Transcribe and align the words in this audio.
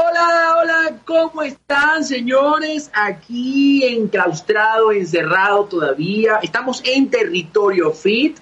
Hola, 0.00 0.54
hola, 0.56 1.00
¿cómo 1.04 1.42
están, 1.42 2.04
señores? 2.04 2.88
Aquí 2.94 3.82
enclaustrado, 3.84 4.92
encerrado 4.92 5.64
todavía. 5.64 6.38
Estamos 6.40 6.80
en 6.84 7.10
territorio 7.10 7.90
fit. 7.90 8.38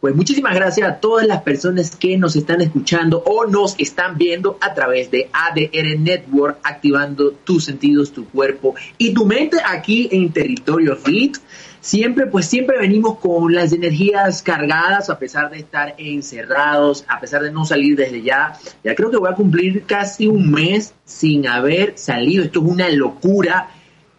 Pues 0.00 0.14
muchísimas 0.14 0.54
gracias 0.54 0.88
a 0.88 1.00
todas 1.00 1.26
las 1.26 1.42
personas 1.42 1.96
que 1.96 2.16
nos 2.16 2.36
están 2.36 2.60
escuchando 2.60 3.20
o 3.26 3.46
nos 3.46 3.74
están 3.80 4.16
viendo 4.16 4.58
a 4.60 4.74
través 4.74 5.10
de 5.10 5.28
ADR 5.32 5.98
Network, 5.98 6.58
activando 6.62 7.32
tus 7.32 7.64
sentidos, 7.64 8.12
tu 8.12 8.28
cuerpo 8.28 8.76
y 8.96 9.12
tu 9.12 9.26
mente 9.26 9.56
aquí 9.64 10.08
en 10.12 10.32
territorio 10.32 10.94
fit 10.94 11.36
siempre, 11.82 12.26
pues 12.26 12.46
siempre 12.46 12.78
venimos 12.78 13.18
con 13.18 13.52
las 13.52 13.72
energías 13.72 14.40
cargadas 14.40 15.10
a 15.10 15.18
pesar 15.18 15.50
de 15.50 15.58
estar 15.58 15.94
encerrados, 15.98 17.04
a 17.08 17.20
pesar 17.20 17.42
de 17.42 17.50
no 17.50 17.66
salir 17.66 17.96
desde 17.96 18.22
ya. 18.22 18.54
Ya 18.82 18.94
creo 18.94 19.10
que 19.10 19.18
voy 19.18 19.30
a 19.30 19.34
cumplir 19.34 19.82
casi 19.82 20.28
un 20.28 20.50
mes 20.50 20.94
sin 21.04 21.46
haber 21.46 21.98
salido. 21.98 22.44
Esto 22.44 22.60
es 22.64 22.70
una 22.70 22.88
locura. 22.88 23.68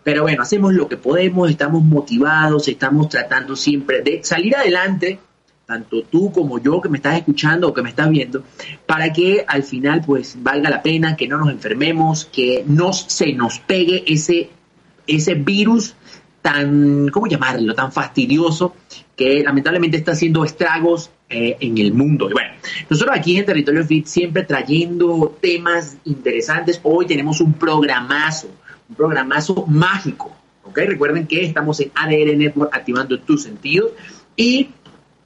Pero 0.04 0.24
bueno, 0.24 0.44
hacemos 0.44 0.74
lo 0.74 0.90
que 0.90 0.98
podemos, 0.98 1.50
estamos 1.50 1.82
motivados, 1.82 2.68
estamos 2.68 3.08
tratando 3.08 3.56
siempre 3.56 4.02
de 4.02 4.22
salir 4.22 4.54
adelante, 4.54 5.18
tanto 5.66 6.04
tú 6.04 6.30
como 6.34 6.60
yo 6.60 6.82
que 6.82 6.90
me 6.90 6.98
estás 6.98 7.16
escuchando 7.16 7.70
o 7.70 7.74
que 7.74 7.82
me 7.82 7.88
estás 7.88 8.10
viendo, 8.10 8.44
para 8.86 9.14
que 9.14 9.46
al 9.48 9.64
final 9.64 10.04
pues 10.06 10.36
valga 10.44 10.70
la 10.70 10.82
pena, 10.82 11.16
que 11.16 11.30
no 11.30 11.38
nos 11.38 11.50
enfermemos, 11.52 12.26
que 12.26 12.66
no 12.68 12.92
se 12.92 13.32
nos 13.32 13.60
pegue 13.60 14.04
ese, 14.06 14.50
ese 15.08 15.36
virus 15.36 15.96
tan, 16.44 17.08
¿cómo 17.10 17.26
llamarlo?, 17.26 17.74
tan 17.74 17.92
fastidioso 17.92 18.76
que 19.16 19.42
lamentablemente 19.44 19.98
está 19.98 20.12
haciendo 20.12 20.44
estragos 20.44 21.10
eh, 21.30 21.58
en 21.62 21.78
el 21.78 21.94
mundo. 21.94 22.30
Y 22.30 22.34
bueno, 22.34 22.52
nosotros 22.90 23.16
aquí 23.18 23.38
en 23.38 23.46
Territorio 23.46 23.84
Fit 23.86 24.06
siempre 24.06 24.44
trayendo 24.44 25.36
temas 25.42 25.98
interesantes. 26.04 26.80
Hoy 26.84 27.08
tenemos 27.08 27.40
un 27.40 27.54
programazo, 27.54 28.50
un 28.90 28.96
programazo 28.96 29.66
mágico. 29.68 30.36
¿ok? 30.64 30.80
Recuerden 30.86 31.28
que 31.28 31.46
estamos 31.46 31.80
en 31.80 31.92
ADR 31.96 32.36
Network 32.36 32.76
activando 32.76 33.20
tus 33.22 33.44
sentidos 33.44 33.92
y 34.36 34.70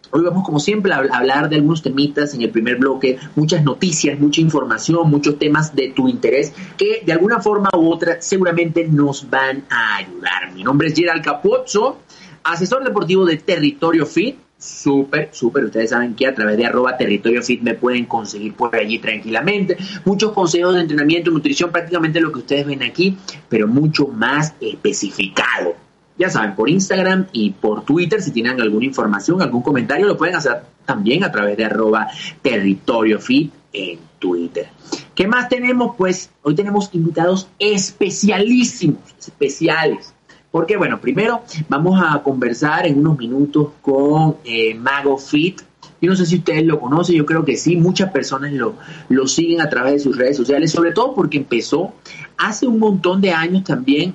Hoy 0.09 0.23
vamos, 0.23 0.45
como 0.45 0.59
siempre, 0.59 0.93
a 0.93 0.97
hablar 0.97 1.49
de 1.49 1.57
algunos 1.57 1.81
temitas 1.81 2.33
en 2.33 2.41
el 2.41 2.49
primer 2.49 2.77
bloque, 2.77 3.17
muchas 3.35 3.63
noticias, 3.63 4.17
mucha 4.19 4.39
información, 4.39 5.09
muchos 5.09 5.37
temas 5.37 5.75
de 5.75 5.89
tu 5.89 6.07
interés 6.07 6.53
que 6.77 7.03
de 7.05 7.11
alguna 7.11 7.41
forma 7.41 7.69
u 7.73 7.91
otra 7.91 8.21
seguramente 8.21 8.87
nos 8.87 9.29
van 9.29 9.65
a 9.69 9.97
ayudar. 9.97 10.53
Mi 10.53 10.63
nombre 10.63 10.87
es 10.87 10.93
Gerald 10.93 11.23
Capozzo, 11.23 11.99
asesor 12.43 12.85
deportivo 12.85 13.25
de 13.25 13.37
Territorio 13.37 14.05
Fit. 14.05 14.37
Súper, 14.57 15.29
súper. 15.33 15.65
Ustedes 15.65 15.91
saben 15.91 16.15
que 16.15 16.25
a 16.25 16.33
través 16.33 16.57
de 16.57 16.65
arroba 16.65 16.97
territorio 16.97 17.43
fit 17.43 17.61
me 17.61 17.75
pueden 17.75 18.05
conseguir 18.05 18.55
por 18.55 18.75
allí 18.75 18.97
tranquilamente. 18.97 19.77
Muchos 20.03 20.31
consejos 20.31 20.73
de 20.73 20.81
entrenamiento, 20.81 21.29
nutrición, 21.29 21.71
prácticamente 21.71 22.19
lo 22.19 22.31
que 22.31 22.39
ustedes 22.39 22.65
ven 22.65 22.81
aquí, 22.81 23.15
pero 23.49 23.67
mucho 23.67 24.07
más 24.07 24.55
especificado 24.59 25.75
ya 26.17 26.29
saben, 26.29 26.55
por 26.55 26.69
Instagram 26.69 27.27
y 27.31 27.51
por 27.51 27.83
Twitter, 27.83 28.21
si 28.21 28.31
tienen 28.31 28.59
alguna 28.59 28.85
información, 28.85 29.41
algún 29.41 29.61
comentario, 29.61 30.07
lo 30.07 30.17
pueden 30.17 30.35
hacer 30.35 30.61
también 30.85 31.23
a 31.23 31.31
través 31.31 31.57
de 31.57 31.65
arroba 31.65 32.07
territorio 32.41 33.19
fit 33.19 33.53
en 33.73 33.99
Twitter. 34.19 34.67
¿Qué 35.13 35.27
más 35.27 35.49
tenemos? 35.49 35.95
Pues 35.95 36.31
hoy 36.41 36.55
tenemos 36.55 36.89
invitados 36.93 37.47
especialísimos, 37.59 39.01
especiales. 39.19 40.13
Porque, 40.51 40.77
bueno, 40.77 40.99
primero 40.99 41.43
vamos 41.69 42.01
a 42.03 42.23
conversar 42.23 42.87
en 42.87 42.99
unos 42.99 43.17
minutos 43.17 43.69
con 43.81 44.37
eh, 44.43 44.73
Mago 44.73 45.17
Fit. 45.17 45.61
Yo 46.01 46.09
no 46.11 46.15
sé 46.15 46.25
si 46.25 46.37
ustedes 46.37 46.63
lo 46.63 46.79
conocen, 46.79 47.15
yo 47.15 47.25
creo 47.25 47.43
que 47.43 47.57
sí, 47.57 47.75
muchas 47.75 48.11
personas 48.11 48.53
lo, 48.53 48.75
lo 49.09 49.27
siguen 49.27 49.61
a 49.61 49.69
través 49.69 49.93
de 49.93 49.99
sus 49.99 50.17
redes 50.17 50.37
sociales, 50.37 50.71
sobre 50.71 50.91
todo 50.91 51.13
porque 51.15 51.37
empezó 51.37 51.93
hace 52.37 52.67
un 52.67 52.79
montón 52.79 53.19
de 53.19 53.31
años 53.31 53.63
también 53.63 54.13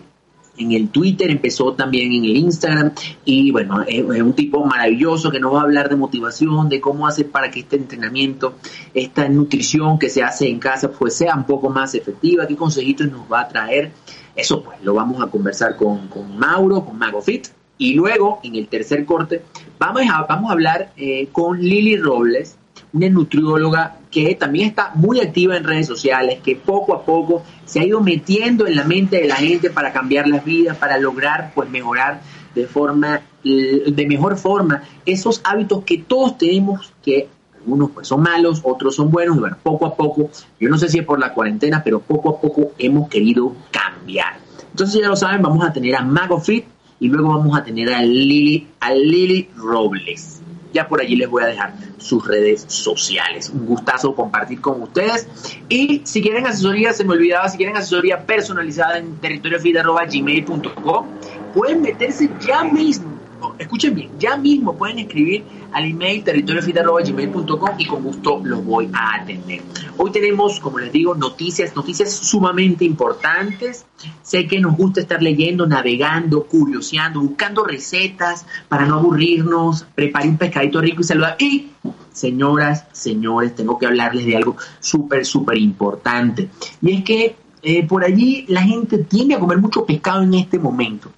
en 0.63 0.73
el 0.73 0.89
Twitter, 0.89 1.31
empezó 1.31 1.73
también 1.75 2.13
en 2.13 2.25
el 2.25 2.37
Instagram 2.37 2.93
y 3.25 3.51
bueno, 3.51 3.83
es, 3.87 4.03
un 4.03 4.33
tipo 4.33 4.65
maravilloso 4.65 5.31
que 5.31 5.41
nos 5.41 5.55
va 5.55 5.61
a 5.61 5.63
hablar 5.63 5.89
de 5.89 5.97
motivación, 5.97 6.69
de 6.69 6.81
cómo 6.81 7.07
hacer 7.07 7.31
para 7.31 7.51
que 7.51 7.61
este 7.61 7.77
entrenamiento, 7.77 8.55
esta 8.95 9.29
nutrición 9.29 9.99
que 9.99 10.09
se 10.09 10.23
hace 10.23 10.49
en 10.49 10.59
casa 10.59 10.91
pues 10.91 11.15
sea 11.15 11.35
un 11.35 11.45
poco 11.45 11.69
más 11.69 11.95
efectiva, 11.95 12.47
qué 12.47 12.57
consejitos 12.57 13.11
nos 13.11 13.31
va 13.31 13.43
a 13.43 13.49
traer. 13.49 13.93
Eso 14.35 14.63
pues 14.63 14.83
lo 14.83 14.95
vamos 14.95 15.23
a 15.23 15.27
conversar 15.27 15.77
con, 15.77 16.09
con 16.09 16.39
Mauro, 16.39 16.85
con 16.85 16.99
MagoFit. 16.99 17.49
Y 17.79 17.95
luego, 17.95 18.41
en 18.45 18.55
el 18.55 18.69
tercer 18.69 19.05
corte, 19.05 19.43
vamos 19.79 20.03
a, 20.09 20.23
vamos 20.23 20.51
a 20.51 20.53
hablar 20.53 20.93
eh, 20.97 21.29
con 21.33 21.61
Lili 21.61 21.97
Robles, 21.97 22.57
una 22.93 23.09
nutrióloga 23.09 23.97
que 24.13 24.35
también 24.35 24.69
está 24.69 24.93
muy 24.95 25.21
activa 25.21 25.57
en 25.57 25.65
redes 25.65 25.87
sociales, 25.87 26.39
que 26.45 26.55
poco 26.55 26.95
a 26.95 27.05
poco 27.05 27.43
se 27.65 27.81
ha 27.81 27.85
ido 27.85 28.01
metiendo 28.01 28.67
en 28.67 28.77
la 28.77 28.85
mente 28.85 29.17
de 29.17 29.27
la 29.27 29.37
gente 29.37 29.71
para 29.71 29.93
cambiar 29.93 30.29
las 30.29 30.45
vidas, 30.45 30.77
para 30.77 30.99
lograr 30.99 31.51
pues 31.55 31.69
mejorar 31.71 32.21
de 32.55 32.67
forma 32.67 33.23
de 33.43 34.07
mejor 34.07 34.37
forma 34.37 34.85
esos 35.05 35.41
hábitos 35.43 35.83
que 35.85 35.99
todos 35.99 36.39
tenemos 36.39 36.93
que 37.03 37.29
algunos 37.57 37.91
pues 37.91 38.07
son 38.07 38.23
malos, 38.23 38.61
otros 38.65 38.95
son 38.95 39.11
buenos 39.11 39.37
y 39.37 39.41
bueno, 39.41 39.57
poco 39.63 39.87
a 39.87 39.95
poco, 39.95 40.31
yo 40.61 40.69
no 40.69 40.77
sé 40.79 40.89
si 40.89 40.99
es 40.99 41.05
por 41.05 41.19
la 41.19 41.33
cuarentena, 41.33 41.83
pero 41.83 42.01
poco 42.01 42.31
a 42.31 42.41
poco 42.41 42.73
hemos 42.79 43.09
querido 43.09 43.55
cambiar. 43.71 44.39
Entonces 44.71 45.01
ya 45.01 45.09
lo 45.09 45.17
saben, 45.17 45.43
vamos 45.43 45.65
a 45.65 45.73
tener 45.73 45.97
a 45.97 46.03
Mago 46.03 46.41
Fit 46.41 46.67
y 47.01 47.09
luego 47.09 47.31
vamos 47.31 47.57
a 47.57 47.65
tener 47.65 47.93
a 47.93 48.03
Lili, 48.03 48.69
a 48.81 48.93
Lili 48.93 49.49
Robles. 49.57 50.42
Ya 50.73 50.89
por 50.89 51.01
allí 51.01 51.17
les 51.17 51.29
voy 51.29 51.43
a 51.43 51.47
dejar 51.47 51.75
sus 51.99 52.27
redes 52.27 52.65
sociales. 52.69 53.51
Un 53.51 53.67
gustazo 53.67 54.15
compartir 54.15 54.61
con 54.61 54.83
ustedes. 54.83 55.29
Y 55.69 56.03
si 56.05 56.23
quieren 56.23 56.47
asesoría, 56.47 56.93
se 56.93 57.05
me 57.05 57.13
olvidaba, 57.13 57.49
si 57.49 57.57
quieren 57.57 57.77
asesoría 57.77 58.25
personalizada 58.25 58.99
en 58.99 59.17
territoriofit.gmail.com, 59.17 61.07
pueden 61.55 61.83
meterse 61.83 62.31
ya 62.47 62.65
mismo 62.65 63.13
escuchen 63.59 63.95
bien, 63.95 64.11
ya 64.19 64.37
mismo 64.37 64.77
pueden 64.77 64.99
escribir 64.99 65.45
al 65.73 65.87
email 65.87 66.23
territoriofit.gmail.com 66.23 67.71
y 67.79 67.87
con 67.87 68.03
gusto 68.03 68.41
los 68.45 68.65
voy 68.65 68.91
a 68.93 69.23
atender. 69.23 69.63
Hoy 69.97 70.11
tenemos, 70.11 70.61
como 70.61 70.79
les 70.79 70.93
digo, 70.93 71.15
noticias, 71.15 71.75
noticias 71.75 72.13
sumamente 72.13 72.85
importantes. 72.85 73.87
Sé 74.23 74.47
que 74.47 74.61
nos 74.61 74.77
gusta 74.77 75.01
estar 75.01 75.23
leyendo, 75.23 75.67
navegando, 75.67 76.45
curioseando, 76.45 77.21
buscando 77.21 77.65
recetas 77.65 78.47
para 78.69 78.87
no 78.87 78.97
aburrirnos, 78.97 79.87
prepare 79.95 80.29
un 80.29 80.39
pescadito 80.39 80.81
rico 80.81 81.01
y 81.01 81.05
saludable. 81.05 81.37
Y, 81.41 81.71
señoras, 82.13 82.87
señores, 82.93 83.55
tengo 83.55 83.79
que 83.79 83.87
hablarles 83.87 84.27
de 84.27 84.37
algo 84.37 84.57
súper, 84.81 85.25
súper 85.25 85.59
importante. 85.59 86.49
Y 86.81 86.97
es 86.97 87.05
que 87.05 87.37
eh, 87.63 87.87
por 87.87 88.05
allí 88.05 88.45
la 88.49 88.63
gente 88.63 88.99
tiende 88.99 89.35
a 89.35 89.39
comer 89.39 89.59
mucho 89.59 89.87
pescado 89.87 90.23
en 90.23 90.35
este 90.35 90.59
momento. 90.59 91.11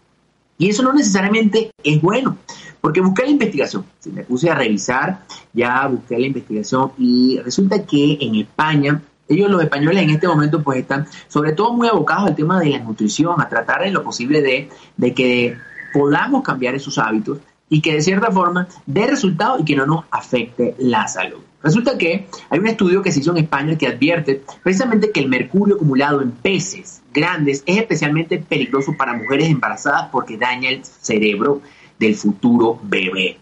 Y 0.56 0.68
eso 0.68 0.82
no 0.82 0.92
necesariamente 0.92 1.72
es 1.82 2.00
bueno, 2.00 2.38
porque 2.84 3.00
busqué 3.00 3.22
la 3.22 3.30
investigación, 3.30 3.86
me 4.12 4.24
puse 4.24 4.50
a 4.50 4.54
revisar, 4.54 5.20
ya 5.54 5.86
busqué 5.86 6.18
la 6.18 6.26
investigación 6.26 6.92
y 6.98 7.38
resulta 7.38 7.82
que 7.86 8.18
en 8.20 8.34
España, 8.34 9.00
ellos 9.26 9.50
los 9.50 9.62
españoles 9.62 10.02
en 10.02 10.10
este 10.10 10.28
momento 10.28 10.62
pues 10.62 10.80
están 10.80 11.06
sobre 11.28 11.52
todo 11.52 11.72
muy 11.72 11.88
abocados 11.88 12.28
al 12.28 12.36
tema 12.36 12.60
de 12.60 12.68
la 12.68 12.80
nutrición, 12.80 13.40
a 13.40 13.48
tratar 13.48 13.86
en 13.86 13.94
lo 13.94 14.04
posible 14.04 14.42
de, 14.42 14.68
de 14.98 15.14
que 15.14 15.56
podamos 15.94 16.42
cambiar 16.42 16.74
esos 16.74 16.98
hábitos 16.98 17.38
y 17.70 17.80
que 17.80 17.94
de 17.94 18.02
cierta 18.02 18.30
forma 18.30 18.68
dé 18.84 19.06
resultado 19.06 19.58
y 19.60 19.64
que 19.64 19.76
no 19.76 19.86
nos 19.86 20.04
afecte 20.10 20.74
la 20.76 21.08
salud. 21.08 21.40
Resulta 21.62 21.96
que 21.96 22.26
hay 22.50 22.58
un 22.58 22.66
estudio 22.66 23.00
que 23.00 23.12
se 23.12 23.20
hizo 23.20 23.30
en 23.30 23.44
España 23.44 23.78
que 23.78 23.86
advierte 23.86 24.42
precisamente 24.62 25.10
que 25.10 25.20
el 25.20 25.30
mercurio 25.30 25.76
acumulado 25.76 26.20
en 26.20 26.32
peces 26.32 27.00
grandes 27.14 27.62
es 27.64 27.78
especialmente 27.78 28.36
peligroso 28.36 28.92
para 28.94 29.14
mujeres 29.14 29.48
embarazadas 29.48 30.10
porque 30.12 30.36
daña 30.36 30.68
el 30.68 30.84
cerebro 30.84 31.62
del 31.98 32.14
futuro 32.14 32.78
bebé. 32.82 33.38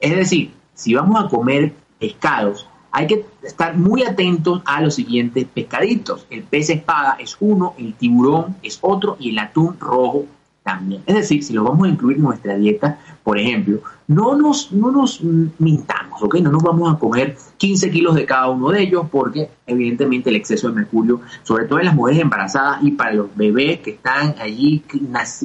Es 0.00 0.14
decir, 0.14 0.52
si 0.74 0.94
vamos 0.94 1.22
a 1.22 1.28
comer 1.28 1.72
pescados, 1.98 2.68
hay 2.90 3.06
que 3.06 3.26
estar 3.42 3.76
muy 3.76 4.04
atentos 4.04 4.62
a 4.64 4.80
los 4.80 4.94
siguientes 4.94 5.46
pescaditos. 5.52 6.26
El 6.30 6.44
pez 6.44 6.70
espada 6.70 7.16
es 7.18 7.36
uno, 7.40 7.74
el 7.78 7.94
tiburón 7.94 8.56
es 8.62 8.78
otro 8.82 9.16
y 9.18 9.30
el 9.30 9.38
atún 9.38 9.78
rojo 9.80 10.26
también. 10.64 11.02
Es 11.06 11.14
decir, 11.14 11.44
si 11.44 11.52
lo 11.52 11.62
vamos 11.62 11.86
a 11.86 11.90
incluir 11.90 12.16
en 12.16 12.24
nuestra 12.24 12.56
dieta, 12.56 12.98
por 13.22 13.38
ejemplo, 13.38 13.80
no 14.08 14.34
nos, 14.34 14.72
no 14.72 14.90
nos 14.90 15.20
mintamos, 15.22 16.22
¿ok? 16.22 16.36
No 16.36 16.50
nos 16.50 16.62
vamos 16.62 16.92
a 16.92 16.98
comer 16.98 17.36
15 17.58 17.90
kilos 17.90 18.14
de 18.14 18.24
cada 18.24 18.48
uno 18.48 18.70
de 18.70 18.82
ellos 18.82 19.06
porque 19.10 19.50
evidentemente 19.66 20.30
el 20.30 20.36
exceso 20.36 20.68
de 20.68 20.74
mercurio, 20.74 21.20
sobre 21.42 21.66
todo 21.66 21.78
en 21.80 21.84
las 21.84 21.94
mujeres 21.94 22.22
embarazadas 22.22 22.82
y 22.82 22.92
para 22.92 23.12
los 23.12 23.36
bebés 23.36 23.80
que 23.80 23.90
están 23.90 24.34
allí 24.40 24.82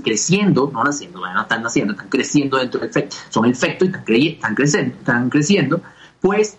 creciendo, 0.01 0.71
no 0.73 0.85
naciendo, 0.85 1.19
no 1.19 1.41
están 1.41 1.63
naciendo, 1.63 1.93
están 1.93 2.09
creciendo 2.09 2.57
dentro 2.57 2.79
del 2.79 2.89
efecto, 2.89 3.17
son 3.27 3.45
el 3.45 3.51
efecto 3.51 3.85
y 4.07 4.27
están, 4.29 4.55
creciendo, 4.55 4.95
están 4.97 5.29
creciendo, 5.29 5.81
pues 6.21 6.57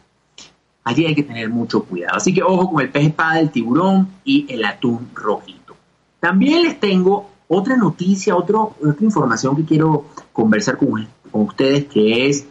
allí 0.84 1.06
hay 1.06 1.14
que 1.14 1.22
tener 1.22 1.48
mucho 1.48 1.82
cuidado. 1.82 2.18
Así 2.18 2.34
que 2.34 2.42
ojo 2.42 2.72
con 2.72 2.82
el 2.82 2.90
pez 2.90 3.06
espada, 3.06 3.40
el 3.40 3.50
tiburón 3.50 4.06
y 4.22 4.46
el 4.52 4.66
atún 4.66 5.08
rojito. 5.14 5.76
También 6.20 6.62
les 6.64 6.78
tengo 6.78 7.29
otra 7.52 7.76
noticia, 7.76 8.36
otra 8.36 8.58
información 9.00 9.56
que 9.56 9.64
quiero 9.64 10.04
conversar 10.32 10.78
con, 10.78 11.08
con 11.32 11.42
ustedes, 11.42 11.86
que 11.86 12.28
es 12.28 12.46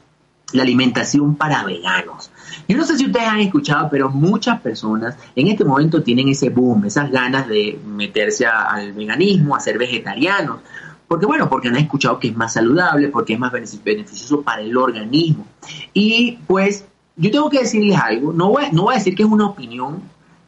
la 0.51 0.63
alimentación 0.63 1.35
para 1.35 1.63
veganos. 1.63 2.31
Yo 2.67 2.75
no 2.75 2.83
sé 2.83 2.97
si 2.97 3.05
ustedes 3.05 3.27
han 3.27 3.39
escuchado, 3.39 3.87
pero 3.89 4.09
muchas 4.09 4.59
personas 4.59 5.15
en 5.37 5.47
este 5.47 5.63
momento 5.63 6.03
tienen 6.03 6.27
ese 6.27 6.49
boom, 6.49 6.83
esas 6.83 7.09
ganas 7.11 7.47
de 7.47 7.79
meterse 7.85 8.45
al 8.45 8.91
veganismo, 8.91 9.55
a 9.55 9.61
ser 9.61 9.77
vegetarianos. 9.77 10.59
Porque 11.07 11.25
bueno, 11.25 11.49
porque 11.49 11.69
han 11.69 11.77
escuchado 11.77 12.19
que 12.19 12.27
es 12.27 12.35
más 12.35 12.53
saludable, 12.53 13.07
porque 13.07 13.33
es 13.33 13.39
más 13.39 13.53
beneficioso 13.53 14.41
para 14.41 14.61
el 14.61 14.75
organismo. 14.75 15.47
Y 15.93 16.39
pues 16.45 16.85
yo 17.15 17.31
tengo 17.31 17.49
que 17.49 17.59
decirles 17.59 17.97
algo, 17.97 18.33
no 18.33 18.49
voy, 18.49 18.65
no 18.73 18.83
voy 18.83 18.95
a 18.95 18.97
decir 18.97 19.15
que 19.15 19.23
es 19.23 19.29
una 19.29 19.45
opinión 19.45 20.01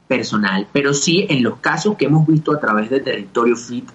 personal, 0.10 0.68
pero 0.74 0.94
sí 0.94 1.26
en 1.30 1.42
los 1.42 1.60
casos 1.60 1.96
que 1.96 2.06
hemos 2.06 2.28
visto 2.28 2.52
a 2.52 2.60
través 2.60 2.90
de 2.90 3.00
Territorio 3.00 3.56
Fit 3.56 3.90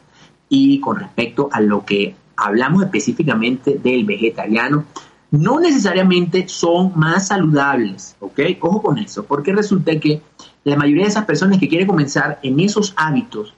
y 0.49 0.81
con 0.81 0.99
respecto 0.99 1.49
a 1.53 1.61
lo 1.61 1.85
que 1.85 2.15
hablamos 2.37 2.83
específicamente 2.85 3.79
del 3.83 4.05
vegetariano, 4.05 4.85
no 5.31 5.61
necesariamente 5.61 6.49
son 6.49 6.93
más 6.95 7.29
saludables, 7.29 8.17
¿ok? 8.21 8.41
Ojo 8.61 8.83
con 8.83 8.99
eso, 8.99 9.25
porque 9.25 9.53
resulta 9.53 9.99
que 9.99 10.23
la 10.65 10.77
mayoría 10.77 11.05
de 11.05 11.11
esas 11.11 11.25
personas 11.25 11.59
que 11.59 11.69
quieren 11.69 11.87
comenzar 11.87 12.39
en 12.43 12.61
esos 12.61 12.95
hábitos, 12.97 13.55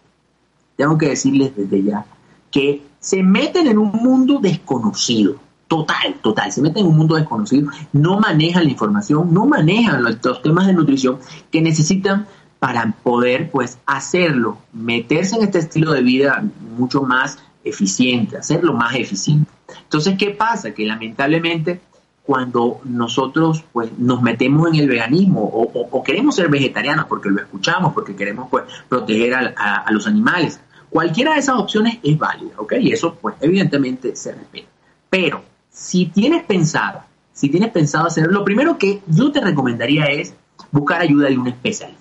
tengo 0.76 0.96
que 0.96 1.08
decirles 1.08 1.55
desde 1.56 1.82
ya, 1.82 2.06
que 2.50 2.82
se 3.00 3.23
meten 3.23 3.67
en 3.67 3.79
un 3.79 3.93
mundo 3.93 4.38
desconocido, 4.40 5.37
total, 5.67 6.14
total, 6.23 6.50
se 6.50 6.62
meten 6.62 6.85
en 6.85 6.90
un 6.90 6.96
mundo 6.96 7.17
desconocido, 7.17 7.70
no 7.93 8.19
manejan 8.19 8.64
la 8.64 8.70
información, 8.70 9.32
no 9.32 9.46
manejan 9.46 10.02
los, 10.02 10.19
los 10.25 10.43
temas 10.43 10.67
de 10.67 10.73
nutrición 10.73 11.19
que 11.50 11.61
necesitan 11.61 12.26
para 12.58 12.90
poder 13.02 13.50
pues 13.50 13.78
hacerlo, 13.87 14.58
meterse 14.72 15.37
en 15.37 15.43
este 15.43 15.58
estilo 15.58 15.93
de 15.93 16.02
vida 16.02 16.44
mucho 16.76 17.02
más 17.02 17.38
eficiente, 17.64 18.37
hacerlo 18.37 18.72
más 18.72 18.94
eficiente. 18.96 19.50
Entonces, 19.84 20.16
¿qué 20.19 20.31
pasa? 20.31 20.72
Que 20.72 20.84
lamentablemente 20.84 21.81
cuando 22.25 22.81
nosotros 22.84 23.64
pues 23.72 23.90
nos 23.96 24.20
metemos 24.20 24.69
en 24.69 24.75
el 24.75 24.88
veganismo 24.88 25.43
o, 25.43 26.02
queremos 26.05 26.34
ser 26.34 26.49
vegetarianos 26.49 27.06
porque 27.06 27.31
lo 27.31 27.40
escuchamos, 27.40 27.94
porque 27.94 28.14
queremos 28.14 28.49
pues 28.50 28.64
proteger 28.88 29.34
a, 29.34 29.87
los 29.90 30.06
animales, 30.06 30.61
cualquiera 30.90 31.34
de 31.34 31.40
esas 31.40 31.56
opciones 31.56 31.99
es 32.02 32.19
válida, 32.19 32.52
¿ok? 32.58 32.75
Y 32.81 32.93
eso 32.93 33.14
pues 33.14 33.37
evidentemente 33.40 34.14
se 34.14 34.32
respeta. 34.32 34.69
Pero 35.08 35.43
si 35.70 36.06
tienes 36.06 36.44
pensado, 36.44 37.02
si 37.32 37.49
tienes 37.49 37.70
pensado 37.70 38.06
hacerlo, 38.06 38.32
lo 38.32 38.44
primero 38.44 38.76
que 38.76 39.00
yo 39.06 39.32
te 39.32 39.40
recomendaría 39.40 40.06
es 40.06 40.34
buscar 40.70 41.00
ayuda 41.00 41.28
de 41.28 41.38
un 41.38 41.49
especialista 41.49 41.98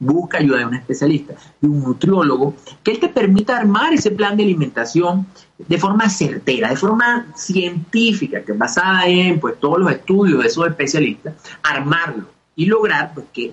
busca 0.00 0.38
ayuda 0.38 0.58
de 0.58 0.64
un 0.64 0.74
especialista, 0.74 1.34
de 1.60 1.68
un 1.68 1.82
nutriólogo, 1.82 2.54
que 2.82 2.90
él 2.90 2.98
te 2.98 3.08
permita 3.08 3.56
armar 3.56 3.92
ese 3.92 4.10
plan 4.10 4.36
de 4.36 4.42
alimentación 4.42 5.26
de 5.58 5.78
forma 5.78 6.08
certera, 6.08 6.70
de 6.70 6.76
forma 6.76 7.26
científica, 7.36 8.42
que 8.42 8.52
basada 8.52 9.06
en 9.06 9.38
pues, 9.38 9.60
todos 9.60 9.78
los 9.78 9.92
estudios 9.92 10.40
de 10.40 10.48
esos 10.48 10.66
especialistas, 10.66 11.34
armarlo 11.62 12.24
y 12.56 12.66
lograr 12.66 13.12
pues, 13.14 13.26
que 13.32 13.52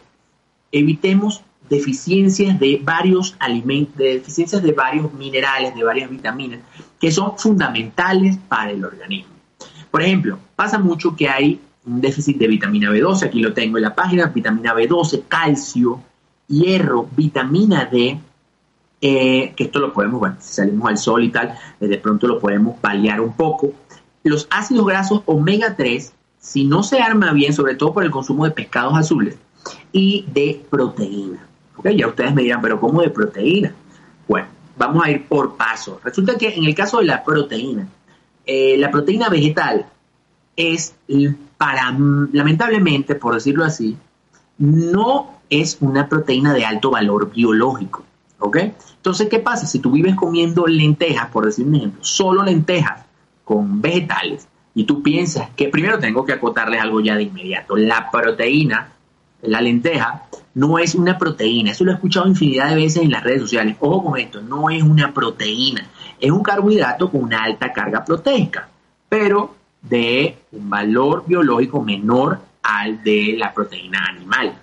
evitemos 0.72 1.44
deficiencias 1.70 2.58
de 2.60 2.80
varios 2.82 3.36
alimentos, 3.40 3.98
deficiencias 3.98 4.64
de 4.64 4.72
varios 4.72 5.14
minerales, 5.14 5.76
de 5.76 5.84
varias 5.84 6.10
vitaminas, 6.10 6.62
que 7.00 7.12
son 7.12 7.38
fundamentales 7.38 8.38
para 8.48 8.72
el 8.72 8.86
organismo. 8.86 9.34
Por 9.92 10.02
ejemplo, 10.02 10.40
pasa 10.56 10.80
mucho 10.80 11.14
que 11.14 11.28
hay 11.28 11.60
un 11.86 12.00
déficit 12.00 12.38
de 12.38 12.48
vitamina 12.48 12.90
B12, 12.90 13.24
aquí 13.24 13.42
lo 13.42 13.54
tengo 13.54 13.78
en 13.78 13.84
la 13.84 13.96
página, 13.96 14.28
vitamina 14.28 14.74
B12, 14.74 15.24
calcio, 15.28 16.02
hierro, 16.48 17.08
vitamina 17.16 17.86
D, 17.86 18.20
eh, 19.00 19.54
que 19.56 19.64
esto 19.66 19.80
lo 19.80 19.94
podemos, 19.94 20.20
bueno, 20.20 20.36
si 20.40 20.54
salimos 20.56 20.90
al 20.90 20.98
sol 20.98 21.24
y 21.24 21.30
tal, 21.30 21.58
de 21.80 21.98
pronto 21.98 22.28
lo 22.28 22.40
podemos 22.40 22.78
paliar 22.80 23.22
un 23.22 23.34
poco. 23.34 23.74
Los 24.24 24.48
ácidos 24.50 24.86
grasos 24.86 25.22
omega 25.26 25.76
3, 25.76 26.14
si 26.40 26.66
no 26.66 26.84
se 26.84 27.00
arma 27.00 27.32
bien, 27.34 27.54
sobre 27.54 27.76
todo 27.76 27.94
por 27.94 28.04
el 28.04 28.12
consumo 28.12 28.46
de 28.46 28.52
pescados 28.52 28.98
azules, 28.98 29.38
y 29.92 30.26
de 30.34 30.64
proteína. 30.70 31.46
Ya 31.84 32.08
ustedes 32.08 32.34
me 32.34 32.44
dirán, 32.44 32.62
pero 32.62 32.80
¿cómo 32.80 33.02
de 33.02 33.10
proteína? 33.10 33.74
Bueno, 34.28 34.48
vamos 34.78 35.06
a 35.06 35.12
ir 35.12 35.26
por 35.28 35.56
paso. 35.56 36.02
Resulta 36.04 36.38
que 36.38 36.54
en 36.56 36.66
el 36.66 36.76
caso 36.76 37.00
de 37.00 37.06
la 37.06 37.24
proteína, 37.24 37.88
eh, 38.46 38.78
la 38.78 38.92
proteína 38.92 39.30
vegetal 39.30 39.86
es 40.56 40.96
para, 41.58 41.96
lamentablemente, 42.32 43.16
por 43.16 43.36
decirlo 43.36 43.64
así, 43.64 43.96
no 44.58 45.37
es 45.50 45.78
una 45.82 46.08
proteína 46.08 46.54
de 46.54 46.66
alto 46.66 46.92
valor 46.92 47.32
biológico. 47.32 48.04
¿Ok? 48.40 48.58
Entonces, 48.96 49.30
¿qué 49.30 49.40
pasa? 49.40 49.66
Si 49.66 49.80
tú 49.80 49.92
vives 49.92 50.16
comiendo 50.16 50.68
lentejas, 50.68 51.30
por 51.30 51.46
decir 51.46 51.66
un 51.66 51.76
ejemplo, 51.76 52.04
solo 52.04 52.44
lentejas 52.44 53.06
con 53.44 53.82
vegetales, 53.82 54.48
y 54.78 54.84
tú 54.84 55.02
piensas 55.02 55.50
que 55.56 55.70
primero 55.70 55.98
tengo 55.98 56.24
que 56.24 56.34
acotarles 56.34 56.80
algo 56.80 57.02
ya 57.02 57.16
de 57.16 57.24
inmediato. 57.24 57.76
La 57.76 58.12
proteína, 58.12 58.92
la 59.42 59.60
lenteja, 59.60 60.26
no 60.54 60.78
es 60.78 60.94
una 60.94 61.18
proteína. 61.18 61.72
Eso 61.72 61.84
lo 61.84 61.90
he 61.90 61.96
escuchado 61.96 62.28
infinidad 62.28 62.70
de 62.70 62.76
veces 62.76 63.02
en 63.02 63.10
las 63.10 63.24
redes 63.24 63.42
sociales. 63.42 63.76
Ojo 63.80 64.04
con 64.04 64.20
esto, 64.20 64.40
no 64.40 64.70
es 64.70 64.84
una 64.84 65.16
proteína. 65.16 65.88
Es 66.20 66.30
un 66.30 66.44
carbohidrato 66.44 67.10
con 67.10 67.24
una 67.24 67.44
alta 67.44 67.74
carga 67.74 68.06
proteica, 68.06 68.70
pero 69.10 69.56
de 69.82 70.38
un 70.52 70.70
valor 70.70 71.24
biológico 71.26 71.82
menor 71.82 72.40
al 72.62 73.02
de 73.02 73.34
la 73.36 73.56
proteína 73.56 74.06
animal. 74.08 74.54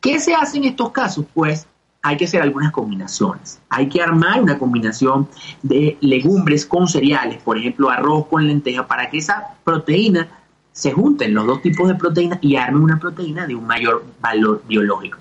¿Qué 0.00 0.20
se 0.20 0.34
hace 0.34 0.58
en 0.58 0.64
estos 0.64 0.90
casos? 0.90 1.24
Pues 1.34 1.66
hay 2.06 2.16
que 2.16 2.26
hacer 2.26 2.40
algunas 2.40 2.70
combinaciones. 2.70 3.60
Hay 3.68 3.88
que 3.88 4.00
armar 4.00 4.40
una 4.40 4.58
combinación 4.58 5.28
de 5.62 5.98
legumbres 6.00 6.64
con 6.64 6.86
cereales, 6.86 7.42
por 7.42 7.58
ejemplo, 7.58 7.90
arroz 7.90 8.26
con 8.26 8.46
lenteja, 8.46 8.86
para 8.86 9.10
que 9.10 9.18
esa 9.18 9.54
proteína 9.64 10.28
se 10.70 10.92
junten 10.92 11.34
los 11.34 11.46
dos 11.46 11.62
tipos 11.62 11.88
de 11.88 11.96
proteína 11.96 12.38
y 12.40 12.54
armen 12.54 12.82
una 12.82 13.00
proteína 13.00 13.46
de 13.46 13.56
un 13.56 13.66
mayor 13.66 14.04
valor 14.20 14.62
biológico. 14.68 15.18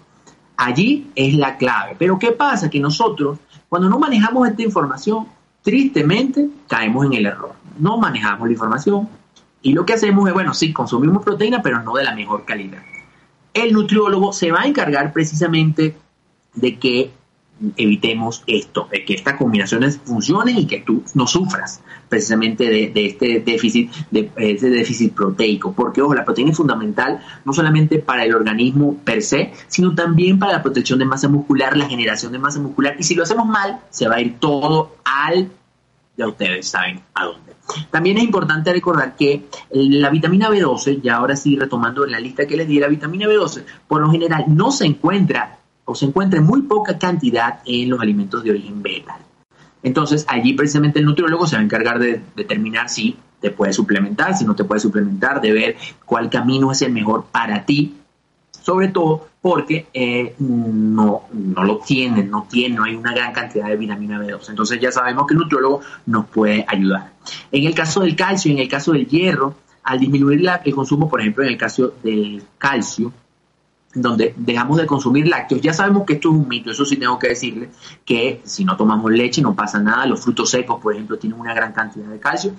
Allí 0.57 1.09
es 1.15 1.33
la 1.33 1.57
clave. 1.57 1.95
Pero 1.97 2.19
¿qué 2.19 2.33
pasa? 2.33 2.69
Que 2.69 2.79
nosotros, 2.79 3.39
cuando 3.67 3.89
no 3.89 3.97
manejamos 3.97 4.47
esta 4.47 4.61
información, 4.61 5.27
tristemente 5.63 6.49
caemos 6.67 7.05
en 7.07 7.13
el 7.13 7.25
error. 7.25 7.53
No 7.79 7.97
manejamos 7.97 8.47
la 8.47 8.53
información 8.53 9.09
y 9.63 9.73
lo 9.73 9.87
que 9.87 9.93
hacemos 9.93 10.27
es, 10.27 10.33
bueno, 10.35 10.53
sí, 10.53 10.71
consumimos 10.71 11.23
proteína, 11.23 11.63
pero 11.63 11.81
no 11.81 11.93
de 11.95 12.03
la 12.03 12.13
mejor 12.13 12.45
calidad 12.45 12.83
el 13.55 13.73
nutriólogo 13.73 14.33
se 14.33 14.51
va 14.51 14.61
a 14.61 14.67
encargar 14.67 15.11
precisamente 15.11 15.95
de 16.53 16.77
que 16.77 17.11
evitemos 17.77 18.43
esto, 18.47 18.89
de 18.91 19.05
que 19.05 19.13
estas 19.13 19.35
combinaciones 19.35 19.99
funcionen 20.03 20.57
y 20.57 20.67
que 20.67 20.81
tú 20.81 21.03
no 21.13 21.25
sufras 21.25 21.81
precisamente 22.09 22.65
de, 22.69 22.91
este 23.05 23.39
déficit, 23.39 23.91
de 24.11 24.29
este 24.35 24.69
déficit 24.69 25.13
proteico, 25.13 25.71
porque 25.71 26.01
ojo, 26.01 26.13
la 26.13 26.25
proteína 26.25 26.51
es 26.51 26.57
fundamental 26.57 27.21
no 27.45 27.53
solamente 27.53 27.99
para 27.99 28.25
el 28.25 28.35
organismo 28.35 28.97
per 29.05 29.21
se, 29.21 29.53
sino 29.67 29.95
también 29.95 30.37
para 30.37 30.51
la 30.51 30.63
protección 30.63 30.99
de 30.99 31.05
masa 31.05 31.29
muscular, 31.29 31.77
la 31.77 31.87
generación 31.87 32.33
de 32.33 32.39
masa 32.39 32.59
muscular, 32.59 32.97
y 32.99 33.03
si 33.03 33.15
lo 33.15 33.23
hacemos 33.23 33.47
mal, 33.47 33.79
se 33.89 34.07
va 34.09 34.15
a 34.15 34.21
ir 34.21 34.35
todo 34.37 34.97
al, 35.05 35.49
ya 36.17 36.27
ustedes 36.27 36.67
saben 36.67 37.01
a 37.13 37.25
dónde. 37.25 37.53
También 37.91 38.17
es 38.17 38.23
importante 38.23 38.71
recordar 38.71 39.15
que 39.15 39.45
la 39.71 40.09
vitamina 40.09 40.49
B12, 40.49 41.01
ya 41.01 41.15
ahora 41.15 41.35
sí 41.35 41.57
retomando 41.57 42.05
la 42.05 42.19
lista 42.19 42.45
que 42.45 42.55
les 42.55 42.67
di, 42.67 42.79
la 42.79 42.87
vitamina 42.87 43.27
B12 43.27 43.63
por 43.87 44.01
lo 44.01 44.11
general 44.11 44.45
no 44.47 44.71
se 44.71 44.85
encuentra 44.85 45.59
o 45.85 45.95
se 45.95 46.05
encuentra 46.05 46.39
en 46.39 46.45
muy 46.45 46.63
poca 46.63 46.97
cantidad 46.97 47.59
en 47.65 47.89
los 47.89 47.99
alimentos 47.99 48.43
de 48.43 48.51
origen 48.51 48.81
vegetal. 48.81 49.19
Entonces 49.83 50.25
allí 50.27 50.53
precisamente 50.53 50.99
el 50.99 51.05
nutriólogo 51.05 51.47
se 51.47 51.55
va 51.55 51.61
a 51.61 51.65
encargar 51.65 51.99
de 51.99 52.21
determinar 52.35 52.89
si 52.89 53.17
te 53.39 53.51
puede 53.51 53.73
suplementar, 53.73 54.35
si 54.35 54.45
no 54.45 54.55
te 54.55 54.63
puede 54.63 54.79
suplementar, 54.79 55.41
de 55.41 55.51
ver 55.51 55.75
cuál 56.05 56.29
camino 56.29 56.71
es 56.71 56.81
el 56.81 56.91
mejor 56.91 57.25
para 57.31 57.65
ti 57.65 57.95
sobre 58.65 58.87
todo 58.87 59.27
porque 59.45 59.85
eh, 59.93 60.33
no, 60.39 61.25
no 61.31 61.63
lo 61.63 61.77
tienen, 61.77 62.31
no 62.31 62.47
tienen, 62.49 62.77
no 62.77 62.83
hay 62.85 62.95
una 62.95 63.13
gran 63.13 63.31
cantidad 63.31 63.67
de 63.67 63.77
vitamina 63.77 64.19
B2. 64.19 64.49
Entonces 64.49 64.79
ya 64.79 64.91
sabemos 64.91 65.27
que 65.27 65.35
el 65.35 65.39
nutriólogo 65.39 65.81
nos 66.07 66.25
puede 66.25 66.65
ayudar. 66.67 67.11
En 67.51 67.63
el 67.63 67.75
caso 67.75 67.99
del 68.01 68.15
calcio, 68.15 68.51
en 68.51 68.57
el 68.57 68.67
caso 68.67 68.93
del 68.93 69.05
hierro, 69.05 69.53
al 69.83 69.99
disminuir 69.99 70.49
el 70.63 70.73
consumo, 70.73 71.07
por 71.07 71.21
ejemplo, 71.21 71.43
en 71.43 71.51
el 71.51 71.57
caso 71.59 71.93
del 72.01 72.41
calcio, 72.57 73.13
donde 73.93 74.33
dejamos 74.35 74.79
de 74.79 74.87
consumir 74.87 75.27
lácteos. 75.27 75.61
Ya 75.61 75.73
sabemos 75.73 76.07
que 76.07 76.13
esto 76.13 76.29
es 76.29 76.35
un 76.37 76.47
mito, 76.47 76.71
eso 76.71 76.83
sí 76.83 76.97
tengo 76.97 77.19
que 77.19 77.27
decirle, 77.27 77.69
que 78.03 78.41
si 78.45 78.65
no 78.65 78.75
tomamos 78.75 79.11
leche 79.11 79.43
no 79.43 79.53
pasa 79.53 79.77
nada, 79.77 80.07
los 80.07 80.21
frutos 80.21 80.49
secos, 80.49 80.81
por 80.81 80.95
ejemplo, 80.95 81.19
tienen 81.19 81.39
una 81.39 81.53
gran 81.53 81.71
cantidad 81.71 82.07
de 82.07 82.17
calcio, 82.17 82.53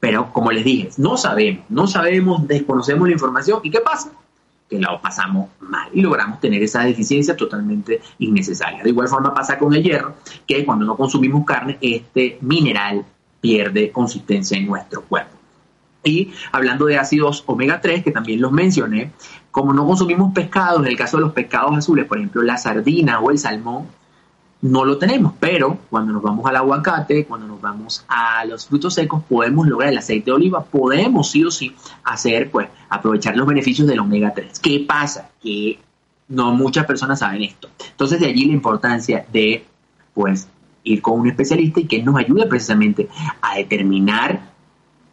pero 0.00 0.32
como 0.32 0.50
les 0.50 0.64
dije, 0.64 0.90
no 0.96 1.16
sabemos, 1.16 1.64
no 1.68 1.86
sabemos, 1.86 2.44
desconocemos 2.48 3.06
la 3.06 3.12
información 3.12 3.60
y 3.62 3.70
¿qué 3.70 3.78
pasa? 3.78 4.10
Que 4.74 4.86
pasamos 5.00 5.50
mal 5.60 5.88
y 5.92 6.00
logramos 6.00 6.40
tener 6.40 6.60
esa 6.62 6.82
deficiencia 6.82 7.36
totalmente 7.36 8.00
innecesaria. 8.18 8.82
De 8.82 8.90
igual 8.90 9.06
forma 9.06 9.32
pasa 9.32 9.56
con 9.56 9.72
el 9.72 9.82
hierro, 9.82 10.14
que 10.46 10.64
cuando 10.64 10.84
no 10.84 10.96
consumimos 10.96 11.44
carne, 11.44 11.78
este 11.80 12.38
mineral 12.40 13.04
pierde 13.40 13.92
consistencia 13.92 14.56
en 14.56 14.66
nuestro 14.66 15.02
cuerpo. 15.02 15.30
Y 16.02 16.32
hablando 16.50 16.86
de 16.86 16.98
ácidos 16.98 17.44
omega 17.46 17.80
3, 17.80 18.02
que 18.02 18.10
también 18.10 18.40
los 18.40 18.50
mencioné, 18.50 19.12
como 19.52 19.72
no 19.72 19.86
consumimos 19.86 20.32
pescado, 20.34 20.80
en 20.80 20.86
el 20.86 20.96
caso 20.96 21.18
de 21.18 21.22
los 21.22 21.32
pescados 21.32 21.76
azules, 21.76 22.06
por 22.06 22.18
ejemplo, 22.18 22.42
la 22.42 22.56
sardina 22.56 23.20
o 23.20 23.30
el 23.30 23.38
salmón, 23.38 23.86
no 24.64 24.86
lo 24.86 24.96
tenemos, 24.96 25.34
pero 25.38 25.76
cuando 25.90 26.14
nos 26.14 26.22
vamos 26.22 26.46
al 26.46 26.56
aguacate, 26.56 27.26
cuando 27.26 27.46
nos 27.46 27.60
vamos 27.60 28.02
a 28.08 28.46
los 28.46 28.66
frutos 28.66 28.94
secos, 28.94 29.22
podemos 29.28 29.68
lograr 29.68 29.92
el 29.92 29.98
aceite 29.98 30.30
de 30.30 30.32
oliva, 30.32 30.64
podemos 30.64 31.30
sí 31.30 31.44
o 31.44 31.50
sí 31.50 31.76
hacer, 32.02 32.50
pues, 32.50 32.68
aprovechar 32.88 33.36
los 33.36 33.46
beneficios 33.46 33.86
del 33.86 33.98
omega 33.98 34.32
3. 34.32 34.58
¿Qué 34.60 34.82
pasa? 34.88 35.28
Que 35.42 35.78
no 36.28 36.54
muchas 36.54 36.86
personas 36.86 37.18
saben 37.18 37.42
esto. 37.42 37.68
Entonces, 37.90 38.20
de 38.20 38.26
allí 38.26 38.46
la 38.46 38.54
importancia 38.54 39.26
de, 39.30 39.66
pues, 40.14 40.48
ir 40.82 41.02
con 41.02 41.20
un 41.20 41.28
especialista 41.28 41.80
y 41.80 41.84
que 41.84 42.02
nos 42.02 42.16
ayude 42.16 42.46
precisamente 42.46 43.10
a 43.42 43.56
determinar 43.56 44.54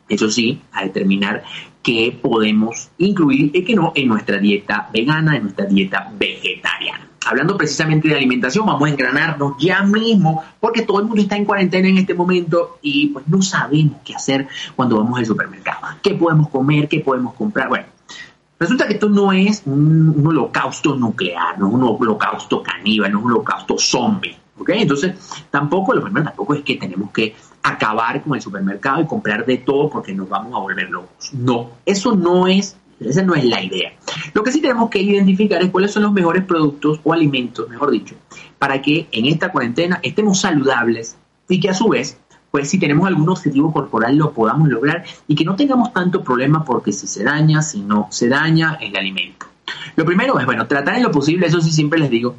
eso 0.08 0.30
sí, 0.30 0.62
a 0.72 0.84
determinar 0.84 1.44
qué 1.82 2.18
podemos 2.22 2.90
incluir 2.98 3.52
y 3.54 3.64
qué 3.64 3.76
no 3.76 3.92
en 3.96 4.08
nuestra 4.08 4.38
dieta 4.38 4.90
vegana, 4.94 5.36
en 5.36 5.44
nuestra 5.44 5.66
dieta 5.66 6.12
vegetariana. 6.18 7.08
Hablando 7.26 7.56
precisamente 7.56 8.08
de 8.08 8.16
alimentación, 8.16 8.66
vamos 8.66 8.88
a 8.88 8.92
engranarnos 8.92 9.54
ya 9.60 9.84
mismo, 9.84 10.44
porque 10.60 10.82
todo 10.82 11.00
el 11.00 11.06
mundo 11.06 11.22
está 11.22 11.36
en 11.36 11.46
cuarentena 11.46 11.88
en 11.88 11.98
este 11.98 12.16
momento 12.16 12.80
y 12.82 13.08
pues 13.10 13.28
no 13.28 13.42
sabemos 13.42 13.98
qué 14.04 14.16
hacer 14.16 14.48
cuando 14.76 14.98
vamos 14.98 15.20
al 15.20 15.26
supermercado. 15.26 15.82
¿Qué 16.02 16.16
podemos 16.16 16.50
comer? 16.50 16.88
¿Qué 16.88 17.00
podemos 17.00 17.36
comprar? 17.36 17.70
Bueno, 17.70 17.86
resulta 18.60 18.88
que 18.88 18.94
esto 18.94 19.08
no 19.08 19.32
es 19.32 19.62
un, 19.66 20.26
holocausto 20.26 20.96
nuclear, 20.96 21.60
no 21.60 21.68
es 21.68 21.74
un 21.74 21.84
holocausto 21.84 22.64
caníbal, 22.64 23.12
no 23.12 23.20
es 23.20 23.26
un 23.26 23.32
holocausto 23.32 23.78
zombie. 23.78 24.38
Entonces, 24.68 25.16
tampoco, 25.50 25.94
lo 25.94 26.04
primero, 26.04 26.26
tampoco 26.26 26.54
es 26.54 26.62
que 26.62 26.76
tenemos 26.76 27.12
que 27.12 27.36
acabar 27.64 28.24
con 28.24 28.36
el 28.36 28.42
supermercado 28.42 29.02
y 29.02 29.08
comprar 29.08 29.46
de 29.46 29.58
todo 29.58 29.90
porque 29.90 30.14
nos 30.14 30.30
vamos 30.30 30.54
a 30.54 30.60
volver 30.60 30.90
locos. 30.90 31.34
No, 31.34 31.72
eso 31.86 32.16
no 32.16 32.48
es, 32.48 32.76
esa 33.00 33.22
no 33.24 33.36
es 33.36 33.46
la 33.46 33.64
idea. 33.64 33.94
Lo 34.34 34.44
que 34.44 34.52
sí 34.52 34.62
tenemos 34.62 34.90
que 34.90 35.02
identificar 35.02 35.62
es 35.62 35.70
cuáles 35.70 35.92
son 35.92 36.04
los 36.04 36.12
mejores 36.12 36.44
productos 36.44 37.00
o 37.04 37.14
alimentos, 37.14 37.70
mejor 37.70 37.92
dicho, 37.92 38.16
para 38.58 38.82
que 38.82 39.08
en 39.12 39.26
esta 39.26 39.52
cuarentena 39.52 40.00
estemos 40.04 40.42
saludables 40.42 41.18
y 41.50 41.60
que 41.60 41.70
a 41.70 41.74
su 41.74 41.90
vez 41.90 42.18
pues 42.52 42.70
si 42.70 42.78
tenemos 42.78 43.08
algún 43.08 43.30
objetivo 43.30 43.72
corporal 43.72 44.18
lo 44.18 44.34
podamos 44.34 44.68
lograr 44.68 45.06
y 45.28 45.36
que 45.36 45.46
no 45.46 45.56
tengamos 45.56 45.94
tanto 45.94 46.22
problema 46.22 46.66
porque 46.66 46.92
si 46.92 47.08
se 47.08 47.24
daña, 47.24 47.62
si 47.62 47.82
no 47.82 48.08
se 48.12 48.28
daña 48.28 48.78
el 48.82 48.96
alimento. 48.96 49.48
Lo 49.96 50.06
primero 50.06 50.38
es, 50.38 50.46
bueno, 50.46 50.68
tratar 50.68 50.96
en 50.96 51.04
lo 51.04 51.12
posible, 51.12 51.48
eso 51.48 51.62
sí 51.62 51.72
siempre 51.72 52.00
les 52.00 52.10
digo, 52.10 52.36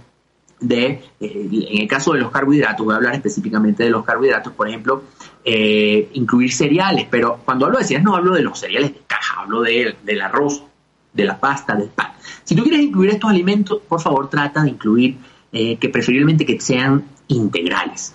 de, 0.62 1.02
eh, 1.20 1.48
en 1.70 1.82
el 1.82 1.88
caso 1.88 2.12
de 2.12 2.20
los 2.20 2.30
carbohidratos, 2.30 2.86
voy 2.86 2.94
a 2.94 2.96
hablar 2.96 3.14
específicamente 3.14 3.82
de 3.84 3.90
los 3.90 4.04
carbohidratos, 4.04 4.52
por 4.52 4.68
ejemplo, 4.68 5.02
eh, 5.44 6.08
incluir 6.14 6.52
cereales, 6.52 7.06
pero 7.10 7.40
cuando 7.44 7.66
hablo 7.66 7.78
de 7.78 7.84
cereales 7.84 8.04
no 8.04 8.14
hablo 8.16 8.34
de 8.34 8.42
los 8.42 8.58
cereales 8.58 8.94
de 8.94 9.00
caja, 9.06 9.40
hablo 9.40 9.62
de, 9.62 9.96
del 10.02 10.20
arroz, 10.22 10.62
de 11.12 11.24
la 11.24 11.38
pasta, 11.38 11.74
del 11.74 11.88
pan. 11.88 12.12
Si 12.44 12.54
tú 12.54 12.62
quieres 12.62 12.80
incluir 12.80 13.10
estos 13.10 13.28
alimentos, 13.28 13.80
por 13.86 14.00
favor 14.00 14.30
trata 14.30 14.62
de 14.62 14.70
incluir 14.70 15.18
eh, 15.52 15.76
que 15.76 15.88
preferiblemente 15.88 16.46
que 16.46 16.58
sean 16.60 17.04
integrales. 17.28 18.14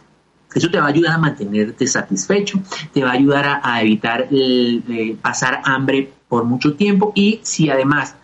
Eso 0.55 0.71
te 0.71 0.79
va 0.79 0.85
a 0.85 0.89
ayudar 0.89 1.13
a 1.13 1.17
mantenerte 1.19 1.85
satisfecho, 1.85 2.59
te 2.91 3.03
va 3.03 3.11
a 3.11 3.13
ayudar 3.13 3.45
a, 3.45 3.61
a 3.63 3.81
evitar 3.83 4.27
pasar 5.21 5.61
hambre 5.65 6.11
por 6.27 6.45
mucho 6.45 6.73
tiempo 6.73 7.11
y 7.13 7.39
si 7.43 7.69
además 7.69 8.15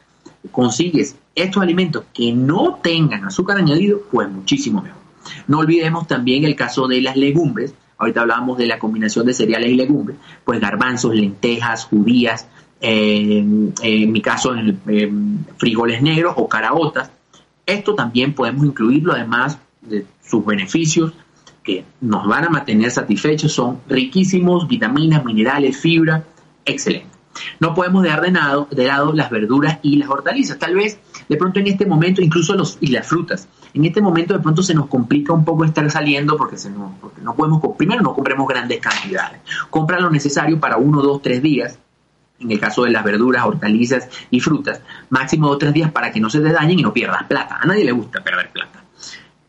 consigues 0.51 1.15
estos 1.35 1.63
alimentos 1.63 2.05
que 2.13 2.33
no 2.33 2.79
tengan 2.81 3.25
azúcar 3.25 3.57
añadido, 3.57 4.01
pues 4.11 4.29
muchísimo 4.29 4.81
mejor. 4.81 5.01
No 5.47 5.59
olvidemos 5.59 6.07
también 6.07 6.43
el 6.43 6.55
caso 6.55 6.87
de 6.87 7.01
las 7.01 7.15
legumbres. 7.15 7.73
Ahorita 7.97 8.21
hablábamos 8.21 8.57
de 8.57 8.67
la 8.67 8.79
combinación 8.79 9.25
de 9.25 9.33
cereales 9.33 9.71
y 9.71 9.75
legumbres, 9.75 10.17
pues 10.43 10.59
garbanzos, 10.59 11.15
lentejas, 11.15 11.85
judías, 11.85 12.47
en 12.81 13.73
mi 14.11 14.21
caso 14.21 14.53
en 14.55 15.45
frijoles 15.57 16.01
negros 16.01 16.33
o 16.37 16.49
caraotas. 16.49 17.09
Esto 17.65 17.95
también 17.95 18.33
podemos 18.33 18.65
incluirlo 18.65 19.13
además 19.13 19.57
de 19.81 20.05
sus 20.21 20.45
beneficios 20.45 21.13
que 21.63 21.85
nos 22.01 22.27
van 22.27 22.43
a 22.43 22.49
mantener 22.49 22.91
satisfechos, 22.91 23.53
son 23.53 23.79
riquísimos, 23.87 24.67
vitaminas, 24.67 25.23
minerales, 25.23 25.77
fibra, 25.77 26.25
excelente. 26.65 27.12
No 27.59 27.73
podemos 27.73 28.03
dejar 28.03 28.21
de 28.21 28.31
lado, 28.31 29.13
las 29.13 29.29
verduras 29.29 29.79
y 29.81 29.97
las 29.97 30.09
hortalizas. 30.09 30.59
Tal 30.59 30.75
vez 30.75 30.99
de 31.27 31.37
pronto 31.37 31.59
en 31.59 31.67
este 31.67 31.85
momento, 31.85 32.21
incluso 32.21 32.53
los, 32.55 32.77
y 32.81 32.87
las 32.87 33.07
frutas, 33.07 33.47
en 33.73 33.85
este 33.85 34.01
momento 34.01 34.33
de 34.33 34.39
pronto 34.39 34.61
se 34.61 34.73
nos 34.73 34.87
complica 34.87 35.33
un 35.33 35.45
poco 35.45 35.65
estar 35.65 35.89
saliendo 35.89 36.37
porque, 36.37 36.57
no 36.69 37.35
podemos, 37.35 37.61
primero 37.77 38.01
no 38.01 38.13
compremos 38.13 38.47
grandes 38.47 38.79
cantidades. 38.79 39.41
Compra 39.69 39.99
lo 39.99 40.09
necesario 40.09 40.59
para 40.59 40.77
uno, 40.77 41.01
dos, 41.01 41.21
tres 41.21 41.41
días, 41.41 41.79
en 42.39 42.51
el 42.51 42.59
caso 42.59 42.83
de 42.83 42.91
las 42.91 43.03
verduras, 43.03 43.45
hortalizas 43.45 44.09
y 44.29 44.39
frutas, 44.39 44.81
máximo 45.09 45.47
dos, 45.47 45.59
tres 45.59 45.73
días 45.73 45.91
para 45.91 46.11
que 46.11 46.19
no 46.19 46.29
se 46.29 46.39
te 46.41 46.51
dañen 46.51 46.79
y 46.79 46.83
no 46.83 46.93
pierdas 46.93 47.23
plata. 47.23 47.59
A 47.61 47.65
nadie 47.65 47.85
le 47.85 47.91
gusta 47.91 48.23
perder 48.23 48.51
plata. 48.51 48.83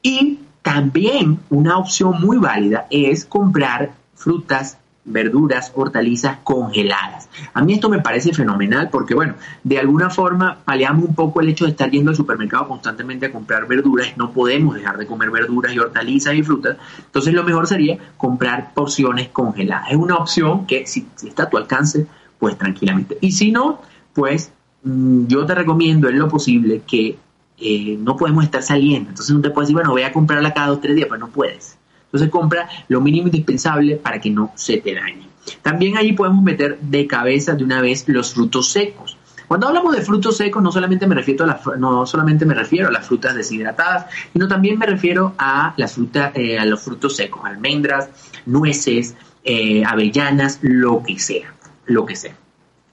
Y 0.03 0.39
también 0.63 1.41
una 1.51 1.77
opción 1.77 2.21
muy 2.21 2.39
válida 2.39 2.87
es 2.91 3.25
comprar 3.25 3.93
frutas 4.15 4.79
verduras, 5.05 5.73
hortalizas 5.75 6.39
congeladas. 6.43 7.29
A 7.53 7.63
mí 7.63 7.75
esto 7.75 7.89
me 7.89 8.01
parece 8.01 8.33
fenomenal 8.33 8.89
porque, 8.91 9.15
bueno, 9.15 9.35
de 9.63 9.79
alguna 9.79 10.11
forma 10.11 10.59
paliamos 10.65 11.05
un 11.05 11.15
poco 11.15 11.41
el 11.41 11.49
hecho 11.49 11.65
de 11.65 11.73
estar 11.73 11.91
yendo 11.91 12.11
al 12.11 12.17
supermercado 12.17 12.69
constantemente 12.69 13.27
a 13.27 13.33
comprar 13.33 13.67
verduras. 13.67 14.17
No 14.17 14.33
podemos 14.33 14.75
dejar 14.75 14.97
de 14.97 15.07
comer 15.07 15.31
verduras 15.31 15.75
y 15.75 15.79
hortalizas 15.79 16.35
y 16.35 16.43
frutas. 16.43 16.77
Entonces 16.99 17.35
lo 17.35 17.45
mejor 17.45 17.67
sería 17.67 17.99
comprar 18.17 18.73
porciones 18.73 19.29
congeladas. 19.29 19.91
Es 19.91 19.97
una 19.97 20.17
opción 20.17 20.67
que 20.67 20.87
si, 20.87 21.07
está 21.25 21.45
a 21.45 21.51
tu 21.51 21.59
alcance, 21.59 22.07
pues 22.39 22.57
tranquilamente. 22.57 23.19
Y 23.21 23.33
si 23.33 23.53
no, 23.53 23.81
pues 24.15 24.53
mm, 24.85 25.27
yo 25.27 25.45
te 25.45 25.55
recomiendo 25.55 26.09
en 26.09 26.19
lo 26.19 26.29
posible 26.29 26.83
que 26.87 27.19
eh, 27.59 27.97
no 28.01 28.17
podemos 28.17 28.45
estar 28.45 28.63
saliendo. 28.63 29.11
Entonces 29.11 29.35
no 29.35 29.43
te 29.43 29.51
puedes 29.51 29.69
decir, 29.69 29.77
bueno, 29.77 29.91
voy 29.91 30.03
a 30.03 30.13
comprarla 30.13 30.55
cada 30.55 30.69
dos 30.69 30.81
tres 30.81 30.97
días, 30.97 31.09
pues 31.09 31.21
no 31.21 31.29
puedes 31.29 31.79
entonces 32.15 32.31
compra 32.31 32.69
lo 32.87 33.01
mínimo 33.01 33.27
indispensable 33.27 33.97
para 33.97 34.21
que 34.21 34.31
no 34.31 34.53
se 34.55 34.77
te 34.79 34.95
dañe. 34.95 35.27
También 35.63 35.97
ahí 35.97 36.13
podemos 36.13 36.45
meter 36.45 36.79
de 36.79 37.09
cabeza 37.09 37.55
de 37.55 37.65
una 37.65 37.81
vez 37.81 38.05
los 38.07 38.33
frutos 38.33 38.71
secos. 38.71 39.17
Cuando 39.49 39.67
hablamos 39.67 39.97
de 39.97 40.03
frutos 40.03 40.37
secos, 40.37 40.63
no 40.63 40.71
solamente 40.71 41.09
me 41.09 41.17
refiero 41.17 41.45
a, 41.45 41.61
no 41.77 42.07
solamente 42.07 42.47
me 42.47 42.55
refiero 42.55 42.87
a 42.87 42.93
las 42.93 43.05
frutas 43.05 43.35
deshidratadas, 43.35 44.07
sino 44.33 44.47
también 44.47 44.79
me 44.79 44.87
refiero 44.87 45.35
a 45.39 45.75
las 45.77 45.95
frutas, 45.95 46.31
eh, 46.37 46.57
a 46.57 46.65
los 46.65 46.83
frutos 46.83 47.17
secos, 47.17 47.43
almendras, 47.45 48.09
nueces, 48.47 49.17
eh, 49.43 49.83
avellanas, 49.85 50.61
lo 50.63 51.03
que 51.03 51.19
sea, 51.19 51.53
lo 51.87 52.07
que 52.07 52.15
sea. 52.15 52.37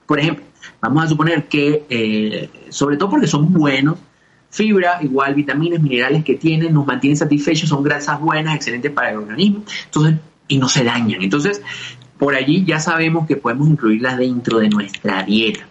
Por 0.04 0.18
ejemplo, 0.18 0.44
vamos 0.80 1.04
a 1.04 1.06
suponer 1.06 1.46
que, 1.46 1.86
eh, 1.88 2.50
sobre 2.70 2.96
todo 2.96 3.10
porque 3.10 3.28
son 3.28 3.52
buenos, 3.52 3.98
Fibra, 4.52 4.98
igual 5.00 5.34
vitaminas, 5.34 5.80
minerales 5.80 6.24
que 6.24 6.34
tienen, 6.34 6.74
nos 6.74 6.86
mantienen 6.86 7.16
satisfechos, 7.16 7.70
son 7.70 7.82
grasas 7.82 8.20
buenas, 8.20 8.54
excelentes 8.54 8.92
para 8.92 9.10
el 9.10 9.16
organismo, 9.16 9.64
entonces, 9.86 10.16
y 10.46 10.58
no 10.58 10.68
se 10.68 10.84
dañan. 10.84 11.22
Entonces, 11.22 11.62
por 12.18 12.34
allí 12.34 12.62
ya 12.62 12.78
sabemos 12.78 13.26
que 13.26 13.36
podemos 13.36 13.66
incluirlas 13.66 14.18
dentro 14.18 14.58
de 14.58 14.68
nuestra 14.68 15.22
dieta. 15.22 15.66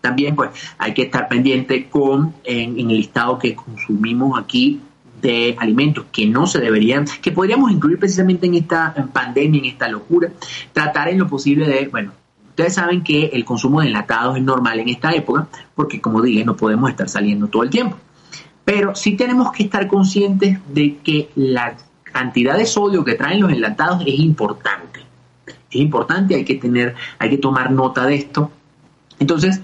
También, 0.00 0.34
pues, 0.34 0.50
hay 0.76 0.92
que 0.92 1.02
estar 1.02 1.28
pendiente 1.28 1.88
con 1.88 2.34
en, 2.42 2.80
el 2.80 2.88
listado 2.88 3.38
que 3.38 3.54
consumimos 3.54 4.40
aquí 4.40 4.80
de 5.22 5.54
alimentos 5.60 6.06
que 6.10 6.26
no 6.26 6.48
se 6.48 6.58
deberían, 6.58 7.04
que 7.22 7.30
podríamos 7.30 7.70
incluir 7.70 8.00
precisamente 8.00 8.46
en 8.46 8.56
esta 8.56 8.92
pandemia, 9.12 9.60
en 9.60 9.66
esta 9.66 9.88
locura, 9.88 10.32
tratar 10.72 11.10
en 11.10 11.18
lo 11.18 11.28
posible 11.28 11.68
de, 11.68 11.86
bueno, 11.86 12.12
Ustedes 12.50 12.74
saben 12.74 13.02
que 13.02 13.26
el 13.26 13.44
consumo 13.44 13.80
de 13.80 13.88
enlatados 13.88 14.36
es 14.36 14.42
normal 14.42 14.80
en 14.80 14.88
esta 14.88 15.12
época 15.12 15.48
porque, 15.74 16.00
como 16.00 16.20
dije, 16.20 16.44
no 16.44 16.56
podemos 16.56 16.90
estar 16.90 17.08
saliendo 17.08 17.48
todo 17.48 17.62
el 17.62 17.70
tiempo. 17.70 17.96
Pero 18.64 18.94
sí 18.94 19.16
tenemos 19.16 19.52
que 19.52 19.62
estar 19.64 19.86
conscientes 19.88 20.58
de 20.68 20.98
que 20.98 21.30
la 21.34 21.76
cantidad 22.02 22.56
de 22.56 22.66
sodio 22.66 23.04
que 23.04 23.14
traen 23.14 23.40
los 23.40 23.52
enlatados 23.52 24.02
es 24.06 24.18
importante. 24.18 25.00
Es 25.46 25.76
importante, 25.76 26.34
hay 26.34 26.44
que 26.44 26.56
tener, 26.56 26.94
hay 27.18 27.30
que 27.30 27.38
tomar 27.38 27.70
nota 27.70 28.04
de 28.04 28.16
esto. 28.16 28.50
Entonces, 29.18 29.60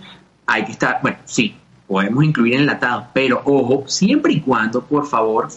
hay 0.46 0.64
que 0.64 0.72
estar, 0.72 1.00
bueno, 1.02 1.18
sí, 1.24 1.56
podemos 1.86 2.24
incluir 2.24 2.54
enlatados, 2.54 3.06
pero 3.12 3.42
ojo, 3.44 3.84
siempre 3.86 4.32
y 4.32 4.40
cuando, 4.40 4.82
por 4.84 5.06
favor, 5.06 5.48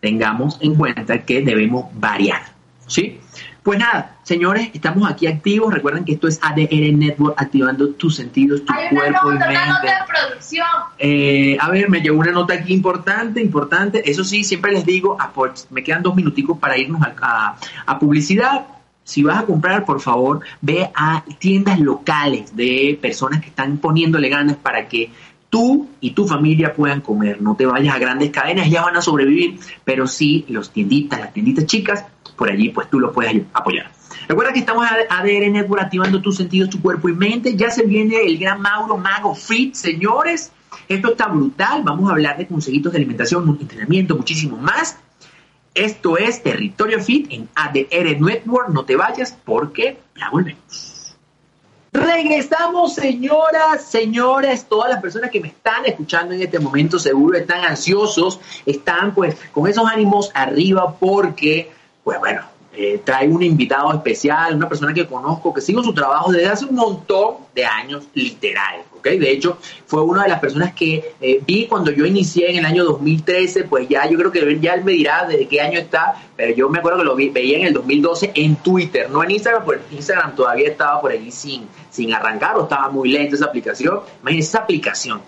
tengamos 0.00 0.58
en 0.60 0.74
cuenta 0.74 1.24
que 1.24 1.42
debemos 1.42 1.86
variar. 1.94 2.42
¿Sí? 2.86 3.20
Pues 3.62 3.78
nada, 3.78 4.16
señores, 4.22 4.70
estamos 4.72 5.10
aquí 5.10 5.26
activos. 5.26 5.72
Recuerden 5.72 6.04
que 6.04 6.12
esto 6.12 6.28
es 6.28 6.38
ADR 6.42 6.92
Network, 6.94 7.34
activando 7.36 7.90
tus 7.90 8.16
sentidos, 8.16 8.64
tu 8.64 8.72
cuerpo 8.72 9.32
y 9.32 9.38
mente. 9.38 9.88
producción. 10.08 10.66
Eh, 10.98 11.58
a 11.60 11.70
ver, 11.70 11.90
me 11.90 12.00
llegó 12.00 12.18
una 12.18 12.32
nota 12.32 12.54
aquí 12.54 12.72
importante, 12.72 13.40
importante. 13.42 14.10
Eso 14.10 14.24
sí, 14.24 14.44
siempre 14.44 14.72
les 14.72 14.86
digo, 14.86 15.18
me 15.70 15.82
quedan 15.82 16.02
dos 16.02 16.14
minuticos 16.14 16.58
para 16.58 16.78
irnos 16.78 17.02
a, 17.02 17.56
a 17.86 17.98
publicidad. 17.98 18.66
Si 19.04 19.22
vas 19.22 19.42
a 19.42 19.46
comprar, 19.46 19.84
por 19.84 20.00
favor, 20.00 20.40
ve 20.60 20.88
a 20.94 21.24
tiendas 21.38 21.80
locales 21.80 22.54
de 22.54 22.98
personas 23.00 23.40
que 23.40 23.48
están 23.48 23.78
poniéndole 23.78 24.28
ganas 24.28 24.56
para 24.56 24.86
que 24.88 25.10
tú 25.50 25.88
y 26.00 26.12
tu 26.12 26.26
familia 26.26 26.72
puedan 26.72 27.00
comer. 27.00 27.42
No 27.42 27.56
te 27.56 27.66
vayas 27.66 27.94
a 27.94 27.98
grandes 27.98 28.30
cadenas, 28.30 28.70
ya 28.70 28.82
van 28.82 28.96
a 28.96 29.02
sobrevivir, 29.02 29.58
pero 29.84 30.06
sí 30.06 30.46
los 30.48 30.70
tienditas, 30.70 31.20
las 31.20 31.34
tienditas 31.34 31.66
chicas, 31.66 32.04
por 32.36 32.50
allí 32.50 32.70
pues 32.70 32.88
tú 32.88 32.98
lo 32.98 33.12
puedes 33.12 33.42
apoyar. 33.52 33.90
Recuerda 34.28 34.52
que 34.52 34.60
estamos 34.60 34.86
a 34.86 34.96
ADR 35.18 35.50
Network 35.50 35.82
activando 35.82 36.22
tus 36.22 36.36
sentidos, 36.36 36.70
tu 36.70 36.80
cuerpo 36.80 37.08
y 37.08 37.12
mente. 37.12 37.56
Ya 37.56 37.70
se 37.70 37.84
viene 37.84 38.24
el 38.24 38.38
gran 38.38 38.60
Mauro 38.60 38.96
Mago 38.96 39.34
Fit, 39.34 39.74
señores. 39.74 40.52
Esto 40.88 41.10
está 41.10 41.26
brutal. 41.26 41.82
Vamos 41.82 42.08
a 42.08 42.12
hablar 42.12 42.38
de 42.38 42.46
consejitos 42.46 42.92
de 42.92 42.98
alimentación, 42.98 43.58
entrenamiento, 43.60 44.16
muchísimo 44.16 44.56
más. 44.56 44.98
Esto 45.74 46.16
es 46.16 46.42
Territorio 46.42 47.00
Fit 47.00 47.26
en 47.30 47.48
ADR 47.54 48.20
Network. 48.20 48.68
No 48.70 48.84
te 48.84 48.96
vayas 48.96 49.36
porque 49.44 49.98
ya 50.16 50.30
volvemos. 50.30 50.99
Regresamos, 51.92 52.94
señoras, 52.94 53.82
señores, 53.82 54.66
todas 54.66 54.90
las 54.90 55.00
personas 55.00 55.30
que 55.30 55.40
me 55.40 55.48
están 55.48 55.84
escuchando 55.86 56.34
en 56.34 56.42
este 56.42 56.60
momento 56.60 57.00
seguro 57.00 57.36
están 57.36 57.64
ansiosos, 57.64 58.38
están 58.64 59.12
pues 59.12 59.36
con 59.50 59.66
esos 59.66 59.90
ánimos 59.90 60.30
arriba 60.34 60.94
porque, 61.00 61.72
pues 62.04 62.20
bueno, 62.20 62.42
eh, 62.72 63.00
trae 63.04 63.28
un 63.28 63.42
invitado 63.42 63.92
especial, 63.92 64.54
una 64.54 64.68
persona 64.68 64.94
que 64.94 65.06
conozco, 65.06 65.52
que 65.52 65.60
sigo 65.60 65.82
su 65.82 65.92
trabajo 65.92 66.30
desde 66.30 66.48
hace 66.48 66.64
un 66.66 66.76
montón 66.76 67.34
de 67.52 67.64
años, 67.66 68.04
literal, 68.14 68.82
¿ok? 68.96 69.08
De 69.08 69.30
hecho, 69.32 69.58
fue 69.86 70.02
una 70.02 70.22
de 70.22 70.28
las 70.28 70.38
personas 70.38 70.72
que 70.72 71.14
eh, 71.20 71.42
vi 71.44 71.66
cuando 71.66 71.90
yo 71.90 72.06
inicié 72.06 72.50
en 72.50 72.58
el 72.58 72.64
año 72.64 72.84
2013, 72.84 73.64
pues 73.64 73.88
ya 73.88 74.08
yo 74.08 74.16
creo 74.16 74.30
que 74.30 74.60
ya 74.60 74.74
él 74.74 74.84
me 74.84 74.92
dirá 74.92 75.26
de 75.26 75.48
qué 75.48 75.60
año 75.60 75.80
está, 75.80 76.14
pero 76.36 76.54
yo 76.54 76.68
me 76.68 76.78
acuerdo 76.78 76.98
que 76.98 77.04
lo 77.04 77.16
veía 77.16 77.58
en 77.58 77.66
el 77.66 77.72
2012 77.72 78.32
en 78.34 78.54
Twitter, 78.56 79.10
no 79.10 79.24
en 79.24 79.32
Instagram, 79.32 79.64
porque 79.64 79.82
Instagram 79.92 80.36
todavía 80.36 80.68
estaba 80.68 81.00
por 81.00 81.10
allí 81.10 81.32
sin, 81.32 81.66
sin 81.90 82.14
arrancar 82.14 82.56
o 82.56 82.62
estaba 82.62 82.88
muy 82.88 83.08
lento 83.08 83.34
esa 83.34 83.46
aplicación. 83.46 84.00
Imagínense 84.22 84.48
esa 84.48 84.58
aplicación. 84.60 85.20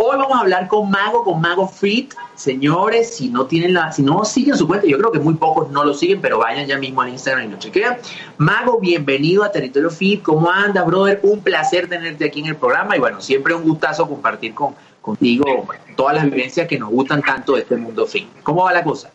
Hoy 0.00 0.16
vamos 0.16 0.36
a 0.36 0.40
hablar 0.42 0.68
con 0.68 0.88
Mago, 0.88 1.24
con 1.24 1.40
Mago 1.40 1.66
Fit. 1.66 2.14
Señores, 2.36 3.16
si 3.16 3.30
no 3.30 3.46
tienen 3.46 3.74
la, 3.74 3.90
si 3.90 4.02
no 4.02 4.24
siguen 4.24 4.56
su 4.56 4.68
cuenta, 4.68 4.86
yo 4.86 4.96
creo 4.96 5.10
que 5.10 5.18
muy 5.18 5.34
pocos 5.34 5.72
no 5.72 5.84
lo 5.84 5.92
siguen, 5.92 6.20
pero 6.20 6.38
vayan 6.38 6.68
ya 6.68 6.78
mismo 6.78 7.02
al 7.02 7.08
Instagram 7.08 7.48
y 7.48 7.50
lo 7.50 7.58
chequean. 7.58 7.96
Mago, 8.36 8.78
bienvenido 8.78 9.42
a 9.42 9.50
Territorio 9.50 9.90
Fit. 9.90 10.22
¿Cómo 10.22 10.48
andas, 10.52 10.86
brother? 10.86 11.18
Un 11.24 11.40
placer 11.40 11.88
tenerte 11.88 12.26
aquí 12.26 12.38
en 12.38 12.46
el 12.46 12.54
programa 12.54 12.96
y 12.96 13.00
bueno, 13.00 13.20
siempre 13.20 13.54
un 13.54 13.64
gustazo 13.64 14.08
compartir 14.08 14.54
con, 14.54 14.76
contigo 15.00 15.66
todas 15.96 16.14
las 16.14 16.26
vivencias 16.26 16.68
que 16.68 16.78
nos 16.78 16.90
gustan 16.90 17.20
tanto 17.20 17.54
de 17.54 17.62
este 17.62 17.76
mundo 17.76 18.06
fit. 18.06 18.28
¿Cómo 18.44 18.62
va 18.62 18.72
la 18.72 18.84
cosa? 18.84 19.10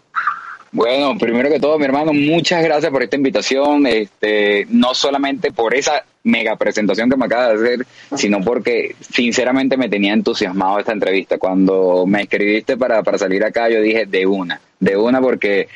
Bueno, 0.73 1.15
primero 1.19 1.49
que 1.49 1.59
todo, 1.59 1.77
mi 1.77 1.85
hermano, 1.85 2.13
muchas 2.13 2.63
gracias 2.63 2.91
por 2.91 3.03
esta 3.03 3.15
invitación, 3.15 3.85
este, 3.85 4.65
no 4.71 4.95
solamente 4.95 5.51
por 5.51 5.75
esa 5.75 6.03
mega 6.23 6.55
presentación 6.55 7.11
que 7.11 7.15
me 7.15 7.25
acaba 7.25 7.49
de 7.49 7.53
hacer, 7.53 7.87
sino 8.15 8.41
porque 8.41 8.95
sinceramente 8.99 9.77
me 9.77 9.87
tenía 9.87 10.13
entusiasmado 10.13 10.79
esta 10.79 10.91
entrevista. 10.91 11.37
Cuando 11.37 12.05
me 12.07 12.23
escribiste 12.23 12.75
para, 12.75 13.03
para 13.03 13.19
salir 13.19 13.43
acá, 13.43 13.69
yo 13.69 13.81
dije 13.81 14.07
de 14.07 14.25
una, 14.25 14.59
de 14.79 14.97
una 14.97 15.21
porque 15.21 15.67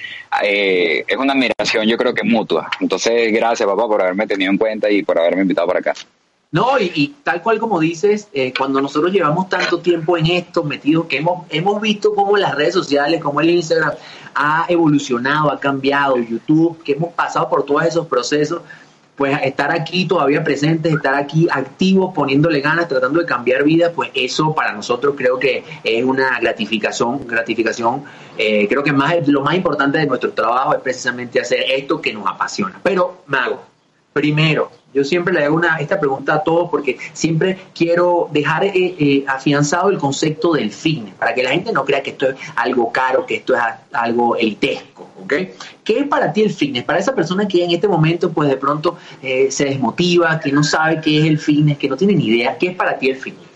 eh, 0.43 1.05
es 1.07 1.17
una 1.17 1.33
admiración 1.33 1.85
yo 1.85 1.95
creo 1.95 2.15
que 2.15 2.23
mutua. 2.23 2.67
Entonces, 2.79 3.31
gracias 3.31 3.69
papá 3.69 3.85
por 3.85 4.01
haberme 4.01 4.25
tenido 4.25 4.51
en 4.51 4.57
cuenta 4.57 4.89
y 4.89 5.03
por 5.03 5.19
haberme 5.19 5.43
invitado 5.43 5.67
para 5.67 5.79
acá. 5.79 5.93
No, 6.49 6.79
y, 6.79 7.15
tal 7.23 7.41
cual 7.41 7.59
como 7.59 7.79
dices, 7.79 8.29
eh, 8.31 8.53
cuando 8.57 8.79
nosotros 8.79 9.11
llevamos 9.11 9.49
tanto 9.49 9.79
tiempo 9.79 10.17
en 10.17 10.27
esto, 10.27 10.63
metidos, 10.63 11.07
que 11.07 11.17
hemos, 11.17 11.45
hemos 11.49 11.81
visto 11.81 12.15
cómo 12.15 12.37
las 12.37 12.55
redes 12.55 12.73
sociales, 12.73 13.21
como 13.21 13.41
el 13.41 13.49
Instagram 13.49 13.91
ha 14.33 14.65
evolucionado, 14.69 15.51
ha 15.51 15.59
cambiado, 15.59 16.17
YouTube, 16.17 16.81
que 16.83 16.93
hemos 16.93 17.13
pasado 17.13 17.49
por 17.49 17.65
todos 17.65 17.83
esos 17.83 18.07
procesos, 18.07 18.61
pues 19.17 19.37
estar 19.43 19.71
aquí 19.71 20.05
todavía 20.05 20.43
presentes, 20.43 20.93
estar 20.93 21.15
aquí 21.15 21.47
activos, 21.51 22.13
poniéndole 22.13 22.61
ganas, 22.61 22.87
tratando 22.87 23.19
de 23.19 23.25
cambiar 23.25 23.63
vidas, 23.63 23.91
pues 23.93 24.11
eso 24.13 24.53
para 24.53 24.73
nosotros 24.73 25.15
creo 25.17 25.39
que 25.39 25.63
es 25.83 26.05
una 26.05 26.39
gratificación, 26.39 27.27
gratificación. 27.27 28.03
Eh, 28.37 28.67
creo 28.69 28.83
que 28.83 28.93
más 28.93 29.27
lo 29.27 29.41
más 29.41 29.55
importante 29.55 29.97
de 29.97 30.05
nuestro 30.05 30.31
trabajo 30.31 30.75
es 30.75 30.81
precisamente 30.81 31.41
hacer 31.41 31.65
esto 31.67 31.99
que 31.99 32.13
nos 32.13 32.27
apasiona. 32.27 32.79
Pero, 32.83 33.23
Mago, 33.25 33.63
primero, 34.17 34.71
yo 34.95 35.03
siempre 35.03 35.31
le 35.31 35.45
hago 35.45 35.55
una, 35.55 35.77
esta 35.77 35.99
pregunta 35.99 36.33
a 36.33 36.43
todos 36.43 36.71
porque 36.71 36.97
siempre 37.13 37.55
quiero 37.75 38.29
dejar 38.31 38.63
eh, 38.63 38.71
eh, 38.73 39.23
afianzado 39.27 39.91
el 39.91 39.99
concepto 39.99 40.53
del 40.53 40.71
fitness, 40.71 41.13
para 41.13 41.35
que 41.35 41.43
la 41.43 41.51
gente 41.51 41.71
no 41.71 41.85
crea 41.85 42.01
que 42.01 42.09
esto 42.09 42.31
es 42.31 42.35
algo 42.55 42.91
caro, 42.91 43.27
que 43.27 43.35
esto 43.35 43.55
es 43.55 43.61
algo 43.91 44.35
elitesco, 44.35 45.07
¿ok? 45.21 45.33
¿Qué 45.83 45.99
es 45.99 46.07
para 46.07 46.33
ti 46.33 46.41
el 46.41 46.51
fitness? 46.51 46.83
Para 46.83 46.97
esa 46.97 47.13
persona 47.13 47.47
que 47.47 47.63
en 47.63 47.69
este 47.69 47.87
momento 47.87 48.31
pues 48.31 48.49
de 48.49 48.57
pronto 48.57 48.97
eh, 49.21 49.51
se 49.51 49.65
desmotiva, 49.65 50.39
que 50.39 50.51
no 50.51 50.63
sabe 50.63 50.99
qué 50.99 51.19
es 51.19 51.25
el 51.25 51.37
fitness, 51.37 51.77
que 51.77 51.89
no 51.89 51.95
tiene 51.95 52.15
ni 52.15 52.25
idea, 52.25 52.57
¿qué 52.57 52.69
es 52.69 52.75
para 52.75 52.97
ti 52.97 53.09
el 53.09 53.17
fitness? 53.17 53.47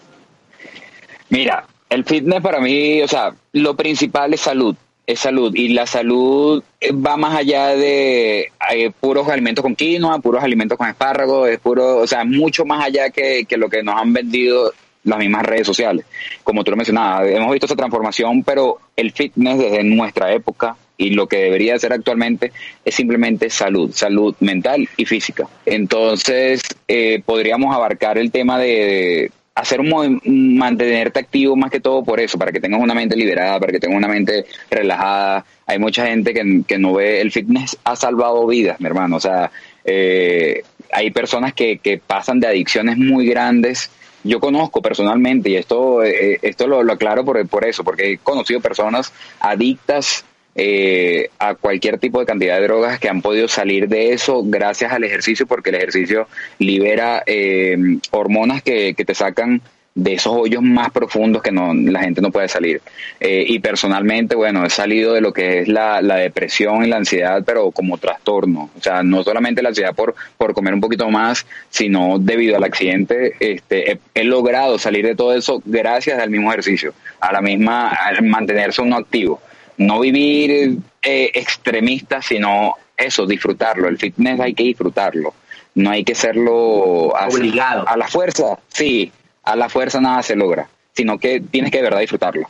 Mira, 1.30 1.66
el 1.90 2.06
fitness 2.06 2.42
para 2.42 2.60
mí, 2.60 3.02
o 3.02 3.08
sea, 3.08 3.34
lo 3.54 3.76
principal 3.76 4.32
es 4.36 4.42
salud 4.42 4.76
es 5.12 5.20
salud 5.20 5.54
y 5.56 5.70
la 5.70 5.86
salud 5.86 6.64
eh, 6.80 6.92
va 6.92 7.18
más 7.18 7.36
allá 7.36 7.76
de 7.76 8.52
eh, 8.72 8.92
puros 9.00 9.28
alimentos 9.28 9.64
con 9.64 9.76
quinoa, 9.76 10.20
puros 10.20 10.44
alimentos 10.44 10.78
con 10.78 10.88
espárragos, 10.88 11.50
es 11.50 11.60
puro, 11.60 11.98
o 11.98 12.08
sea, 12.08 12.24
mucho 12.24 12.66
más 12.66 12.86
allá 12.86 13.10
que, 13.10 13.46
que, 13.46 13.58
lo 13.58 13.70
que 13.70 13.84
nos 13.84 14.00
han 14.00 14.14
vendido 14.14 14.74
las 15.04 15.20
mismas 15.20 15.44
redes 15.44 15.66
sociales. 15.66 16.06
Como 16.44 16.64
tú 16.64 16.72
lo 16.72 16.78
mencionabas, 16.78 17.28
hemos 17.28 17.52
visto 17.52 17.66
esa 17.66 17.76
transformación, 17.76 18.44
pero 18.44 18.78
el 18.96 19.12
fitness 19.12 19.58
desde 19.58 19.84
nuestra 19.84 20.34
época 20.34 20.76
y 20.98 21.12
lo 21.12 21.28
que 21.28 21.38
debería 21.38 21.80
ser 21.80 21.94
actualmente 21.94 22.52
es 22.86 22.94
simplemente 22.94 23.50
salud, 23.50 23.92
salud 23.92 24.36
mental 24.40 24.88
y 24.98 25.06
física. 25.06 25.48
Entonces, 25.66 26.62
eh, 26.88 27.24
podríamos 27.26 27.76
abarcar 27.76 28.20
el 28.20 28.32
tema 28.32 28.60
de 28.60 29.32
hacer 29.54 29.80
un 29.82 30.22
mantenerte 30.58 31.20
activo 31.20 31.56
más 31.56 31.72
que 31.72 31.80
todo 31.80 32.04
por 32.04 32.20
eso, 32.20 32.38
para 32.38 32.52
que 32.52 32.60
tengas 32.60 32.82
una 32.82 32.94
mente 32.94 33.16
liberada, 33.16 33.60
para 33.60 33.72
que 33.72 33.80
tengas 33.80 33.98
una 33.98 34.08
mente 34.08 34.46
relajada. 34.70 35.46
Hay 35.66 35.78
mucha 35.78 36.06
gente 36.06 36.34
que, 36.34 36.62
que 36.68 36.78
no 36.78 36.94
ve, 36.94 37.22
el 37.22 37.32
fitness 37.32 37.78
ha 37.84 37.96
salvado 37.96 38.48
vidas, 38.48 38.80
mi 38.80 38.88
hermano. 38.88 39.18
O 39.18 39.20
sea, 39.20 39.52
eh, 39.84 40.64
hay 40.92 41.12
personas 41.12 41.54
que, 41.54 41.80
que 41.80 41.98
pasan 41.98 42.40
de 42.40 42.48
adicciones 42.48 42.98
muy 42.98 43.28
grandes. 43.28 43.90
Yo 44.24 44.40
conozco 44.40 44.82
personalmente, 44.82 45.50
y 45.50 45.56
esto, 45.56 46.04
eh, 46.04 46.40
esto 46.42 46.68
lo, 46.68 46.84
lo 46.84 46.94
aclaro 46.94 47.26
por, 47.26 47.46
por 47.48 47.66
eso, 47.66 47.84
porque 47.84 48.14
he 48.14 48.18
conocido 48.20 48.62
personas 48.62 49.12
adictas 49.40 50.24
eh, 50.56 51.30
a 51.40 51.56
cualquier 51.56 51.98
tipo 51.98 52.20
de 52.20 52.26
cantidad 52.26 52.58
de 52.58 52.64
drogas 52.64 53.00
que 53.00 53.10
han 53.10 53.22
podido 53.22 53.48
salir 53.48 53.88
de 53.88 54.14
eso 54.14 54.44
gracias 54.44 54.92
al 54.92 55.04
ejercicio, 55.04 55.48
porque 55.48 55.70
el 55.70 55.76
ejercicio 55.76 56.28
libera 56.60 57.24
eh, 57.26 57.78
hormonas 58.12 58.62
que, 58.62 58.94
que, 58.94 59.06
te 59.06 59.16
sacan 59.16 59.62
de 59.94 60.14
esos 60.14 60.34
hoyos 60.34 60.62
más 60.62 60.90
profundos 60.92 61.42
que 61.42 61.52
no, 61.52 61.74
la 61.74 62.02
gente 62.02 62.22
no 62.22 62.32
puede 62.32 62.48
salir. 62.48 62.82
Eh, 63.20 63.46
y 63.48 63.60
personalmente, 63.60 64.36
bueno, 64.36 64.66
he 64.66 64.70
salido 64.70 65.14
de 65.14 65.22
lo 65.22 65.34
que 65.34 65.60
es 65.60 65.68
la, 65.68 66.02
la, 66.02 66.16
depresión 66.16 66.84
y 66.84 66.88
la 66.88 66.98
ansiedad, 66.98 67.44
pero 67.46 67.72
como 67.72 67.98
trastorno. 67.98 68.70
O 68.78 68.82
sea, 68.82 69.04
no 69.04 69.24
solamente 69.24 69.62
la 69.62 69.70
ansiedad 69.70 69.94
por, 69.94 70.16
por 70.38 70.54
comer 70.54 70.74
un 70.74 70.82
poquito 70.82 71.10
más, 71.10 71.46
sino 71.70 72.20
debido 72.20 72.56
al 72.56 72.64
accidente, 72.64 73.34
este, 73.40 73.92
he, 73.92 74.00
he 74.16 74.24
logrado 74.24 74.78
salir 74.80 75.06
de 75.06 75.16
todo 75.16 75.34
eso 75.34 75.62
gracias 75.66 76.20
al 76.20 76.30
mismo 76.30 76.52
ejercicio, 76.52 76.94
a 77.20 77.34
la 77.34 77.42
misma, 77.42 77.90
a 77.90 78.22
mantenerse 78.22 78.82
uno 78.82 78.98
activo 78.98 79.42
no 79.82 80.00
vivir 80.00 80.78
eh, 81.02 81.32
extremista, 81.34 82.22
sino 82.22 82.76
eso, 82.96 83.26
disfrutarlo. 83.26 83.88
El 83.88 83.98
fitness 83.98 84.40
hay 84.40 84.54
que 84.54 84.64
disfrutarlo. 84.64 85.34
No 85.76 85.90
hay 85.90 86.04
que 86.04 86.16
serlo 86.16 87.08
obligado. 87.10 87.88
A 87.88 87.98
la 87.98 88.08
fuerza, 88.08 88.60
sí, 88.68 89.12
a 89.44 89.56
la 89.56 89.70
fuerza 89.70 90.00
nada 90.00 90.22
se 90.22 90.36
logra, 90.36 90.70
sino 90.94 91.18
que 91.18 91.40
tienes 91.40 91.72
que 91.72 91.78
de 91.78 91.84
verdad 91.84 92.00
disfrutarlo. 92.00 92.48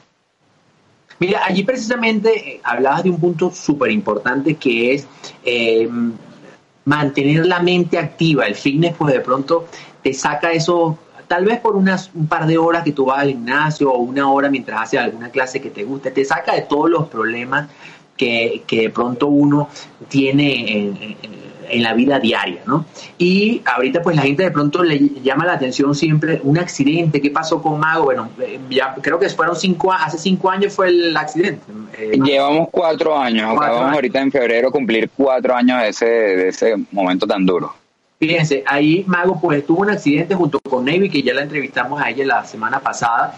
Mira, 1.19 1.45
allí 1.45 1.63
precisamente 1.63 2.55
eh, 2.55 2.61
hablabas 2.63 3.03
de 3.03 3.11
un 3.11 3.19
punto 3.19 3.51
súper 3.51 3.91
importante 3.91 4.55
que 4.55 4.95
es 4.95 5.07
eh, 5.45 5.87
mantener 6.83 7.45
la 7.45 7.59
mente 7.59 7.97
activa. 7.97 8.47
El 8.47 8.55
fitness, 8.55 8.95
pues 8.97 9.13
de 9.13 9.19
pronto 9.19 9.67
te 10.01 10.13
saca 10.13 10.51
eso 10.51 10.97
tal 11.31 11.45
vez 11.45 11.61
por 11.61 11.77
unas, 11.77 12.11
un 12.13 12.27
par 12.27 12.45
de 12.45 12.57
horas 12.57 12.83
que 12.83 12.91
tú 12.91 13.05
vas 13.05 13.19
al 13.19 13.29
gimnasio 13.29 13.89
o 13.89 13.99
una 13.99 14.29
hora 14.29 14.49
mientras 14.49 14.81
haces 14.81 14.99
alguna 14.99 15.29
clase 15.29 15.61
que 15.61 15.69
te 15.69 15.85
guste, 15.85 16.11
te 16.11 16.25
saca 16.25 16.53
de 16.53 16.63
todos 16.63 16.89
los 16.89 17.07
problemas 17.07 17.69
que, 18.17 18.63
que 18.67 18.81
de 18.81 18.89
pronto 18.89 19.27
uno 19.27 19.69
tiene 20.09 20.77
en, 20.77 21.15
en 21.69 21.83
la 21.83 21.93
vida 21.93 22.19
diaria, 22.19 22.63
¿no? 22.65 22.83
Y 23.17 23.61
ahorita 23.63 24.01
pues 24.01 24.17
la 24.17 24.23
gente 24.23 24.43
de 24.43 24.51
pronto 24.51 24.83
le 24.83 24.99
llama 25.23 25.45
la 25.45 25.53
atención 25.53 25.95
siempre 25.95 26.41
un 26.43 26.57
accidente, 26.57 27.21
¿qué 27.21 27.29
pasó 27.29 27.61
con 27.61 27.79
Mago? 27.79 28.03
Bueno, 28.03 28.29
eh, 28.41 28.59
ya 28.69 28.93
creo 29.01 29.17
que 29.17 29.29
fueron 29.29 29.55
cinco, 29.55 29.93
hace 29.93 30.17
cinco 30.17 30.49
años 30.49 30.73
fue 30.73 30.89
el 30.89 31.15
accidente. 31.15 31.61
Eh, 31.97 32.19
Llevamos 32.21 32.67
cuatro 32.71 33.17
años, 33.17 33.55
acabamos 33.57 33.95
ahorita 33.95 34.19
en 34.19 34.33
febrero 34.33 34.69
cumplir 34.69 35.09
cuatro 35.15 35.55
años 35.55 35.81
de 35.81 35.87
ese, 35.87 36.05
de 36.05 36.47
ese 36.49 36.75
momento 36.91 37.25
tan 37.25 37.45
duro. 37.45 37.73
Fíjense, 38.21 38.63
ahí 38.67 39.03
Mago 39.07 39.41
pues 39.41 39.65
tuvo 39.65 39.81
un 39.81 39.89
accidente 39.89 40.35
junto 40.35 40.59
con 40.59 40.85
Navy, 40.85 41.09
que 41.09 41.23
ya 41.23 41.33
la 41.33 41.41
entrevistamos 41.41 41.99
a 41.99 42.11
ella 42.11 42.23
la 42.23 42.45
semana 42.45 42.79
pasada, 42.79 43.35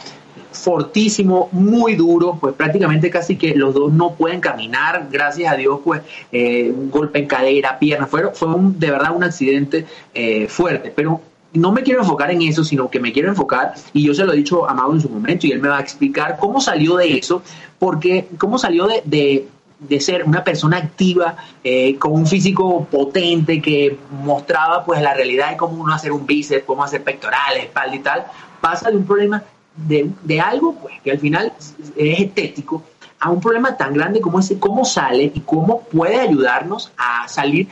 fortísimo, 0.52 1.48
muy 1.54 1.96
duro, 1.96 2.38
pues 2.38 2.54
prácticamente 2.54 3.10
casi 3.10 3.38
que 3.38 3.56
los 3.56 3.74
dos 3.74 3.94
no 3.94 4.16
pueden 4.16 4.42
caminar, 4.42 5.08
gracias 5.10 5.54
a 5.54 5.56
Dios, 5.56 5.80
pues 5.86 6.02
eh, 6.34 6.70
un 6.70 6.92
golpe 6.92 7.20
en 7.20 7.28
cadera, 7.28 7.80
pierna, 7.80 8.08
fue, 8.08 8.34
fue 8.34 8.54
un, 8.54 8.78
de 8.78 8.92
verdad 8.92 9.16
un 9.16 9.24
accidente 9.24 9.86
eh, 10.14 10.50
fuerte, 10.50 10.92
pero 10.94 11.22
no 11.54 11.72
me 11.72 11.82
quiero 11.82 12.02
enfocar 12.02 12.32
en 12.32 12.42
eso, 12.42 12.66
sino 12.66 12.90
que 12.90 13.00
me 13.00 13.14
quiero 13.14 13.30
enfocar, 13.30 13.76
y 13.94 14.04
yo 14.04 14.14
se 14.14 14.26
lo 14.26 14.34
he 14.34 14.36
dicho 14.36 14.68
a 14.70 14.74
Mago 14.74 14.96
en 14.96 15.00
su 15.00 15.08
momento, 15.08 15.48
y 15.48 15.54
él 15.54 15.62
me 15.62 15.70
va 15.70 15.78
a 15.78 15.82
explicar 15.82 16.36
cómo 16.38 16.60
salió 16.60 16.98
de 16.98 17.20
eso, 17.20 17.42
porque 17.80 18.28
cómo 18.38 18.58
salió 18.58 18.88
de, 18.88 19.02
de, 19.06 19.48
de 19.88 20.00
ser 20.00 20.24
una 20.24 20.44
persona 20.44 20.78
activa, 20.78 21.36
eh, 21.64 21.98
con 21.98 22.14
un 22.14 22.28
físico 22.28 22.86
potente, 22.90 23.62
que 23.62 23.98
mostraba 24.24 24.84
pues 24.84 25.02
la 25.02 25.14
realidad 25.14 25.52
de 25.52 25.58
cómo 25.58 25.82
uno 25.82 25.94
hacer 25.94 26.12
un 26.12 26.26
bíceps, 26.26 26.66
cómo 26.66 26.84
hacer 26.84 27.04
pectorales, 27.04 27.66
espalda 27.66 27.96
y 27.96 28.00
tal, 28.00 28.26
pasa 28.62 28.90
de 28.90 28.98
un 28.98 29.06
problema 29.06 29.44
de, 29.76 30.10
de 30.24 30.40
algo 30.40 30.76
pues, 30.76 31.02
que 31.02 31.12
al 31.12 31.20
final 31.20 31.54
es 31.96 32.20
estético 32.20 32.84
a 33.20 33.30
un 33.30 33.40
problema 33.40 33.78
tan 33.78 33.94
grande 33.94 34.20
como 34.20 34.40
ese, 34.40 34.60
cómo 34.60 34.84
sale 34.84 35.32
y 35.34 35.40
cómo 35.42 35.82
puede 35.84 36.20
ayudarnos 36.20 36.92
a 36.98 37.28
salir 37.28 37.70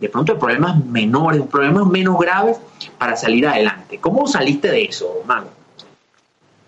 de 0.00 0.08
pronto 0.08 0.32
de 0.32 0.38
problemas 0.38 0.82
menores, 0.84 1.40
de 1.40 1.46
problemas 1.46 1.86
menos 1.86 2.18
graves 2.18 2.58
para 2.98 3.14
salir 3.16 3.46
adelante. 3.46 3.98
¿Cómo 3.98 4.26
saliste 4.26 4.70
de 4.70 4.84
eso, 4.84 5.22
Manu? 5.26 5.46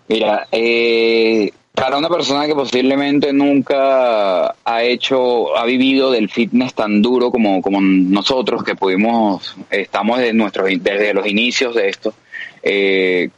Mira, 0.07 0.47
eh, 0.51 1.51
para 1.77 1.95
una 1.95 2.09
persona 2.09 2.47
que 2.47 2.55
posiblemente 2.55 3.31
nunca 3.31 4.55
ha 4.65 4.83
hecho, 4.83 5.55
ha 5.55 5.63
vivido 5.63 6.09
del 6.09 6.27
fitness 6.27 6.73
tan 6.73 7.03
duro 7.03 7.29
como, 7.29 7.61
como 7.61 7.79
nosotros, 7.79 8.63
que 8.63 8.75
pudimos, 8.75 9.55
estamos 9.69 10.17
desde, 10.17 10.33
nuestros, 10.33 10.69
desde 10.79 11.13
los 11.13 11.27
inicios 11.27 11.75
de 11.75 11.89
esto, 11.89 12.15
eh, 12.63 13.29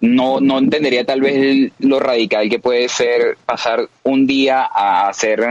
no, 0.00 0.40
no 0.40 0.58
entendería 0.58 1.04
tal 1.04 1.20
vez 1.20 1.70
lo 1.80 2.00
radical 2.00 2.48
que 2.48 2.60
puede 2.60 2.88
ser 2.88 3.36
pasar 3.44 3.86
un 4.04 4.26
día 4.26 4.62
a 4.62 5.08
hacer 5.08 5.46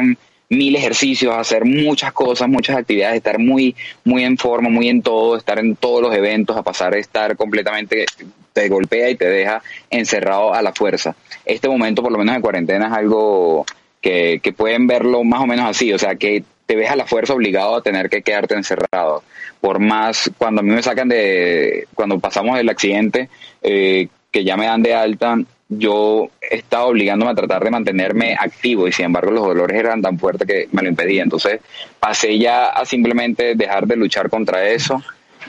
mil 0.50 0.76
ejercicios, 0.76 1.36
hacer 1.36 1.64
muchas 1.64 2.12
cosas, 2.12 2.50
muchas 2.50 2.76
actividades, 2.76 3.18
estar 3.18 3.38
muy, 3.38 3.76
muy 4.04 4.24
en 4.24 4.36
forma, 4.36 4.70
muy 4.70 4.90
en 4.90 5.04
todo, 5.04 5.38
estar 5.38 5.60
en 5.60 5.76
todos 5.76 6.02
los 6.02 6.16
eventos, 6.16 6.58
a 6.58 6.64
pasar 6.64 6.96
a 6.96 6.98
estar 6.98 7.38
completamente, 7.38 8.08
te 8.60 8.68
golpea 8.68 9.10
y 9.10 9.16
te 9.16 9.30
deja 9.30 9.62
encerrado 9.90 10.54
a 10.54 10.62
la 10.62 10.74
fuerza. 10.74 11.16
Este 11.46 11.70
momento, 11.70 12.04
por 12.04 12.12
lo 12.12 12.18
menos 12.18 12.36
en 12.36 12.42
cuarentena, 12.42 12.88
es 12.88 12.94
algo 12.94 13.66
que, 14.02 14.42
pueden 14.56 14.86
verlo 14.86 15.24
más 15.24 15.42
o 15.42 15.48
menos 15.48 15.66
así, 15.70 15.94
o 15.94 15.98
sea, 15.98 16.16
que 16.16 16.44
te 16.66 16.76
ves 16.76 16.92
a 16.92 16.98
la 16.98 17.06
fuerza 17.06 17.34
obligado 17.34 17.76
a 17.76 17.82
tener 17.82 18.10
que 18.10 18.22
quedarte 18.22 18.56
encerrado. 18.56 19.24
Por 19.62 19.80
más, 19.80 20.30
cuando 20.38 20.60
a 20.60 20.64
mí 20.64 20.72
me 20.72 20.84
sacan 20.84 21.08
de, 21.08 21.88
cuando 21.96 22.20
pasamos 22.20 22.60
el 22.60 22.68
accidente, 22.68 23.30
eh, 23.62 24.10
que 24.30 24.44
ya 24.44 24.58
me 24.58 24.66
dan 24.66 24.84
de 24.84 24.94
alta, 24.94 25.38
yo 25.70 26.30
estaba 26.42 26.86
obligándome 26.86 27.32
a 27.32 27.36
tratar 27.36 27.64
de 27.64 27.72
mantenerme 27.72 28.36
activo 28.38 28.88
y 28.88 28.92
sin 28.92 29.06
embargo 29.06 29.32
los 29.32 29.46
dolores 29.46 29.78
eran 29.78 30.02
tan 30.02 30.20
fuertes 30.20 30.48
que 30.48 30.68
me 30.74 30.82
lo 30.82 30.90
impedían. 30.90 31.24
Entonces 31.24 31.62
pasé 32.00 32.38
ya 32.38 32.66
a 32.66 32.84
simplemente 32.86 33.56
dejar 33.56 33.88
de 33.88 33.96
luchar 33.96 34.30
contra 34.30 34.68
eso 34.68 35.02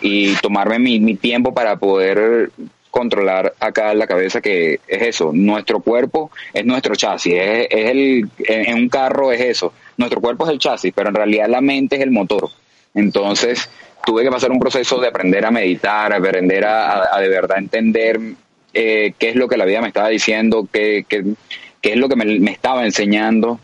y 0.02 0.34
tomarme 0.36 0.78
mi, 0.78 1.16
tiempo 1.16 1.52
para 1.52 1.76
poder 1.76 2.50
controlar 2.90 3.54
acá 3.60 3.94
la 3.94 4.06
cabeza 4.06 4.40
que 4.40 4.80
es 4.86 5.02
eso, 5.02 5.30
nuestro 5.32 5.80
cuerpo 5.80 6.30
es 6.52 6.64
nuestro 6.64 6.94
chasis, 6.94 7.34
es, 7.34 7.68
el, 7.70 8.28
en 8.38 8.74
un 8.74 8.88
carro 8.88 9.32
es 9.32 9.40
eso, 9.40 9.72
nuestro 9.96 10.20
cuerpo 10.20 10.46
es 10.46 10.52
el 10.52 10.58
chasis, 10.58 10.92
pero 10.94 11.08
en 11.08 11.14
realidad 11.14 11.48
la 11.48 11.60
mente 11.60 11.96
es 11.96 12.02
el 12.02 12.10
motor. 12.10 12.48
Entonces 12.94 13.70
tuve 14.04 14.24
que 14.24 14.30
pasar 14.30 14.50
un 14.50 14.58
proceso 14.58 14.98
de 14.98 15.08
aprender 15.08 15.44
a 15.44 15.50
meditar, 15.50 16.12
aprender 16.12 16.64
a 16.64 17.18
de 17.20 17.28
verdad 17.28 17.58
entender 17.58 18.18
eh, 18.72 19.14
qué 19.18 19.30
es 19.30 19.36
lo 19.36 19.48
que 19.48 19.56
la 19.56 19.64
vida 19.64 19.80
me 19.80 19.88
estaba 19.88 20.08
diciendo, 20.08 20.68
qué, 20.72 21.04
qué, 21.08 21.24
qué 21.80 21.92
es 21.92 21.96
lo 21.96 22.08
que 22.08 22.16
me, 22.16 22.38
me, 22.38 22.52
estaba 22.52 22.84
enseñando 22.84 23.58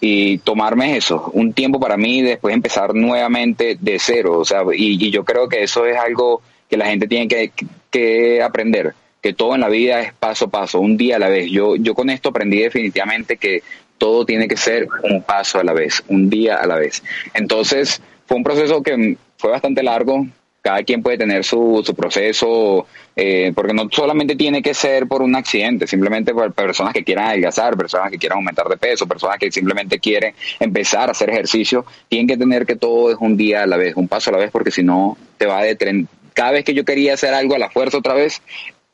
y 0.00 0.38
tomarme 0.38 0.96
eso, 0.96 1.30
un 1.34 1.52
tiempo 1.52 1.78
para 1.78 1.96
mí 1.96 2.22
después 2.22 2.54
empezar 2.54 2.94
nuevamente 2.94 3.76
de 3.80 3.98
cero. 3.98 4.38
O 4.38 4.44
sea, 4.44 4.62
y, 4.74 5.10
yo 5.10 5.24
creo 5.24 5.48
que 5.48 5.62
eso 5.62 5.86
es 5.86 5.96
algo 5.96 6.42
que 6.68 6.76
la 6.76 6.86
gente 6.86 7.06
tiene 7.06 7.28
que, 7.28 7.52
que 7.90 8.42
aprender, 8.42 8.94
que 9.20 9.32
todo 9.32 9.54
en 9.54 9.60
la 9.60 9.68
vida 9.68 10.00
es 10.00 10.12
paso 10.12 10.46
a 10.46 10.50
paso, 10.50 10.80
un 10.80 10.96
día 10.96 11.16
a 11.16 11.18
la 11.18 11.28
vez. 11.28 11.50
Yo, 11.50 11.76
yo 11.76 11.94
con 11.94 12.10
esto 12.10 12.30
aprendí 12.30 12.60
definitivamente 12.60 13.36
que 13.36 13.62
todo 13.98 14.24
tiene 14.24 14.48
que 14.48 14.56
ser 14.56 14.88
un 15.02 15.22
paso 15.22 15.58
a 15.58 15.64
la 15.64 15.72
vez, 15.72 16.02
un 16.08 16.30
día 16.30 16.56
a 16.56 16.66
la 16.66 16.76
vez. 16.76 17.02
Entonces, 17.34 18.00
fue 18.26 18.36
un 18.36 18.44
proceso 18.44 18.82
que 18.82 19.16
fue 19.36 19.50
bastante 19.50 19.82
largo, 19.82 20.26
cada 20.62 20.82
quien 20.82 21.02
puede 21.02 21.18
tener 21.18 21.44
su, 21.44 21.82
su 21.84 21.94
proceso, 21.94 22.86
eh, 23.16 23.52
porque 23.54 23.72
no 23.72 23.88
solamente 23.90 24.36
tiene 24.36 24.62
que 24.62 24.74
ser 24.74 25.06
por 25.06 25.22
un 25.22 25.34
accidente, 25.34 25.86
simplemente 25.86 26.32
por 26.32 26.52
personas 26.52 26.92
que 26.92 27.02
quieran 27.02 27.28
adelgazar, 27.28 27.76
personas 27.76 28.10
que 28.10 28.18
quieran 28.18 28.36
aumentar 28.36 28.68
de 28.68 28.76
peso, 28.76 29.06
personas 29.06 29.38
que 29.38 29.50
simplemente 29.50 29.98
quieren 29.98 30.34
empezar 30.58 31.08
a 31.08 31.12
hacer 31.12 31.30
ejercicio, 31.30 31.84
tienen 32.08 32.26
que 32.26 32.36
tener 32.36 32.66
que 32.66 32.76
todo 32.76 33.10
es 33.10 33.16
un 33.20 33.36
día 33.36 33.62
a 33.62 33.66
la 33.66 33.76
vez, 33.76 33.94
un 33.96 34.08
paso 34.08 34.30
a 34.30 34.34
la 34.34 34.38
vez, 34.38 34.50
porque 34.50 34.70
si 34.70 34.82
no 34.82 35.16
te 35.38 35.46
va 35.46 35.62
de 35.62 35.76
tren. 35.76 36.08
Cada 36.34 36.52
vez 36.52 36.64
que 36.64 36.74
yo 36.74 36.84
quería 36.84 37.14
hacer 37.14 37.34
algo 37.34 37.54
a 37.54 37.58
la 37.58 37.70
fuerza 37.70 37.98
otra 37.98 38.14
vez, 38.14 38.42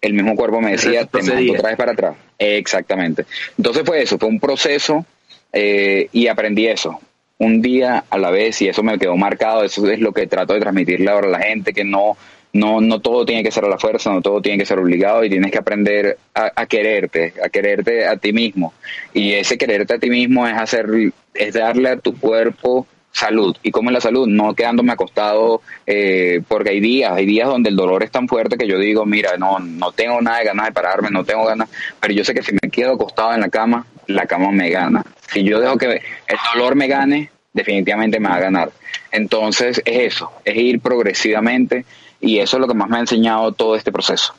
el 0.00 0.14
mismo 0.14 0.34
cuerpo 0.36 0.60
me 0.60 0.72
decía, 0.72 1.04
te 1.06 1.22
mando 1.22 1.52
otra 1.52 1.70
vez 1.70 1.76
para 1.76 1.92
atrás. 1.92 2.16
Exactamente. 2.38 3.24
Entonces 3.56 3.82
fue 3.84 4.02
eso, 4.02 4.18
fue 4.18 4.28
un 4.28 4.40
proceso 4.40 5.04
eh, 5.52 6.08
y 6.12 6.28
aprendí 6.28 6.66
eso 6.66 7.00
un 7.38 7.60
día 7.60 8.04
a 8.08 8.18
la 8.18 8.30
vez 8.30 8.62
y 8.62 8.68
eso 8.68 8.82
me 8.82 8.98
quedó 8.98 9.16
marcado, 9.16 9.62
eso 9.64 9.88
es 9.90 10.00
lo 10.00 10.12
que 10.12 10.26
trato 10.26 10.54
de 10.54 10.60
transmitirle 10.60 11.10
ahora 11.10 11.28
a 11.28 11.32
la 11.32 11.40
gente, 11.40 11.74
que 11.74 11.84
no, 11.84 12.16
no, 12.52 12.80
no 12.80 13.00
todo 13.00 13.26
tiene 13.26 13.42
que 13.42 13.50
ser 13.50 13.64
a 13.64 13.68
la 13.68 13.78
fuerza, 13.78 14.10
no 14.10 14.22
todo 14.22 14.40
tiene 14.40 14.58
que 14.58 14.66
ser 14.66 14.78
obligado 14.78 15.22
y 15.24 15.28
tienes 15.28 15.50
que 15.52 15.58
aprender 15.58 16.18
a, 16.34 16.66
quererte, 16.66 17.34
a 17.42 17.48
quererte 17.48 18.06
a 18.06 18.16
ti 18.16 18.32
mismo. 18.32 18.72
Y 19.12 19.34
ese 19.34 19.58
quererte 19.58 19.94
a 19.94 19.98
ti 19.98 20.08
mismo 20.08 20.46
es 20.46 20.54
hacer, 20.54 20.86
es 21.34 21.54
darle 21.54 21.90
a 21.90 21.98
tu 21.98 22.18
cuerpo 22.18 22.86
salud. 23.16 23.56
¿Y 23.62 23.70
cómo 23.70 23.90
es 23.90 23.94
la 23.94 24.00
salud? 24.00 24.28
No 24.28 24.54
quedándome 24.54 24.92
acostado, 24.92 25.62
eh, 25.86 26.42
porque 26.46 26.70
hay 26.70 26.80
días, 26.80 27.12
hay 27.12 27.24
días 27.24 27.48
donde 27.48 27.70
el 27.70 27.76
dolor 27.76 28.02
es 28.02 28.10
tan 28.10 28.28
fuerte 28.28 28.58
que 28.58 28.68
yo 28.68 28.78
digo, 28.78 29.06
mira, 29.06 29.36
no, 29.38 29.58
no 29.58 29.92
tengo 29.92 30.20
nada 30.20 30.38
de 30.38 30.44
ganas 30.44 30.66
de 30.66 30.72
pararme, 30.72 31.08
no 31.10 31.24
tengo 31.24 31.46
ganas, 31.46 31.68
pero 31.98 32.12
yo 32.12 32.24
sé 32.24 32.34
que 32.34 32.42
si 32.42 32.52
me 32.52 32.70
quedo 32.70 32.92
acostado 32.92 33.32
en 33.32 33.40
la 33.40 33.48
cama, 33.48 33.86
la 34.06 34.26
cama 34.26 34.52
me 34.52 34.68
gana. 34.70 35.02
Si 35.32 35.42
yo 35.42 35.60
dejo 35.60 35.78
que 35.78 35.86
el 35.86 36.38
dolor 36.54 36.74
me 36.74 36.88
gane, 36.88 37.30
definitivamente 37.52 38.20
me 38.20 38.28
va 38.28 38.36
a 38.36 38.40
ganar. 38.40 38.70
Entonces 39.10 39.80
es 39.84 40.14
eso, 40.14 40.30
es 40.44 40.56
ir 40.56 40.80
progresivamente 40.80 41.86
y 42.20 42.38
eso 42.38 42.58
es 42.58 42.60
lo 42.60 42.68
que 42.68 42.74
más 42.74 42.88
me 42.88 42.98
ha 42.98 43.00
enseñado 43.00 43.52
todo 43.52 43.76
este 43.76 43.90
proceso. 43.90 44.34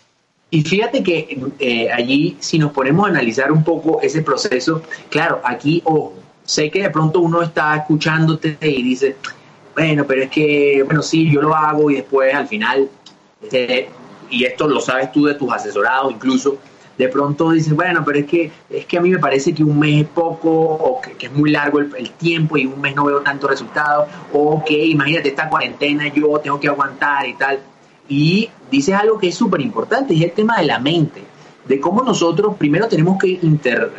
Y 0.49 0.61
fíjate 0.61 1.03
que 1.03 1.37
eh, 1.59 1.89
allí, 1.91 2.37
si 2.39 2.57
nos 2.57 2.71
ponemos 2.71 3.05
a 3.05 3.09
analizar 3.09 3.51
un 3.51 3.63
poco 3.63 4.01
ese 4.01 4.21
proceso, 4.21 4.81
claro, 5.09 5.41
aquí, 5.43 5.81
ojo, 5.83 6.13
sé 6.47 6.71
que 6.71 6.81
de 6.81 6.89
pronto 6.89 7.19
uno 7.19 7.41
está 7.41 7.75
escuchándote 7.75 8.57
y 8.62 8.81
dice, 8.81 9.17
bueno, 9.75 10.05
pero 10.07 10.23
es 10.23 10.31
que, 10.31 10.81
bueno, 10.86 11.03
sí, 11.03 11.29
yo 11.29 11.41
lo 11.41 11.53
hago 11.53 11.91
y 11.91 11.95
después 11.95 12.33
al 12.33 12.47
final, 12.47 12.89
este, 13.41 13.89
y 14.29 14.45
esto 14.45 14.67
lo 14.67 14.79
sabes 14.79 15.12
tú 15.12 15.25
de 15.25 15.36
tus 15.36 15.51
asesorados 15.51 16.12
incluso, 16.12 16.57
de 16.97 17.10
pronto 17.10 17.51
dices, 17.51 17.75
bueno, 17.75 18.03
pero 18.05 18.19
es 18.19 18.25
que, 18.25 18.49
es 18.69 18.86
que 18.86 18.97
a 18.97 19.01
mí 19.01 19.10
me 19.10 19.19
parece 19.19 19.53
que 19.53 19.63
un 19.63 19.77
mes 19.77 20.03
es 20.03 20.07
poco, 20.07 20.49
o 20.49 21.01
que, 21.01 21.27
es 21.27 21.31
muy 21.33 21.51
largo 21.51 21.79
el, 21.79 22.12
tiempo 22.12 22.55
y 22.57 22.65
un 22.65 22.79
mes 22.79 22.95
no 22.95 23.05
veo 23.05 23.19
tanto 23.19 23.49
resultado, 23.49 24.07
o 24.31 24.63
que 24.63 24.86
imagínate 24.86 25.29
esta 25.29 25.49
cuarentena, 25.49 26.07
yo 26.07 26.39
tengo 26.39 26.60
que 26.60 26.69
aguantar 26.69 27.27
y 27.27 27.33
tal. 27.33 27.60
Y 28.07 28.49
dices 28.71 28.95
algo 28.95 29.19
que 29.19 29.27
es 29.27 29.36
súper 29.36 29.60
importante, 29.60 30.13
y 30.13 30.23
es 30.23 30.29
el 30.29 30.31
tema 30.31 30.57
de 30.57 30.65
la 30.65 30.79
mente, 30.79 31.21
de 31.65 31.79
cómo 31.79 32.03
nosotros 32.03 32.55
primero 32.57 32.88
tenemos 32.88 33.19
que 33.19 33.27
inter, 33.27 33.91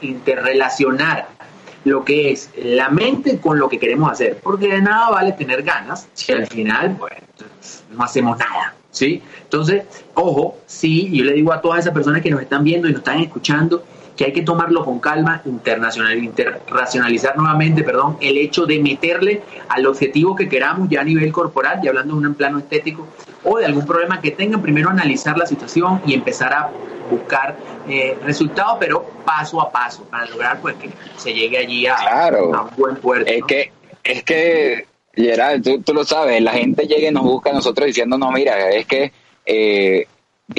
interrelacionar 0.00 1.28
lo 1.84 2.04
que 2.04 2.32
es 2.32 2.50
la 2.56 2.88
mente 2.88 3.38
con 3.38 3.58
lo 3.58 3.68
que 3.68 3.78
queremos 3.78 4.10
hacer, 4.10 4.38
porque 4.42 4.68
de 4.68 4.82
nada 4.82 5.10
vale 5.10 5.32
tener 5.32 5.62
ganas 5.62 6.08
si 6.14 6.32
al 6.32 6.46
final 6.46 6.96
pues, 6.98 7.12
no 7.90 8.02
hacemos 8.02 8.36
nada. 8.38 8.74
¿sí? 8.90 9.22
Entonces, 9.42 9.84
ojo, 10.14 10.56
sí, 10.66 11.10
yo 11.12 11.24
le 11.24 11.32
digo 11.32 11.52
a 11.52 11.60
todas 11.60 11.80
esas 11.80 11.94
personas 11.94 12.22
que 12.22 12.30
nos 12.30 12.40
están 12.40 12.64
viendo 12.64 12.88
y 12.88 12.92
nos 12.92 13.00
están 13.00 13.20
escuchando 13.20 13.84
que 14.16 14.24
hay 14.24 14.32
que 14.32 14.42
tomarlo 14.42 14.84
con 14.84 14.98
calma, 14.98 15.42
internacional, 15.44 16.16
interracionalizar 16.16 17.36
nuevamente, 17.36 17.84
perdón, 17.84 18.16
el 18.20 18.38
hecho 18.38 18.64
de 18.64 18.78
meterle 18.80 19.42
al 19.68 19.86
objetivo 19.86 20.34
que 20.34 20.48
queramos 20.48 20.88
ya 20.88 21.02
a 21.02 21.04
nivel 21.04 21.30
corporal, 21.30 21.80
ya 21.82 21.90
hablando 21.90 22.18
de 22.18 22.26
un 22.26 22.34
plano 22.34 22.58
estético, 22.58 23.06
o 23.44 23.58
de 23.58 23.66
algún 23.66 23.86
problema 23.86 24.20
que 24.20 24.30
tengan, 24.30 24.62
primero 24.62 24.88
analizar 24.88 25.36
la 25.36 25.46
situación 25.46 26.00
y 26.06 26.14
empezar 26.14 26.52
a 26.52 26.70
buscar 27.10 27.56
eh, 27.88 28.16
resultados, 28.24 28.78
pero 28.80 29.04
paso 29.24 29.60
a 29.60 29.70
paso, 29.70 30.04
para 30.04 30.26
lograr 30.26 30.60
pues 30.60 30.76
que 30.76 30.90
se 31.16 31.32
llegue 31.32 31.58
allí 31.58 31.86
a, 31.86 31.96
un 32.42 32.76
buen 32.76 32.96
puerto. 32.96 33.30
Es 33.30 33.44
que, 33.44 33.72
es 34.02 34.22
que 34.24 34.86
Gerald, 35.14 35.62
tú, 35.62 35.82
tú, 35.82 35.94
lo 35.94 36.04
sabes, 36.04 36.40
la 36.42 36.52
gente 36.52 36.86
llega 36.86 37.08
y 37.08 37.12
nos 37.12 37.22
busca 37.22 37.50
a 37.50 37.54
nosotros 37.54 37.86
diciendo, 37.86 38.18
no, 38.18 38.32
mira, 38.32 38.70
es 38.70 38.86
que 38.86 39.12
eh, 39.44 40.06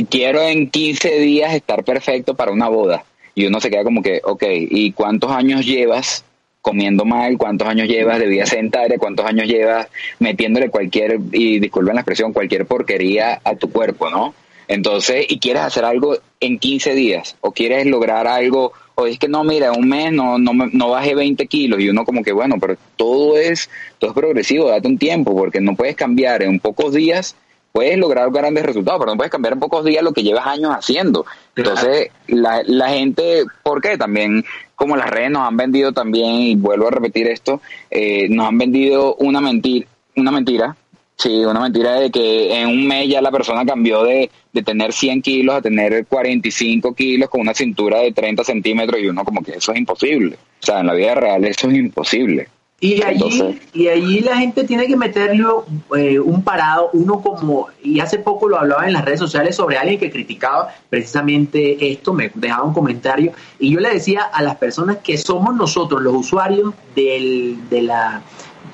quiero 0.10 0.42
en 0.42 0.70
15 0.70 1.20
días 1.20 1.54
estar 1.54 1.84
perfecto 1.84 2.36
para 2.36 2.52
una 2.52 2.70
boda. 2.70 3.04
Y 3.38 3.46
uno 3.46 3.62
se 3.62 3.70
queda 3.70 3.84
como 3.84 4.02
que, 4.02 4.20
ok, 4.24 4.44
¿y 4.50 4.94
cuántos 4.94 5.30
años 5.30 5.64
llevas 5.64 6.26
comiendo 6.60 7.06
mal? 7.06 7.38
¿Cuántos 7.38 7.68
años 7.68 7.88
llevas 7.88 8.18
de 8.18 8.26
vida 8.26 8.48
sedentaria? 8.48 8.98
¿Cuántos 8.98 9.28
años 9.28 9.48
llevas 9.48 9.88
metiéndole 10.18 10.72
cualquier, 10.72 11.20
y 11.32 11.60
disculpen 11.60 11.94
la 11.94 12.02
expresión, 12.02 12.34
cualquier 12.34 12.66
porquería 12.66 13.40
a 13.44 13.56
tu 13.56 13.72
cuerpo, 13.72 14.10
¿no? 14.10 14.34
Entonces, 14.68 15.28
y 15.30 15.38
quieres 15.38 15.62
hacer 15.62 15.86
algo 15.86 16.18
en 16.40 16.58
15 16.58 16.96
días, 16.96 17.38
o 17.42 17.52
quieres 17.52 17.86
lograr 17.86 18.26
algo 18.26 18.74
o 18.96 19.06
es 19.06 19.20
que 19.20 19.28
no, 19.28 19.44
mira, 19.44 19.72
un 19.72 19.88
mes 19.88 20.12
no, 20.12 20.40
no, 20.40 20.54
no 20.54 20.90
bajé 20.90 21.14
20 21.14 21.46
kilos 21.46 21.80
y 21.80 21.90
uno 21.90 22.04
como 22.06 22.24
que, 22.24 22.32
bueno, 22.32 22.56
pero 22.60 22.76
todo 22.96 23.38
es, 23.38 23.70
todo 24.00 24.10
es 24.10 24.16
progresivo, 24.16 24.70
date 24.70 24.88
un 24.88 24.98
tiempo, 24.98 25.36
porque 25.36 25.62
no 25.62 25.76
puedes 25.76 25.96
cambiar 25.96 26.42
en 26.42 26.60
pocos 26.60 26.96
días, 26.96 27.36
puedes 27.78 28.00
lograr 28.00 28.32
grandes 28.32 28.66
resultados, 28.66 29.00
pero 29.00 29.12
no 29.12 29.18
puedes 29.18 29.32
cambiar 29.32 29.54
en 29.54 29.60
pocos 29.60 29.86
días 29.86 30.04
lo 30.04 30.12
que 30.12 30.24
llevas 30.24 30.48
años 30.48 30.72
haciendo. 30.72 31.28
Entonces, 31.56 32.10
la, 32.26 32.64
la 32.66 32.90
gente, 32.90 33.44
¿por 33.62 33.84
qué? 33.84 34.00
También, 34.00 34.44
como 34.76 34.98
las 34.98 35.12
redes 35.12 35.30
nos 35.30 35.48
han 35.48 35.58
vendido 35.58 35.92
también, 35.92 36.32
y 36.32 36.56
vuelvo 36.56 36.88
a 36.88 36.92
repetir 36.92 37.28
esto, 37.28 37.62
eh, 37.92 38.30
nos 38.30 38.48
han 38.48 38.58
vendido 38.58 39.14
una 39.20 39.42
mentira, 39.42 39.86
una 40.16 40.32
mentira 40.32 40.76
Sí, 41.20 41.44
una 41.46 41.60
mentira 41.60 42.00
de 42.00 42.12
que 42.12 42.62
en 42.62 42.68
un 42.68 42.88
mes 42.88 43.10
ya 43.10 43.22
la 43.22 43.32
persona 43.32 43.66
cambió 43.66 44.04
de, 44.04 44.30
de 44.54 44.62
tener 44.62 44.94
100 44.94 45.24
kilos 45.24 45.56
a 45.56 45.62
tener 45.64 46.06
45 46.06 46.94
kilos 46.94 47.28
con 47.28 47.42
una 47.42 47.56
cintura 47.56 48.02
de 48.02 48.12
30 48.12 48.44
centímetros 48.44 49.02
y 49.02 49.08
uno 49.08 49.24
como 49.24 49.42
que 49.42 49.54
eso 49.54 49.72
es 49.72 49.80
imposible. 49.80 50.36
O 50.36 50.66
sea, 50.66 50.80
en 50.82 50.88
la 50.88 50.94
vida 50.94 51.16
real 51.16 51.44
eso 51.46 51.70
es 51.70 51.76
imposible. 51.76 52.48
Y 52.80 53.02
allí, 53.02 53.60
y 53.74 53.88
allí 53.88 54.20
la 54.20 54.38
gente 54.38 54.64
tiene 54.64 54.86
que 54.86 54.96
meterle 54.96 55.44
eh, 55.98 56.20
un 56.20 56.44
parado, 56.44 56.92
uno 56.94 57.22
como, 57.22 57.70
y 57.82 58.00
hace 58.02 58.20
poco 58.20 58.48
lo 58.48 58.60
hablaba 58.60 58.86
en 58.86 58.94
las 58.94 59.04
redes 59.04 59.20
sociales 59.20 59.56
sobre 59.56 59.80
alguien 59.80 60.00
que 60.00 60.12
criticaba 60.12 60.76
precisamente 60.88 61.92
esto, 61.92 62.14
me 62.14 62.30
dejaba 62.36 62.66
un 62.66 62.76
comentario, 62.76 63.32
y 63.58 63.72
yo 63.72 63.80
le 63.80 63.90
decía 63.90 64.22
a 64.32 64.44
las 64.44 64.58
personas 64.58 64.98
que 64.98 65.18
somos 65.18 65.56
nosotros 65.56 66.04
los 66.04 66.14
usuarios 66.14 66.76
del, 66.96 67.68
de 67.68 67.82
la 67.82 68.22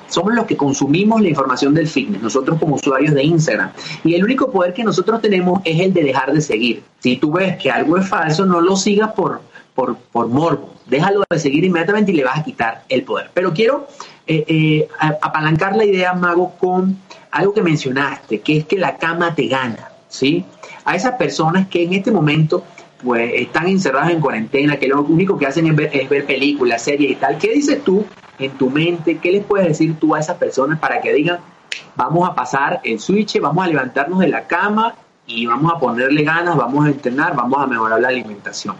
somos 0.08 0.34
los 0.34 0.44
que 0.44 0.56
consumimos 0.56 1.22
la 1.22 1.30
información 1.30 1.72
del 1.72 1.88
fitness, 1.88 2.22
nosotros 2.22 2.58
como 2.60 2.76
usuarios 2.76 3.14
de 3.14 3.24
Instagram. 3.24 3.70
Y 4.04 4.14
el 4.14 4.22
único 4.22 4.50
poder 4.50 4.74
que 4.74 4.84
nosotros 4.84 5.20
tenemos 5.22 5.60
es 5.64 5.80
el 5.80 5.92
de 5.92 6.04
dejar 6.04 6.32
de 6.32 6.40
seguir. 6.40 6.82
Si 7.00 7.16
tú 7.16 7.32
ves 7.32 7.56
que 7.56 7.70
algo 7.70 7.96
es 7.96 8.06
falso, 8.06 8.44
no 8.44 8.60
lo 8.60 8.76
sigas 8.76 9.12
por, 9.12 9.40
por, 9.74 9.96
por 9.96 10.28
morbo. 10.28 10.74
Déjalo 10.86 11.24
de 11.28 11.38
seguir 11.38 11.64
inmediatamente 11.64 12.12
y 12.12 12.16
le 12.16 12.24
vas 12.24 12.38
a 12.38 12.44
quitar 12.44 12.84
el 12.88 13.02
poder. 13.02 13.30
Pero 13.34 13.52
quiero 13.52 13.88
eh, 14.26 14.44
eh, 14.46 14.88
apalancar 15.20 15.76
la 15.76 15.84
idea, 15.84 16.12
Mago, 16.14 16.54
con 16.58 16.98
algo 17.30 17.52
que 17.52 17.62
mencionaste, 17.62 18.40
que 18.40 18.58
es 18.58 18.64
que 18.66 18.78
la 18.78 18.96
cama 18.96 19.34
te 19.34 19.48
gana, 19.48 19.88
¿sí? 20.08 20.44
A 20.84 20.94
esas 20.94 21.14
personas 21.14 21.68
que 21.68 21.82
en 21.82 21.94
este 21.94 22.10
momento 22.10 22.64
pues 23.02 23.32
están 23.34 23.68
encerradas 23.68 24.10
en 24.10 24.20
cuarentena, 24.20 24.78
que 24.78 24.88
lo 24.88 25.02
único 25.02 25.36
que 25.36 25.46
hacen 25.46 25.66
es 25.66 25.76
ver, 25.76 25.90
es 25.92 26.08
ver 26.08 26.24
películas, 26.24 26.82
series 26.82 27.10
y 27.12 27.14
tal. 27.16 27.36
¿Qué 27.36 27.52
dices 27.52 27.84
tú 27.84 28.06
en 28.38 28.52
tu 28.52 28.70
mente? 28.70 29.18
¿Qué 29.18 29.30
les 29.30 29.44
puedes 29.44 29.68
decir 29.68 29.96
tú 29.98 30.14
a 30.14 30.20
esas 30.20 30.38
personas 30.38 30.78
para 30.78 31.00
que 31.00 31.12
digan, 31.12 31.40
vamos 31.96 32.28
a 32.28 32.34
pasar 32.34 32.80
el 32.82 32.98
switch, 32.98 33.38
vamos 33.40 33.64
a 33.64 33.68
levantarnos 33.68 34.20
de 34.20 34.28
la 34.28 34.46
cama 34.46 34.94
y 35.26 35.44
vamos 35.44 35.72
a 35.74 35.78
ponerle 35.78 36.22
ganas, 36.22 36.56
vamos 36.56 36.86
a 36.86 36.88
entrenar, 36.88 37.36
vamos 37.36 37.62
a 37.62 37.66
mejorar 37.66 38.00
la 38.00 38.08
alimentación? 38.08 38.76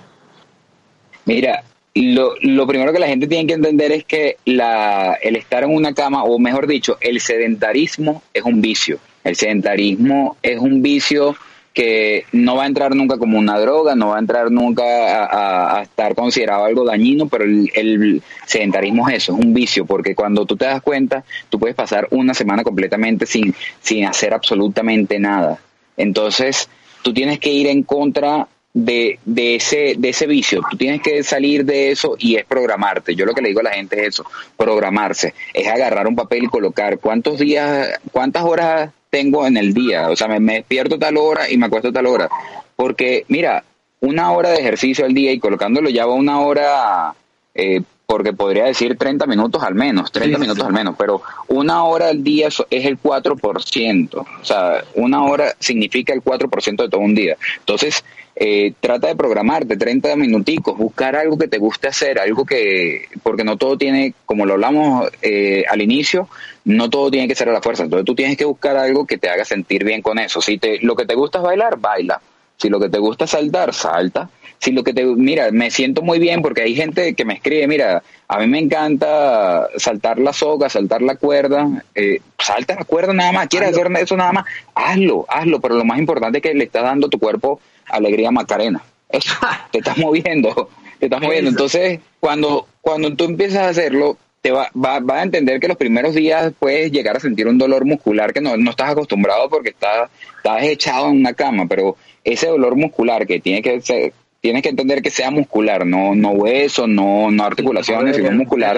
Mira, 1.24 1.62
lo, 1.94 2.34
lo 2.40 2.66
primero 2.66 2.92
que 2.92 2.98
la 2.98 3.06
gente 3.06 3.26
tiene 3.26 3.46
que 3.46 3.54
entender 3.54 3.92
es 3.92 4.04
que 4.04 4.36
la, 4.44 5.14
el 5.22 5.36
estar 5.36 5.64
en 5.64 5.74
una 5.74 5.94
cama, 5.94 6.24
o 6.24 6.38
mejor 6.38 6.66
dicho, 6.66 6.98
el 7.00 7.20
sedentarismo 7.20 8.22
es 8.32 8.42
un 8.42 8.60
vicio. 8.60 8.98
El 9.22 9.36
sedentarismo 9.36 10.36
es 10.42 10.58
un 10.58 10.82
vicio 10.82 11.36
que 11.74 12.24
no 12.30 12.54
va 12.54 12.64
a 12.64 12.66
entrar 12.66 12.94
nunca 12.94 13.18
como 13.18 13.36
una 13.36 13.58
droga, 13.58 13.96
no 13.96 14.08
va 14.08 14.16
a 14.16 14.20
entrar 14.20 14.50
nunca 14.50 14.84
a, 14.84 15.82
estar 15.82 16.14
considerado 16.14 16.64
algo 16.64 16.84
dañino, 16.84 17.26
pero 17.26 17.44
el, 17.44 18.22
sedentarismo 18.46 19.08
es 19.08 19.16
eso, 19.16 19.32
es 19.32 19.44
un 19.44 19.52
vicio, 19.52 19.84
porque 19.84 20.14
cuando 20.14 20.46
tú 20.46 20.56
te 20.56 20.66
das 20.66 20.80
cuenta, 20.82 21.24
tú 21.50 21.58
puedes 21.58 21.74
pasar 21.74 22.06
una 22.12 22.32
semana 22.32 22.62
completamente 22.62 23.26
sin, 23.26 23.52
sin 23.80 24.04
hacer 24.04 24.32
absolutamente 24.34 25.18
nada. 25.18 25.58
Entonces, 25.96 26.68
tú 27.02 27.12
tienes 27.12 27.40
que 27.40 27.50
ir 27.50 27.66
en 27.66 27.82
contra 27.82 28.46
de, 28.74 29.20
de, 29.24 29.54
ese, 29.54 29.94
de 29.96 30.08
ese 30.08 30.26
vicio. 30.26 30.60
Tú 30.68 30.76
tienes 30.76 31.00
que 31.00 31.22
salir 31.22 31.64
de 31.64 31.92
eso 31.92 32.16
y 32.18 32.36
es 32.36 32.44
programarte. 32.44 33.14
Yo 33.14 33.24
lo 33.24 33.32
que 33.32 33.40
le 33.40 33.48
digo 33.48 33.60
a 33.60 33.64
la 33.64 33.70
gente 33.70 34.02
es 34.02 34.08
eso, 34.08 34.26
programarse. 34.56 35.32
Es 35.54 35.68
agarrar 35.68 36.06
un 36.08 36.16
papel 36.16 36.44
y 36.44 36.48
colocar 36.48 36.98
cuántos 36.98 37.38
días, 37.38 38.00
cuántas 38.12 38.42
horas 38.42 38.90
tengo 39.08 39.46
en 39.46 39.56
el 39.56 39.72
día. 39.72 40.10
O 40.10 40.16
sea, 40.16 40.26
me, 40.26 40.54
despierto 40.54 40.98
tal 40.98 41.16
hora 41.16 41.48
y 41.48 41.56
me 41.56 41.66
acuesto 41.66 41.92
tal 41.92 42.06
hora. 42.06 42.28
Porque, 42.74 43.24
mira, 43.28 43.64
una 44.00 44.32
hora 44.32 44.50
de 44.50 44.58
ejercicio 44.58 45.04
al 45.04 45.14
día 45.14 45.30
y 45.32 45.38
colocándolo 45.38 45.88
ya 45.88 46.04
va 46.04 46.14
una 46.14 46.40
hora, 46.40 47.14
eh, 47.54 47.80
porque 48.06 48.32
podría 48.32 48.64
decir 48.64 48.96
30 48.96 49.26
minutos 49.26 49.62
al 49.62 49.74
menos, 49.74 50.12
30 50.12 50.38
minutos 50.38 50.64
al 50.64 50.72
menos, 50.72 50.94
pero 50.98 51.22
una 51.48 51.84
hora 51.84 52.08
al 52.08 52.22
día 52.22 52.48
es 52.48 52.84
el 52.84 53.00
4%. 53.00 54.14
O 54.14 54.44
sea, 54.44 54.84
una 54.94 55.24
hora 55.24 55.54
significa 55.58 56.12
el 56.12 56.22
4% 56.22 56.82
de 56.82 56.88
todo 56.88 57.00
un 57.00 57.14
día. 57.14 57.36
Entonces, 57.60 58.04
eh, 58.36 58.74
trata 58.80 59.06
de 59.06 59.16
programarte 59.16 59.76
30 59.76 60.16
minuticos, 60.16 60.76
buscar 60.76 61.14
algo 61.14 61.38
que 61.38 61.48
te 61.48 61.58
guste 61.58 61.88
hacer, 61.88 62.18
algo 62.18 62.44
que, 62.44 63.06
porque 63.22 63.44
no 63.44 63.56
todo 63.56 63.78
tiene, 63.78 64.12
como 64.26 64.44
lo 64.44 64.54
hablamos 64.54 65.08
eh, 65.22 65.64
al 65.68 65.80
inicio, 65.80 66.28
no 66.64 66.90
todo 66.90 67.10
tiene 67.10 67.28
que 67.28 67.36
ser 67.36 67.48
a 67.48 67.52
la 67.52 67.62
fuerza, 67.62 67.84
entonces 67.84 68.04
tú 68.04 68.14
tienes 68.14 68.36
que 68.36 68.44
buscar 68.44 68.76
algo 68.76 69.06
que 69.06 69.18
te 69.18 69.28
haga 69.28 69.44
sentir 69.44 69.84
bien 69.84 70.02
con 70.02 70.18
eso. 70.18 70.40
Si 70.40 70.58
te, 70.58 70.80
lo 70.80 70.96
que 70.96 71.06
te 71.06 71.14
gusta 71.14 71.38
es 71.38 71.44
bailar, 71.44 71.78
baila. 71.78 72.20
Si 72.56 72.68
lo 72.68 72.80
que 72.80 72.88
te 72.88 72.98
gusta 72.98 73.24
es 73.24 73.30
saltar, 73.30 73.74
salta. 73.74 74.30
Si 74.58 74.72
lo 74.72 74.82
que 74.82 74.94
te, 74.94 75.04
mira, 75.04 75.50
me 75.50 75.70
siento 75.70 76.02
muy 76.02 76.18
bien 76.18 76.40
porque 76.40 76.62
hay 76.62 76.74
gente 76.74 77.14
que 77.14 77.24
me 77.24 77.34
escribe, 77.34 77.66
mira, 77.66 78.02
a 78.28 78.38
mí 78.38 78.46
me 78.46 78.58
encanta 78.58 79.68
saltar 79.76 80.18
la 80.18 80.32
soga, 80.32 80.70
saltar 80.70 81.02
la 81.02 81.16
cuerda, 81.16 81.84
eh, 81.94 82.20
salta 82.38 82.74
la 82.74 82.84
cuerda 82.84 83.12
nada 83.12 83.32
más, 83.32 83.48
quieres 83.48 83.70
hacer 83.70 83.88
eso 83.96 84.16
nada 84.16 84.32
más, 84.32 84.46
hazlo, 84.74 85.26
hazlo, 85.28 85.60
pero 85.60 85.74
lo 85.74 85.84
más 85.84 85.98
importante 85.98 86.38
es 86.38 86.42
que 86.42 86.54
le 86.54 86.64
estás 86.64 86.84
dando 86.84 87.08
a 87.08 87.10
tu 87.10 87.18
cuerpo 87.18 87.60
alegría 87.86 88.30
Macarena. 88.30 88.82
Eso, 89.08 89.34
te 89.70 89.78
estás 89.78 89.98
moviendo, 89.98 90.70
te 90.98 91.06
estás 91.06 91.20
moviendo. 91.20 91.50
Entonces, 91.50 92.00
cuando, 92.20 92.66
cuando 92.80 93.14
tú 93.14 93.24
empiezas 93.24 93.62
a 93.62 93.68
hacerlo, 93.68 94.16
te 94.44 94.52
va, 94.52 94.70
va, 94.76 95.00
va, 95.00 95.20
a 95.20 95.22
entender 95.22 95.58
que 95.58 95.68
los 95.68 95.78
primeros 95.78 96.14
días 96.14 96.52
puedes 96.58 96.92
llegar 96.92 97.16
a 97.16 97.20
sentir 97.20 97.48
un 97.48 97.56
dolor 97.56 97.86
muscular 97.86 98.34
que 98.34 98.42
no, 98.42 98.58
no 98.58 98.72
estás 98.72 98.90
acostumbrado 98.90 99.48
porque 99.48 99.70
estás, 99.70 100.10
estás 100.36 100.62
echado 100.64 101.08
en 101.08 101.20
una 101.20 101.32
cama, 101.32 101.64
pero 101.66 101.96
ese 102.22 102.48
dolor 102.48 102.76
muscular 102.76 103.26
que 103.26 103.40
tiene 103.40 103.62
que 103.62 103.80
ser, 103.80 104.12
tienes 104.42 104.62
que 104.62 104.68
entender 104.68 105.00
que 105.00 105.08
sea 105.08 105.30
muscular, 105.30 105.86
no, 105.86 106.14
no 106.14 106.32
hueso, 106.32 106.86
no, 106.86 107.30
no 107.30 107.42
articulaciones, 107.42 108.16
sino 108.16 108.32
muscular. 108.32 108.76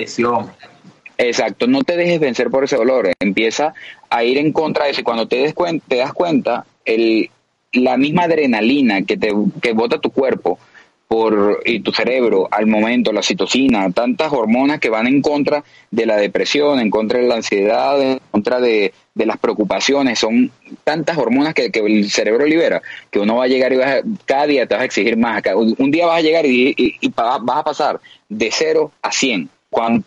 Exacto, 1.19 1.67
no 1.67 1.83
te 1.83 1.97
dejes 1.97 2.21
vencer 2.21 2.49
por 2.49 2.63
ese 2.63 2.77
dolor, 2.77 3.11
empieza 3.19 3.75
a 4.09 4.23
ir 4.23 4.39
en 4.39 4.53
contra 4.53 4.85
de 4.85 4.93
eso. 4.93 5.03
Cuando 5.03 5.27
te, 5.27 5.39
des 5.39 5.55
te 5.89 5.97
das 5.97 6.13
cuenta, 6.13 6.65
el, 6.85 7.29
la 7.73 7.97
misma 7.97 8.23
adrenalina 8.23 9.03
que 9.03 9.17
te 9.17 9.33
que 9.61 9.73
bota 9.73 9.99
tu 9.99 10.13
cuerpo 10.13 10.61
por 11.09 11.63
y 11.65 11.81
tu 11.81 11.93
cerebro 11.93 12.49
al 12.51 12.67
momento, 12.67 13.13
la 13.13 13.23
citocina, 13.23 13.91
tantas 13.91 14.33
hormonas 14.33 14.81
que 14.81 14.91
van 14.91 15.07
en 15.07 15.23
contra 15.23 15.63
de 15.91 16.07
la 16.07 16.17
depresión, 16.17 16.81
en 16.81 16.91
contra 16.91 17.21
de 17.21 17.27
la 17.27 17.37
ansiedad, 17.37 18.01
en 18.01 18.21
contra 18.31 18.61
de, 18.61 18.93
las 19.15 19.39
preocupaciones, 19.39 20.19
son 20.19 20.51
tantas 20.85 21.17
hormonas 21.17 21.55
que, 21.55 21.71
el 21.73 22.11
cerebro 22.11 22.45
libera, 22.47 22.83
que 23.11 23.19
uno 23.19 23.37
va 23.37 23.45
a 23.45 23.49
llegar 23.49 23.73
y 23.73 23.77
vas 23.77 24.03
cada 24.25 24.47
día 24.47 24.67
te 24.67 24.75
vas 24.75 24.83
a 24.83 24.87
exigir 24.87 25.17
más, 25.17 25.43
un 25.55 25.91
día 25.91 26.07
vas 26.07 26.19
a 26.19 26.23
llegar 26.23 26.45
y, 26.45 26.75
y, 26.77 27.09
vas 27.09 27.41
a 27.47 27.65
pasar 27.65 28.01
de 28.29 28.51
cero 28.53 28.93
a 29.01 29.13
100 29.13 29.49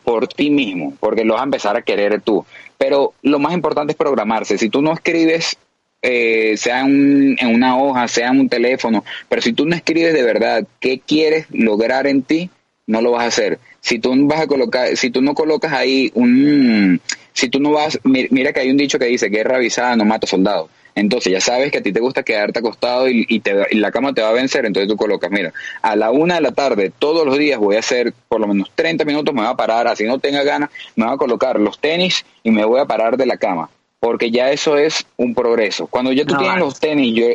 por 0.04 0.28
ti 0.28 0.50
mismo, 0.50 0.94
porque 1.00 1.24
lo 1.24 1.34
vas 1.34 1.42
a 1.42 1.46
empezar 1.46 1.78
a 1.78 1.82
querer 1.82 2.22
tú. 2.22 2.46
Pero 2.78 3.14
lo 3.22 3.40
más 3.40 3.54
importante 3.54 3.92
es 3.92 3.98
programarse. 3.98 4.58
Si 4.58 4.70
tú 4.70 4.82
no 4.82 4.94
escribes 4.94 5.58
eh, 6.02 6.56
sea 6.58 6.82
en 6.82 7.38
una 7.42 7.78
hoja, 7.78 8.08
sea 8.08 8.30
en 8.30 8.40
un 8.40 8.50
teléfono, 8.50 9.04
pero 9.28 9.42
si 9.42 9.54
tú 9.54 9.66
no 9.66 9.76
escribes 9.76 10.14
de 10.14 10.24
verdad 10.24 10.66
qué 10.80 11.00
quieres 11.00 11.46
lograr 11.52 12.08
en 12.08 12.24
ti, 12.24 12.50
no 12.88 13.02
lo 13.02 13.12
vas 13.12 13.24
a 13.24 13.28
hacer. 13.28 13.60
Si 13.82 14.00
tú 14.00 14.14
vas 14.28 14.42
a 14.42 14.48
colocar, 14.48 14.98
si 14.98 15.10
tú 15.10 15.22
no 15.22 15.36
colocas 15.36 15.74
ahí 15.74 16.12
un, 16.16 17.00
si 17.34 17.50
tú 17.50 17.60
no 17.60 17.72
vas, 17.72 18.00
mira 18.04 18.52
que 18.52 18.62
hay 18.62 18.72
un 18.72 18.78
dicho 18.78 18.98
que 18.98 19.06
dice 19.06 19.30
guerra 19.30 19.58
avisada 19.58 19.96
no 19.96 20.06
mata 20.06 20.28
soldado. 20.28 20.70
Entonces 20.96 21.32
ya 21.32 21.40
sabes 21.40 21.72
que 21.72 21.78
a 21.78 21.84
ti 21.84 21.94
te 21.94 22.00
gusta 22.00 22.24
quedarte 22.24 22.60
acostado 22.60 23.08
y, 23.08 23.26
y, 23.30 23.40
te, 23.42 23.56
y 23.72 23.78
la 23.78 23.92
cama 23.92 24.14
te 24.14 24.22
va 24.22 24.30
a 24.30 24.34
vencer, 24.34 24.66
entonces 24.66 24.90
tú 24.90 24.98
colocas, 24.98 25.30
mira, 25.32 25.54
a 25.82 25.96
la 25.96 26.12
una 26.12 26.36
de 26.36 26.42
la 26.42 26.52
tarde 26.52 26.92
todos 26.98 27.26
los 27.26 27.38
días 27.38 27.60
voy 27.60 27.76
a 27.76 27.80
hacer 27.80 28.12
por 28.28 28.42
lo 28.42 28.48
menos 28.48 28.72
30 28.74 29.06
minutos, 29.06 29.34
me 29.34 29.42
voy 29.42 29.52
a 29.52 29.56
parar, 29.56 29.88
así 29.88 30.06
no 30.06 30.18
tenga 30.20 30.44
ganas, 30.44 30.70
me 30.96 31.06
voy 31.06 31.14
a 31.14 31.18
colocar 31.18 31.60
los 31.60 31.80
tenis 31.80 32.26
y 32.44 32.52
me 32.52 32.66
voy 32.66 32.82
a 32.82 32.86
parar 32.86 33.18
de 33.18 33.28
la 33.28 33.38
cama 33.38 33.70
porque 34.00 34.32
ya 34.32 34.52
eso 34.52 34.78
es 34.78 35.06
un 35.18 35.36
progreso. 35.36 35.88
Cuando 35.88 36.12
ya 36.12 36.26
tú 36.26 36.36
tienes 36.38 36.60
los 36.60 36.80
tenis, 36.80 37.16
yo, 37.16 37.26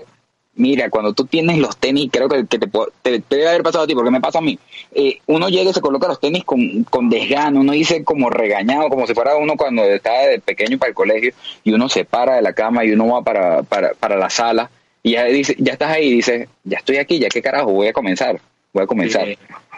Mira, 0.57 0.89
cuando 0.89 1.13
tú 1.15 1.25
tienes 1.25 1.59
los 1.59 1.77
tenis, 1.77 2.09
creo 2.13 2.29
que, 2.29 2.45
te, 2.45 2.59
te, 2.59 3.23
debe 3.29 3.49
haber 3.49 3.65
pasado 3.65 3.85
a 3.85 3.87
ti, 3.89 3.95
porque 3.95 4.13
me 4.13 4.21
pasa 4.21 4.39
a 4.39 4.43
mí. 4.43 4.57
Eh, 4.93 5.19
uno 5.27 5.49
llega 5.49 5.71
y 5.71 5.75
se 5.75 5.81
coloca 5.81 6.07
los 6.07 6.21
tenis 6.21 6.45
con, 6.45 6.85
con 6.85 7.11
desgano, 7.11 7.61
uno 7.61 7.73
dice 7.73 8.05
como 8.05 8.31
regañado, 8.31 8.89
como 8.89 9.05
si 9.07 9.15
fuera 9.15 9.37
uno 9.37 9.57
cuando 9.57 9.83
estaba 9.83 10.21
de 10.21 10.39
pequeño 10.39 10.79
para 10.79 10.91
el 10.91 10.95
colegio, 10.95 11.33
y 11.65 11.73
uno 11.73 11.89
se 11.89 12.05
para 12.05 12.37
de 12.37 12.43
la 12.43 12.53
cama 12.53 12.85
y 12.85 12.93
uno 12.93 13.09
va 13.09 13.23
para, 13.23 13.65
para, 13.65 13.95
para 13.95 14.17
la 14.17 14.31
sala, 14.31 14.71
y 15.03 15.13
ya, 15.13 15.25
dice, 15.25 15.57
ya 15.59 15.73
estás 15.73 15.91
ahí 15.91 16.07
y 16.07 16.15
dices, 16.17 16.49
ya 16.63 16.79
estoy 16.79 16.99
aquí, 16.99 17.19
ya 17.19 17.29
qué 17.29 17.43
carajo, 17.43 17.73
voy 17.73 17.89
a 17.89 17.93
comenzar, 17.93 18.41
voy 18.75 18.83
a 18.83 18.87
comenzar. 18.87 19.27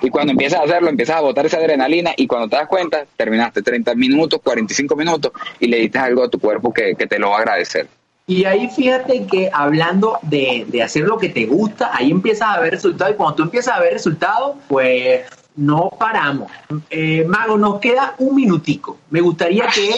Y 0.02 0.10
cuando 0.10 0.32
empiezas 0.32 0.60
a 0.60 0.64
hacerlo, 0.64 0.88
empiezas 0.88 1.16
a 1.16 1.20
botar 1.20 1.46
esa 1.46 1.58
adrenalina 1.58 2.12
y 2.16 2.26
cuando 2.26 2.48
te 2.48 2.56
das 2.56 2.66
cuenta, 2.66 3.06
terminaste 3.16 3.62
30 3.62 3.94
minutos, 3.94 4.40
45 4.42 4.96
minutos 4.96 5.32
y 5.60 5.68
le 5.68 5.78
diste 5.78 5.98
algo 5.98 6.24
a 6.24 6.28
tu 6.28 6.40
cuerpo 6.40 6.72
que, 6.72 6.96
que 6.96 7.06
te 7.06 7.18
lo 7.18 7.30
va 7.30 7.36
a 7.36 7.40
agradecer. 7.40 7.86
Y 8.26 8.44
ahí 8.44 8.68
fíjate 8.68 9.26
que 9.26 9.50
hablando 9.52 10.18
de, 10.22 10.64
de, 10.66 10.82
hacer 10.82 11.04
lo 11.04 11.16
que 11.16 11.28
te 11.28 11.46
gusta, 11.46 11.90
ahí 11.94 12.10
empiezas 12.10 12.48
a 12.56 12.60
ver 12.60 12.72
resultados 12.72 13.14
y 13.14 13.16
cuando 13.16 13.36
tú 13.36 13.42
empiezas 13.44 13.76
a 13.76 13.80
ver 13.80 13.92
resultados, 13.92 14.56
pues 14.66 15.22
no 15.54 15.92
paramos. 15.96 16.50
Eh, 16.90 17.24
Mago, 17.28 17.56
nos 17.56 17.78
queda 17.78 18.16
un 18.18 18.34
minutico. 18.34 18.98
Me 19.10 19.20
gustaría 19.20 19.66
que 19.68 19.90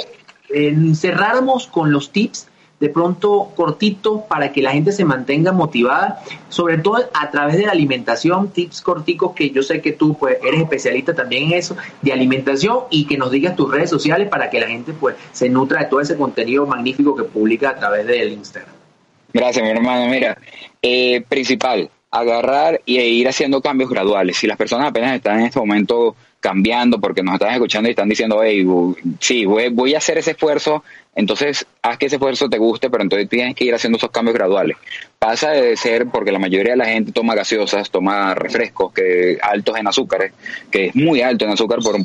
eh, 0.50 0.76
cerráramos 0.94 1.66
con 1.68 1.90
los 1.90 2.10
tips 2.10 2.48
de 2.80 2.88
pronto 2.88 3.50
cortitos 3.56 4.22
para 4.28 4.52
que 4.52 4.62
la 4.62 4.72
gente 4.72 4.92
se 4.92 5.04
mantenga 5.04 5.52
motivada, 5.52 6.20
sobre 6.48 6.78
todo 6.78 6.98
a 7.12 7.30
través 7.30 7.56
de 7.56 7.66
la 7.66 7.72
alimentación, 7.72 8.50
tips 8.50 8.80
corticos 8.82 9.34
que 9.34 9.50
yo 9.50 9.62
sé 9.62 9.80
que 9.80 9.92
tú 9.92 10.16
pues 10.16 10.38
eres 10.42 10.60
especialista 10.60 11.14
también 11.14 11.44
en 11.44 11.54
eso, 11.54 11.76
de 12.02 12.12
alimentación 12.12 12.80
y 12.90 13.06
que 13.06 13.16
nos 13.16 13.30
digas 13.30 13.56
tus 13.56 13.70
redes 13.70 13.90
sociales 13.90 14.28
para 14.28 14.48
que 14.50 14.60
la 14.60 14.68
gente 14.68 14.92
pues 14.92 15.16
se 15.32 15.48
nutra 15.48 15.80
de 15.80 15.86
todo 15.86 16.00
ese 16.00 16.16
contenido 16.16 16.66
magnífico 16.66 17.16
que 17.16 17.24
publica 17.24 17.70
a 17.70 17.76
través 17.76 18.06
del 18.06 18.32
Instagram. 18.32 18.72
Gracias, 19.32 19.62
mi 19.62 19.70
hermano. 19.70 20.08
Mira, 20.08 20.38
eh, 20.80 21.22
principal, 21.28 21.90
agarrar 22.10 22.80
e 22.86 22.92
ir 22.92 23.28
haciendo 23.28 23.60
cambios 23.60 23.90
graduales. 23.90 24.36
Si 24.36 24.46
las 24.46 24.56
personas 24.56 24.88
apenas 24.88 25.14
están 25.14 25.40
en 25.40 25.46
este 25.46 25.58
momento 25.58 26.16
cambiando 26.40 27.00
porque 27.00 27.22
nos 27.22 27.34
están 27.34 27.52
escuchando 27.52 27.88
y 27.88 27.90
están 27.90 28.08
diciendo, 28.08 28.40
hey, 28.42 28.64
sí, 29.20 29.44
voy, 29.44 29.68
voy 29.70 29.94
a 29.94 29.98
hacer 29.98 30.18
ese 30.18 30.32
esfuerzo 30.32 30.82
entonces, 31.18 31.66
haz 31.82 31.98
que 31.98 32.06
ese 32.06 32.14
esfuerzo 32.14 32.48
te 32.48 32.58
guste, 32.58 32.90
pero 32.90 33.02
entonces 33.02 33.28
tienes 33.28 33.56
que 33.56 33.64
ir 33.64 33.74
haciendo 33.74 33.98
esos 33.98 34.12
cambios 34.12 34.36
graduales. 34.36 34.76
Pasa 35.18 35.50
de 35.50 35.76
ser, 35.76 36.06
porque 36.06 36.30
la 36.30 36.38
mayoría 36.38 36.74
de 36.74 36.76
la 36.76 36.84
gente 36.84 37.10
toma 37.10 37.34
gaseosas, 37.34 37.90
toma 37.90 38.36
refrescos 38.36 38.92
que 38.92 39.36
altos 39.42 39.76
en 39.76 39.88
azúcares, 39.88 40.32
que 40.70 40.86
es 40.86 40.94
muy 40.94 41.20
alto 41.20 41.44
en 41.44 41.50
azúcar 41.50 41.80
por 41.82 41.96
un, 41.96 42.04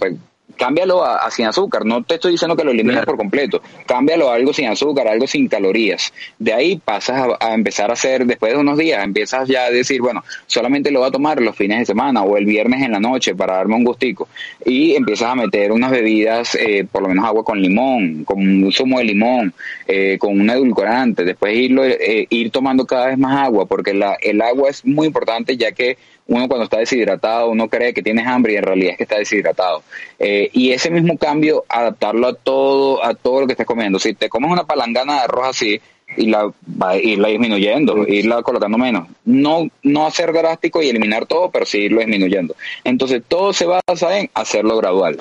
cámbialo 0.57 1.03
a, 1.03 1.29
sin 1.31 1.45
azúcar. 1.45 1.85
No 1.85 2.03
te 2.03 2.15
estoy 2.15 2.33
diciendo 2.33 2.55
que 2.55 2.63
lo 2.63 2.71
elimines 2.71 3.05
por 3.05 3.17
completo. 3.17 3.61
Cámbialo 3.85 4.29
a 4.29 4.35
algo 4.35 4.53
sin 4.53 4.67
azúcar, 4.67 5.07
algo 5.07 5.27
sin 5.27 5.47
calorías. 5.47 6.13
De 6.39 6.53
ahí 6.53 6.79
pasas 6.83 7.27
a, 7.39 7.53
empezar 7.53 7.89
a 7.89 7.93
hacer, 7.93 8.25
después 8.25 8.53
de 8.53 8.59
unos 8.59 8.77
días, 8.77 9.03
empiezas 9.03 9.47
ya 9.47 9.65
a 9.65 9.71
decir, 9.71 10.01
bueno, 10.01 10.23
solamente 10.47 10.91
lo 10.91 10.99
voy 10.99 11.09
a 11.09 11.11
tomar 11.11 11.41
los 11.41 11.55
fines 11.55 11.79
de 11.79 11.85
semana 11.85 12.23
o 12.23 12.37
el 12.37 12.45
viernes 12.45 12.81
en 12.81 12.91
la 12.91 12.99
noche 12.99 13.35
para 13.35 13.55
darme 13.55 13.75
un 13.75 13.83
gustico. 13.83 14.27
Y 14.65 14.95
empiezas 14.95 15.29
a 15.29 15.35
meter 15.35 15.71
unas 15.71 15.91
bebidas, 15.91 16.55
eh, 16.55 16.85
por 16.89 17.01
lo 17.01 17.09
menos 17.09 17.25
agua 17.25 17.43
con 17.43 17.61
limón, 17.61 18.23
con 18.23 18.39
un 18.39 18.71
zumo 18.71 18.99
de 18.99 19.05
limón, 19.05 19.53
eh, 19.87 20.17
con 20.19 20.39
un 20.39 20.49
edulcorante. 20.49 21.23
Después 21.23 21.55
irlo, 21.55 21.83
eh, 21.83 22.27
ir 22.29 22.51
tomando 22.51 22.85
cada 22.85 23.07
vez 23.07 23.17
más 23.17 23.45
agua, 23.45 23.65
porque 23.65 23.93
la, 23.93 24.17
el 24.21 24.41
agua 24.41 24.69
es 24.69 24.85
muy 24.85 25.07
importante 25.07 25.57
ya 25.57 25.71
que 25.71 25.97
uno 26.27 26.47
cuando 26.47 26.65
está 26.65 26.77
deshidratado, 26.77 27.49
uno 27.49 27.67
cree 27.67 27.93
que 27.93 28.01
tienes 28.01 28.25
hambre 28.27 28.53
y 28.53 28.55
en 28.57 28.63
realidad 28.63 28.91
es 28.91 28.97
que 28.97 29.03
está 29.03 29.17
deshidratado. 29.17 29.83
Eh, 30.19 30.49
y 30.53 30.71
ese 30.71 30.89
mismo 30.89 31.17
cambio, 31.17 31.65
adaptarlo 31.67 32.27
a 32.27 32.33
todo, 32.33 33.03
a 33.03 33.13
todo 33.13 33.41
lo 33.41 33.47
que 33.47 33.53
estés 33.53 33.67
comiendo. 33.67 33.99
Si 33.99 34.13
te 34.13 34.29
comes 34.29 34.51
una 34.51 34.65
palangana 34.65 35.15
de 35.15 35.19
arroz 35.21 35.47
así, 35.47 35.81
y 36.15 36.27
la 36.27 36.51
va 36.81 36.95
irla 36.97 37.29
disminuyendo, 37.29 38.07
irla 38.07 38.41
colocando 38.43 38.77
menos. 38.77 39.07
No, 39.25 39.67
no 39.81 40.05
hacer 40.05 40.31
drástico 40.31 40.81
y 40.81 40.89
eliminar 40.89 41.25
todo, 41.25 41.49
pero 41.49 41.65
sí 41.65 41.79
irlo 41.79 41.99
disminuyendo. 41.99 42.55
Entonces 42.83 43.23
todo 43.27 43.53
se 43.53 43.65
basa 43.65 44.19
en 44.19 44.29
hacerlo 44.33 44.77
gradual. 44.77 45.17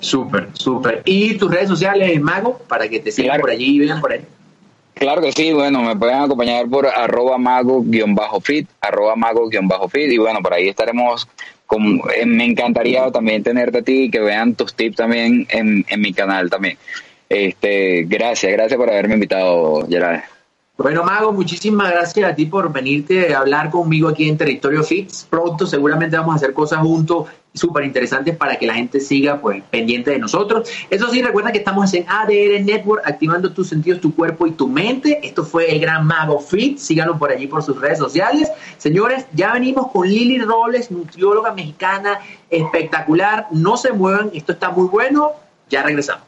Súper, 0.00 0.48
súper. 0.52 1.02
¿Y 1.04 1.34
tus 1.34 1.50
redes 1.50 1.68
sociales, 1.68 2.20
Mago, 2.20 2.58
para 2.68 2.88
que 2.88 3.00
te 3.00 3.12
sigan 3.12 3.40
por 3.40 3.50
allí 3.50 3.76
y 3.76 3.78
vean 3.80 4.00
por 4.00 4.12
ahí? 4.12 4.20
Claro 4.98 5.20
que 5.20 5.30
sí, 5.30 5.52
bueno, 5.52 5.82
me 5.82 5.94
pueden 5.94 6.16
acompañar 6.22 6.66
por 6.68 6.86
arroba 6.86 7.36
mago-fit, 7.36 8.66
arroba 8.80 9.14
mago-fit, 9.14 10.10
y 10.10 10.16
bueno, 10.16 10.40
por 10.40 10.54
ahí 10.54 10.68
estaremos, 10.68 11.28
con, 11.66 12.00
eh, 12.16 12.24
me 12.24 12.46
encantaría 12.46 13.10
también 13.10 13.42
tenerte 13.42 13.78
a 13.78 13.82
ti 13.82 14.04
y 14.04 14.10
que 14.10 14.20
vean 14.20 14.54
tus 14.54 14.72
tips 14.74 14.96
también 14.96 15.46
en, 15.50 15.84
en 15.86 16.00
mi 16.00 16.14
canal 16.14 16.48
también. 16.48 16.78
Este, 17.28 18.04
gracias, 18.04 18.50
gracias 18.52 18.78
por 18.78 18.88
haberme 18.88 19.14
invitado, 19.14 19.86
Gerard. 19.86 20.22
Bueno, 20.78 21.04
Mago, 21.04 21.32
muchísimas 21.32 21.90
gracias 21.90 22.30
a 22.30 22.34
ti 22.34 22.44
por 22.44 22.70
venirte 22.70 23.34
a 23.34 23.38
hablar 23.38 23.70
conmigo 23.70 24.08
aquí 24.08 24.28
en 24.28 24.36
Territorio 24.36 24.82
Fits. 24.82 25.26
Pronto 25.30 25.66
seguramente 25.66 26.18
vamos 26.18 26.34
a 26.34 26.36
hacer 26.36 26.52
cosas 26.52 26.80
juntos 26.80 27.28
súper 27.54 27.84
interesantes 27.84 28.36
para 28.36 28.56
que 28.56 28.66
la 28.66 28.74
gente 28.74 29.00
siga 29.00 29.40
pues 29.40 29.62
pendiente 29.70 30.10
de 30.10 30.18
nosotros. 30.18 30.68
Eso 30.90 31.08
sí, 31.08 31.22
recuerda 31.22 31.50
que 31.50 31.58
estamos 31.58 31.94
en 31.94 32.04
ADR 32.06 32.62
Network, 32.62 33.02
activando 33.06 33.54
tus 33.54 33.68
sentidos, 33.68 34.02
tu 34.02 34.14
cuerpo 34.14 34.46
y 34.46 34.50
tu 34.50 34.68
mente. 34.68 35.18
Esto 35.22 35.44
fue 35.44 35.72
el 35.72 35.80
gran 35.80 36.06
Mago 36.06 36.38
Fit. 36.40 36.76
Síganos 36.76 37.16
por 37.16 37.30
allí 37.32 37.46
por 37.46 37.62
sus 37.62 37.80
redes 37.80 37.98
sociales. 37.98 38.52
Señores, 38.76 39.24
ya 39.32 39.54
venimos 39.54 39.90
con 39.90 40.06
Lili 40.06 40.38
Robles, 40.40 40.90
nutrióloga 40.90 41.54
mexicana 41.54 42.20
espectacular. 42.50 43.46
No 43.50 43.78
se 43.78 43.92
muevan, 43.92 44.30
esto 44.34 44.52
está 44.52 44.68
muy 44.68 44.88
bueno. 44.88 45.30
Ya 45.70 45.82
regresamos. 45.82 46.25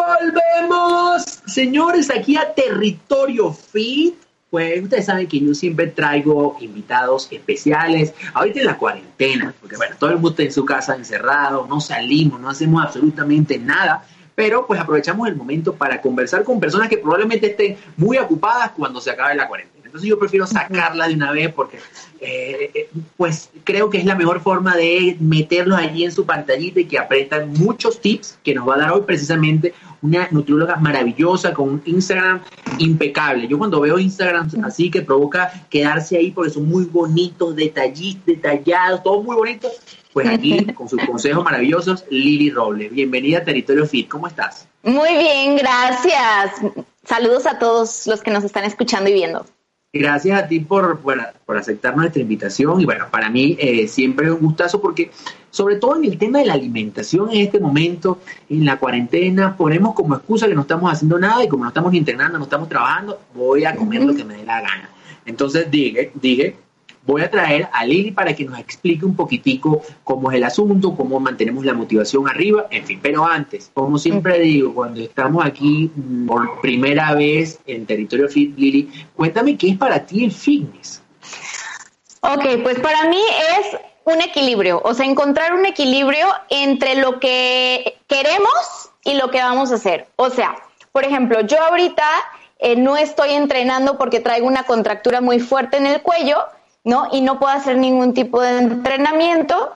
Volvemos, 0.00 1.22
señores, 1.46 2.10
aquí 2.10 2.36
a 2.36 2.54
Territorio 2.54 3.52
Fit. 3.52 4.14
Pues 4.48 4.82
ustedes 4.82 5.04
saben 5.04 5.28
que 5.28 5.38
yo 5.38 5.54
siempre 5.54 5.88
traigo 5.88 6.56
invitados 6.60 7.28
especiales. 7.30 8.14
Ahorita 8.32 8.60
en 8.60 8.66
la 8.66 8.78
cuarentena, 8.78 9.54
porque 9.60 9.76
bueno, 9.76 9.94
todo 9.98 10.10
el 10.10 10.16
mundo 10.16 10.30
está 10.30 10.42
en 10.42 10.52
su 10.52 10.64
casa 10.64 10.96
encerrado, 10.96 11.66
no 11.68 11.80
salimos, 11.80 12.40
no 12.40 12.48
hacemos 12.48 12.82
absolutamente 12.82 13.58
nada. 13.58 14.04
Pero 14.34 14.66
pues 14.66 14.80
aprovechamos 14.80 15.28
el 15.28 15.36
momento 15.36 15.74
para 15.74 16.00
conversar 16.00 16.44
con 16.44 16.58
personas 16.58 16.88
que 16.88 16.96
probablemente 16.96 17.48
estén 17.48 17.76
muy 17.96 18.16
ocupadas 18.16 18.70
cuando 18.70 19.00
se 19.00 19.10
acabe 19.10 19.34
la 19.34 19.46
cuarentena. 19.46 19.80
Entonces 19.84 20.08
yo 20.08 20.18
prefiero 20.20 20.46
sacarla 20.46 21.08
de 21.08 21.14
una 21.14 21.32
vez 21.32 21.52
porque 21.52 21.78
eh, 22.20 22.70
eh, 22.74 22.88
pues 23.16 23.50
creo 23.64 23.90
que 23.90 23.98
es 23.98 24.04
la 24.04 24.14
mejor 24.14 24.40
forma 24.40 24.76
de 24.76 25.16
meterlos 25.18 25.76
allí 25.78 26.04
en 26.04 26.12
su 26.12 26.24
pantallita 26.24 26.78
y 26.78 26.84
que 26.84 26.96
aprendan 26.96 27.52
muchos 27.54 28.00
tips 28.00 28.38
que 28.44 28.54
nos 28.54 28.68
va 28.68 28.76
a 28.76 28.78
dar 28.78 28.92
hoy 28.92 29.02
precisamente 29.04 29.74
una 30.02 30.28
nutrióloga 30.30 30.76
maravillosa 30.76 31.52
con 31.52 31.68
un 31.68 31.82
Instagram 31.84 32.42
impecable. 32.78 33.46
Yo 33.48 33.58
cuando 33.58 33.80
veo 33.80 33.98
Instagram 33.98 34.48
así 34.64 34.90
que 34.90 35.02
provoca 35.02 35.52
quedarse 35.68 36.16
ahí 36.16 36.30
porque 36.30 36.50
son 36.50 36.68
muy 36.68 36.84
bonitos, 36.84 37.54
detallistas, 37.54 38.26
detallados, 38.26 39.02
todos 39.02 39.24
muy 39.24 39.36
bonitos, 39.36 39.72
pues 40.12 40.28
aquí 40.28 40.64
con 40.74 40.88
sus 40.88 41.04
consejos 41.04 41.44
maravillosos, 41.44 42.04
Lili 42.10 42.50
Robles. 42.50 42.92
Bienvenida 42.92 43.38
a 43.38 43.44
Territorio 43.44 43.86
Fit, 43.86 44.08
¿cómo 44.08 44.26
estás? 44.26 44.66
Muy 44.82 45.12
bien, 45.16 45.56
gracias. 45.56 46.52
Saludos 47.04 47.46
a 47.46 47.58
todos 47.58 48.06
los 48.06 48.22
que 48.22 48.30
nos 48.30 48.44
están 48.44 48.64
escuchando 48.64 49.10
y 49.10 49.14
viendo. 49.14 49.44
Gracias 49.92 50.40
a 50.40 50.46
ti 50.46 50.60
por, 50.60 51.00
por 51.00 51.56
aceptar 51.56 51.96
nuestra 51.96 52.22
invitación 52.22 52.80
y 52.80 52.84
bueno, 52.84 53.06
para 53.10 53.28
mí 53.28 53.56
eh, 53.58 53.88
siempre 53.88 54.26
es 54.26 54.32
un 54.32 54.38
gustazo 54.38 54.80
porque 54.80 55.10
sobre 55.50 55.76
todo 55.76 55.96
en 55.96 56.04
el 56.04 56.16
tema 56.16 56.38
de 56.38 56.46
la 56.46 56.54
alimentación 56.54 57.28
en 57.32 57.40
este 57.40 57.58
momento, 57.58 58.20
en 58.48 58.64
la 58.64 58.78
cuarentena, 58.78 59.56
ponemos 59.56 59.94
como 59.94 60.14
excusa 60.14 60.46
que 60.46 60.54
no 60.54 60.60
estamos 60.60 60.92
haciendo 60.92 61.18
nada 61.18 61.42
y 61.42 61.48
como 61.48 61.64
no 61.64 61.70
estamos 61.70 61.92
integrando, 61.92 62.38
no 62.38 62.44
estamos 62.44 62.68
trabajando, 62.68 63.20
voy 63.34 63.64
a 63.64 63.74
comer 63.74 64.04
lo 64.04 64.14
que 64.14 64.24
me 64.24 64.36
dé 64.36 64.44
la 64.44 64.60
gana. 64.60 64.90
Entonces 65.26 65.68
dije, 65.68 66.12
dije, 66.14 66.56
voy 67.10 67.22
a 67.22 67.30
traer 67.30 67.68
a 67.72 67.84
Lili 67.84 68.12
para 68.12 68.34
que 68.34 68.44
nos 68.44 68.58
explique 68.58 69.04
un 69.04 69.16
poquitico 69.16 69.82
cómo 70.04 70.30
es 70.30 70.36
el 70.36 70.44
asunto, 70.44 70.94
cómo 70.94 71.18
mantenemos 71.18 71.64
la 71.64 71.74
motivación 71.74 72.28
arriba, 72.28 72.66
en 72.70 72.84
fin. 72.84 73.00
Pero 73.02 73.26
antes, 73.26 73.70
como 73.74 73.98
siempre 73.98 74.38
digo, 74.38 74.74
cuando 74.74 75.00
estamos 75.00 75.44
aquí 75.44 75.90
mm, 75.94 76.26
por 76.26 76.60
primera 76.60 77.14
vez 77.14 77.58
en 77.66 77.86
territorio 77.86 78.28
fit, 78.28 78.56
Lili, 78.56 78.90
cuéntame 79.16 79.56
qué 79.56 79.70
es 79.70 79.76
para 79.76 80.06
ti 80.06 80.24
el 80.24 80.32
fitness. 80.32 81.02
Ok, 82.22 82.62
pues 82.62 82.78
para 82.80 83.08
mí 83.08 83.20
es 83.58 83.76
un 84.04 84.20
equilibrio, 84.20 84.80
o 84.84 84.94
sea, 84.94 85.06
encontrar 85.06 85.54
un 85.54 85.66
equilibrio 85.66 86.26
entre 86.48 86.96
lo 86.96 87.18
que 87.18 87.98
queremos 88.06 88.90
y 89.04 89.14
lo 89.14 89.30
que 89.30 89.38
vamos 89.38 89.72
a 89.72 89.76
hacer. 89.76 90.08
O 90.16 90.30
sea, 90.30 90.54
por 90.92 91.04
ejemplo, 91.04 91.40
yo 91.40 91.60
ahorita 91.62 92.04
eh, 92.58 92.76
no 92.76 92.96
estoy 92.96 93.30
entrenando 93.30 93.96
porque 93.96 94.20
traigo 94.20 94.46
una 94.46 94.64
contractura 94.64 95.20
muy 95.20 95.40
fuerte 95.40 95.76
en 95.76 95.86
el 95.86 96.02
cuello, 96.02 96.36
¿no? 96.84 97.08
Y 97.12 97.20
no 97.20 97.38
puedo 97.38 97.52
hacer 97.52 97.76
ningún 97.76 98.14
tipo 98.14 98.40
de 98.40 98.58
entrenamiento, 98.58 99.74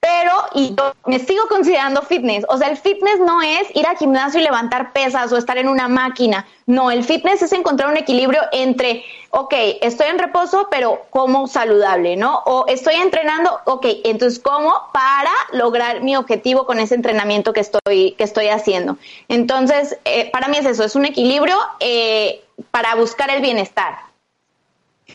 pero 0.00 0.32
y 0.54 0.74
yo 0.76 0.94
me 1.06 1.18
sigo 1.18 1.48
considerando 1.48 2.00
fitness. 2.02 2.44
O 2.48 2.56
sea, 2.56 2.68
el 2.68 2.76
fitness 2.76 3.18
no 3.18 3.42
es 3.42 3.74
ir 3.74 3.86
al 3.86 3.96
gimnasio 3.96 4.40
y 4.40 4.44
levantar 4.44 4.92
pesas 4.92 5.32
o 5.32 5.36
estar 5.36 5.58
en 5.58 5.68
una 5.68 5.88
máquina. 5.88 6.46
No, 6.66 6.90
el 6.90 7.02
fitness 7.02 7.42
es 7.42 7.52
encontrar 7.52 7.90
un 7.90 7.96
equilibrio 7.96 8.42
entre, 8.52 9.04
ok, 9.30 9.52
estoy 9.80 10.06
en 10.08 10.18
reposo, 10.18 10.68
pero 10.70 11.06
como 11.10 11.48
saludable, 11.48 12.16
¿no? 12.16 12.42
O 12.46 12.66
estoy 12.68 12.94
entrenando, 12.96 13.58
ok, 13.64 13.86
entonces 14.04 14.38
como 14.38 14.72
para 14.92 15.32
lograr 15.52 16.02
mi 16.02 16.14
objetivo 16.14 16.66
con 16.66 16.78
ese 16.78 16.94
entrenamiento 16.94 17.52
que 17.52 17.60
estoy, 17.60 18.12
que 18.12 18.24
estoy 18.24 18.48
haciendo. 18.48 18.98
Entonces, 19.28 19.98
eh, 20.04 20.30
para 20.30 20.46
mí 20.48 20.56
es 20.56 20.66
eso, 20.66 20.84
es 20.84 20.94
un 20.94 21.06
equilibrio 21.06 21.56
eh, 21.80 22.44
para 22.70 22.94
buscar 22.94 23.30
el 23.30 23.42
bienestar. 23.42 24.05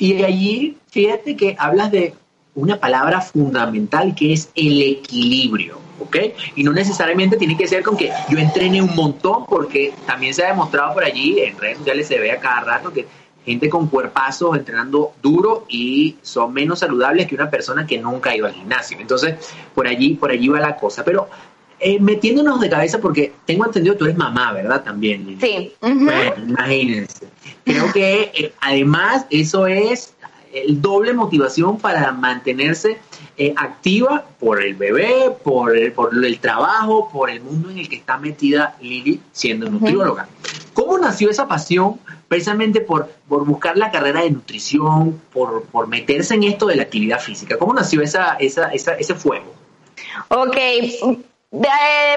Y 0.02 0.24
allí, 0.24 0.78
fíjate 0.89 1.36
que 1.36 1.56
hablas 1.60 1.91
de 1.91 2.16
una 2.56 2.80
palabra 2.80 3.22
fundamental 3.22 4.16
que 4.16 4.34
es 4.34 4.49
el 4.56 4.82
equilibrio, 4.82 5.78
¿ok? 5.99 6.18
Y 6.56 6.64
no 6.64 6.74
necesariamente 6.74 7.38
tiene 7.38 7.56
que 7.56 7.68
ser 7.68 7.84
con 7.84 7.95
que 7.95 8.12
yo 8.28 8.39
entrene 8.39 8.82
un 8.82 8.95
montón, 8.95 9.45
porque 9.45 9.93
también 10.08 10.34
se 10.34 10.43
ha 10.43 10.47
demostrado 10.47 10.95
por 10.95 11.04
allí, 11.04 11.41
en 11.41 11.56
redes 11.56 11.78
sociales 11.78 12.08
se 12.08 12.18
ve 12.18 12.32
a 12.32 12.39
cada 12.39 12.62
rato 12.62 12.91
que 12.91 13.06
gente 13.45 13.70
con 13.70 13.86
cuerpazos 13.89 14.58
entrenando 14.58 15.14
duro 15.22 15.66
y 15.70 16.16
son 16.24 16.52
menos 16.52 16.80
saludables 16.80 17.28
que 17.28 17.36
una 17.36 17.52
persona 17.52 17.86
que 17.86 17.99
nunca 17.99 18.32
ha 18.32 18.36
ido 18.36 18.47
al 18.47 18.54
gimnasio. 18.54 18.97
Entonces, 18.99 19.36
por 19.76 19.86
allí, 19.86 20.16
por 20.16 20.32
allí 20.32 20.47
va 20.47 20.60
la 20.60 20.78
cosa. 20.78 21.04
Pero 21.06 21.30
eh, 21.84 21.99
metiéndonos 21.99 22.61
de 22.61 22.69
cabeza, 22.69 22.99
porque 22.99 23.34
tengo 23.45 23.65
entendido 23.65 23.95
que 23.95 23.99
tú 23.99 24.05
eres 24.05 24.17
mamá, 24.17 24.53
¿verdad? 24.53 24.84
También. 24.84 25.38
Sí. 25.41 25.73
Bueno, 25.82 26.34
imagínense. 26.47 27.27
Creo 27.63 27.91
que 27.91 28.32
eh, 28.36 28.53
además 28.61 29.25
eso 29.32 29.65
es 29.65 30.13
el 30.53 30.79
doble 30.79 31.13
motivación 31.13 31.79
para 31.79 32.11
mantenerse 32.11 32.99
eh, 33.38 33.53
activa 33.55 34.25
por 34.39 34.61
el 34.61 34.75
bebé, 34.75 35.32
por 35.43 35.75
el, 35.75 35.91
por 35.91 36.13
el 36.13 36.39
trabajo, 36.39 37.09
por 37.11 37.32
el 37.32 37.41
mundo 37.41 37.71
en 37.71 37.79
el 37.79 37.89
que 37.89 37.95
está 37.95 38.17
metida 38.17 38.77
Lili 38.79 39.19
siendo 39.32 39.67
nutrióloga. 39.67 40.27
¿Cómo 40.73 40.99
nació 40.99 41.32
esa 41.32 41.47
pasión 41.47 41.99
precisamente 42.27 42.82
por, 42.82 43.09
por 43.27 43.43
buscar 43.43 43.75
la 43.75 43.89
carrera 43.89 44.21
de 44.21 44.29
nutrición, 44.29 45.19
por, 45.34 45.63
por 45.63 45.88
meterse 45.88 46.36
en 46.36 46.43
esto 46.43 46.67
de 46.67 46.75
la 46.75 46.84
actividad 46.84 47.19
física? 47.19 47.57
¿Cómo 47.57 47.73
nació 47.73 48.03
esa, 48.03 48.36
esa, 48.36 48.67
esa 48.67 48.93
ese 48.93 49.15
fuego? 49.15 49.51
Ok, 50.27 50.57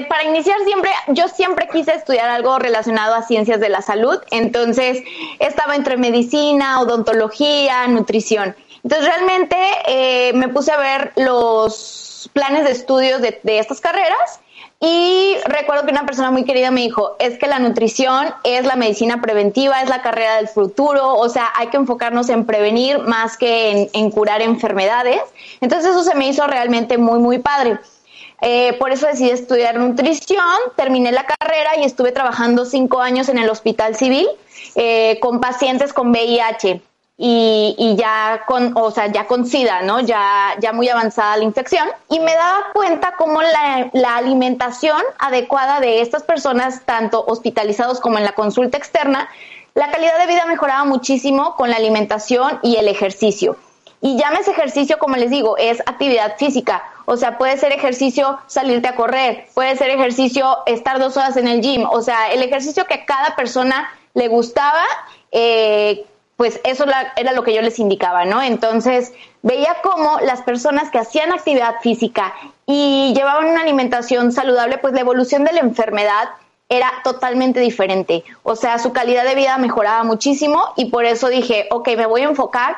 para 0.08 0.24
iniciar 0.24 0.56
siempre, 0.64 0.90
yo 1.08 1.26
siempre 1.28 1.68
quise 1.68 1.92
estudiar 1.92 2.28
algo 2.28 2.58
relacionado 2.58 3.14
a 3.14 3.22
ciencias 3.22 3.58
de 3.58 3.68
la 3.68 3.82
salud, 3.82 4.18
entonces 4.30 5.02
estaba 5.40 5.74
entre 5.74 5.96
medicina, 5.96 6.80
odontología, 6.80 7.86
nutrición. 7.88 8.54
Entonces 8.84 9.08
realmente 9.08 9.56
eh, 9.86 10.32
me 10.34 10.48
puse 10.48 10.70
a 10.70 10.76
ver 10.76 11.12
los 11.16 12.30
planes 12.32 12.64
de 12.64 12.70
estudios 12.70 13.20
de, 13.20 13.40
estas 13.44 13.80
carreras 13.80 14.40
y 14.78 15.34
recuerdo 15.46 15.84
que 15.84 15.90
una 15.90 16.06
persona 16.06 16.30
muy 16.30 16.44
querida 16.44 16.70
me 16.70 16.82
dijo, 16.82 17.16
es 17.18 17.38
que 17.38 17.46
la 17.46 17.58
nutrición 17.58 18.34
es 18.44 18.66
la 18.66 18.76
medicina 18.76 19.20
preventiva, 19.20 19.80
es 19.82 19.88
la 19.88 20.02
carrera 20.02 20.36
del 20.36 20.48
futuro, 20.48 21.16
o 21.16 21.28
sea, 21.28 21.50
hay 21.56 21.68
que 21.68 21.76
enfocarnos 21.76 22.28
en 22.28 22.44
prevenir 22.44 22.98
más 22.98 23.36
que 23.36 23.90
en 23.92 24.10
curar 24.10 24.42
enfermedades. 24.42 25.22
Entonces 25.60 25.90
eso 25.90 26.04
se 26.04 26.14
me 26.14 26.28
hizo 26.28 26.46
realmente 26.46 26.98
muy, 26.98 27.18
muy 27.18 27.38
padre. 27.38 27.78
Eh, 28.40 28.74
por 28.78 28.90
eso 28.90 29.06
decidí 29.06 29.30
estudiar 29.30 29.76
nutrición, 29.78 30.44
terminé 30.76 31.12
la 31.12 31.24
carrera 31.24 31.76
y 31.78 31.84
estuve 31.84 32.12
trabajando 32.12 32.64
cinco 32.64 33.00
años 33.00 33.28
en 33.28 33.38
el 33.38 33.48
hospital 33.48 33.96
civil 33.96 34.28
eh, 34.74 35.18
con 35.20 35.40
pacientes 35.40 35.92
con 35.92 36.10
VIH 36.10 36.82
y, 37.16 37.94
ya 37.96 38.42
con, 38.46 38.76
o 38.76 38.90
sea, 38.90 39.06
ya 39.06 39.26
con 39.26 39.46
SIDA, 39.46 39.82
¿no? 39.82 40.00
Ya, 40.00 40.56
ya 40.60 40.72
muy 40.72 40.88
avanzada 40.88 41.36
la 41.36 41.44
infección. 41.44 41.88
Y 42.08 42.18
me 42.18 42.34
daba 42.34 42.72
cuenta 42.72 43.14
cómo 43.16 43.40
la, 43.40 44.16
alimentación 44.16 45.00
adecuada 45.18 45.80
de 45.80 46.00
estas 46.00 46.24
personas, 46.24 46.82
tanto 46.84 47.24
hospitalizados 47.26 48.00
como 48.00 48.18
en 48.18 48.24
la 48.24 48.32
consulta 48.32 48.78
externa, 48.78 49.28
la 49.74 49.90
calidad 49.90 50.18
de 50.18 50.26
vida 50.26 50.44
mejoraba 50.46 50.84
muchísimo 50.84 51.54
con 51.56 51.70
la 51.70 51.76
alimentación 51.76 52.58
y 52.62 52.76
el 52.76 52.88
ejercicio. 52.88 53.56
Y 54.00 54.18
llames 54.18 54.48
ejercicio, 54.48 54.98
como 54.98 55.16
les 55.16 55.30
digo, 55.30 55.56
es 55.56 55.80
actividad 55.80 56.36
física. 56.36 56.84
O 57.06 57.16
sea, 57.16 57.38
puede 57.38 57.56
ser 57.56 57.72
ejercicio 57.72 58.38
salirte 58.46 58.88
a 58.88 58.96
correr, 58.96 59.46
puede 59.54 59.76
ser 59.76 59.90
ejercicio 59.90 60.58
estar 60.66 60.98
dos 60.98 61.16
horas 61.16 61.36
en 61.36 61.48
el 61.48 61.60
gym. 61.60 61.86
O 61.90 62.02
sea, 62.02 62.32
el 62.32 62.42
ejercicio 62.42 62.86
que 62.86 62.94
a 62.94 63.04
cada 63.04 63.36
persona 63.36 63.90
le 64.14 64.28
gustaba, 64.28 64.84
eh, 65.32 66.04
pues 66.36 66.60
eso 66.64 66.84
era 67.16 67.32
lo 67.32 67.42
que 67.44 67.54
yo 67.54 67.62
les 67.62 67.78
indicaba, 67.78 68.24
¿no? 68.24 68.42
Entonces, 68.42 69.12
veía 69.42 69.76
cómo 69.82 70.18
las 70.20 70.42
personas 70.42 70.90
que 70.90 70.98
hacían 70.98 71.32
actividad 71.32 71.76
física 71.80 72.34
y 72.66 73.12
llevaban 73.14 73.46
una 73.46 73.60
alimentación 73.60 74.32
saludable, 74.32 74.78
pues 74.78 74.94
la 74.94 75.00
evolución 75.00 75.44
de 75.44 75.52
la 75.52 75.60
enfermedad 75.60 76.30
era 76.68 76.90
totalmente 77.04 77.60
diferente. 77.60 78.24
O 78.42 78.56
sea, 78.56 78.78
su 78.78 78.92
calidad 78.92 79.24
de 79.24 79.34
vida 79.34 79.58
mejoraba 79.58 80.02
muchísimo 80.02 80.72
y 80.76 80.86
por 80.86 81.04
eso 81.04 81.28
dije, 81.28 81.68
ok, 81.70 81.88
me 81.96 82.06
voy 82.06 82.22
a 82.22 82.28
enfocar 82.28 82.76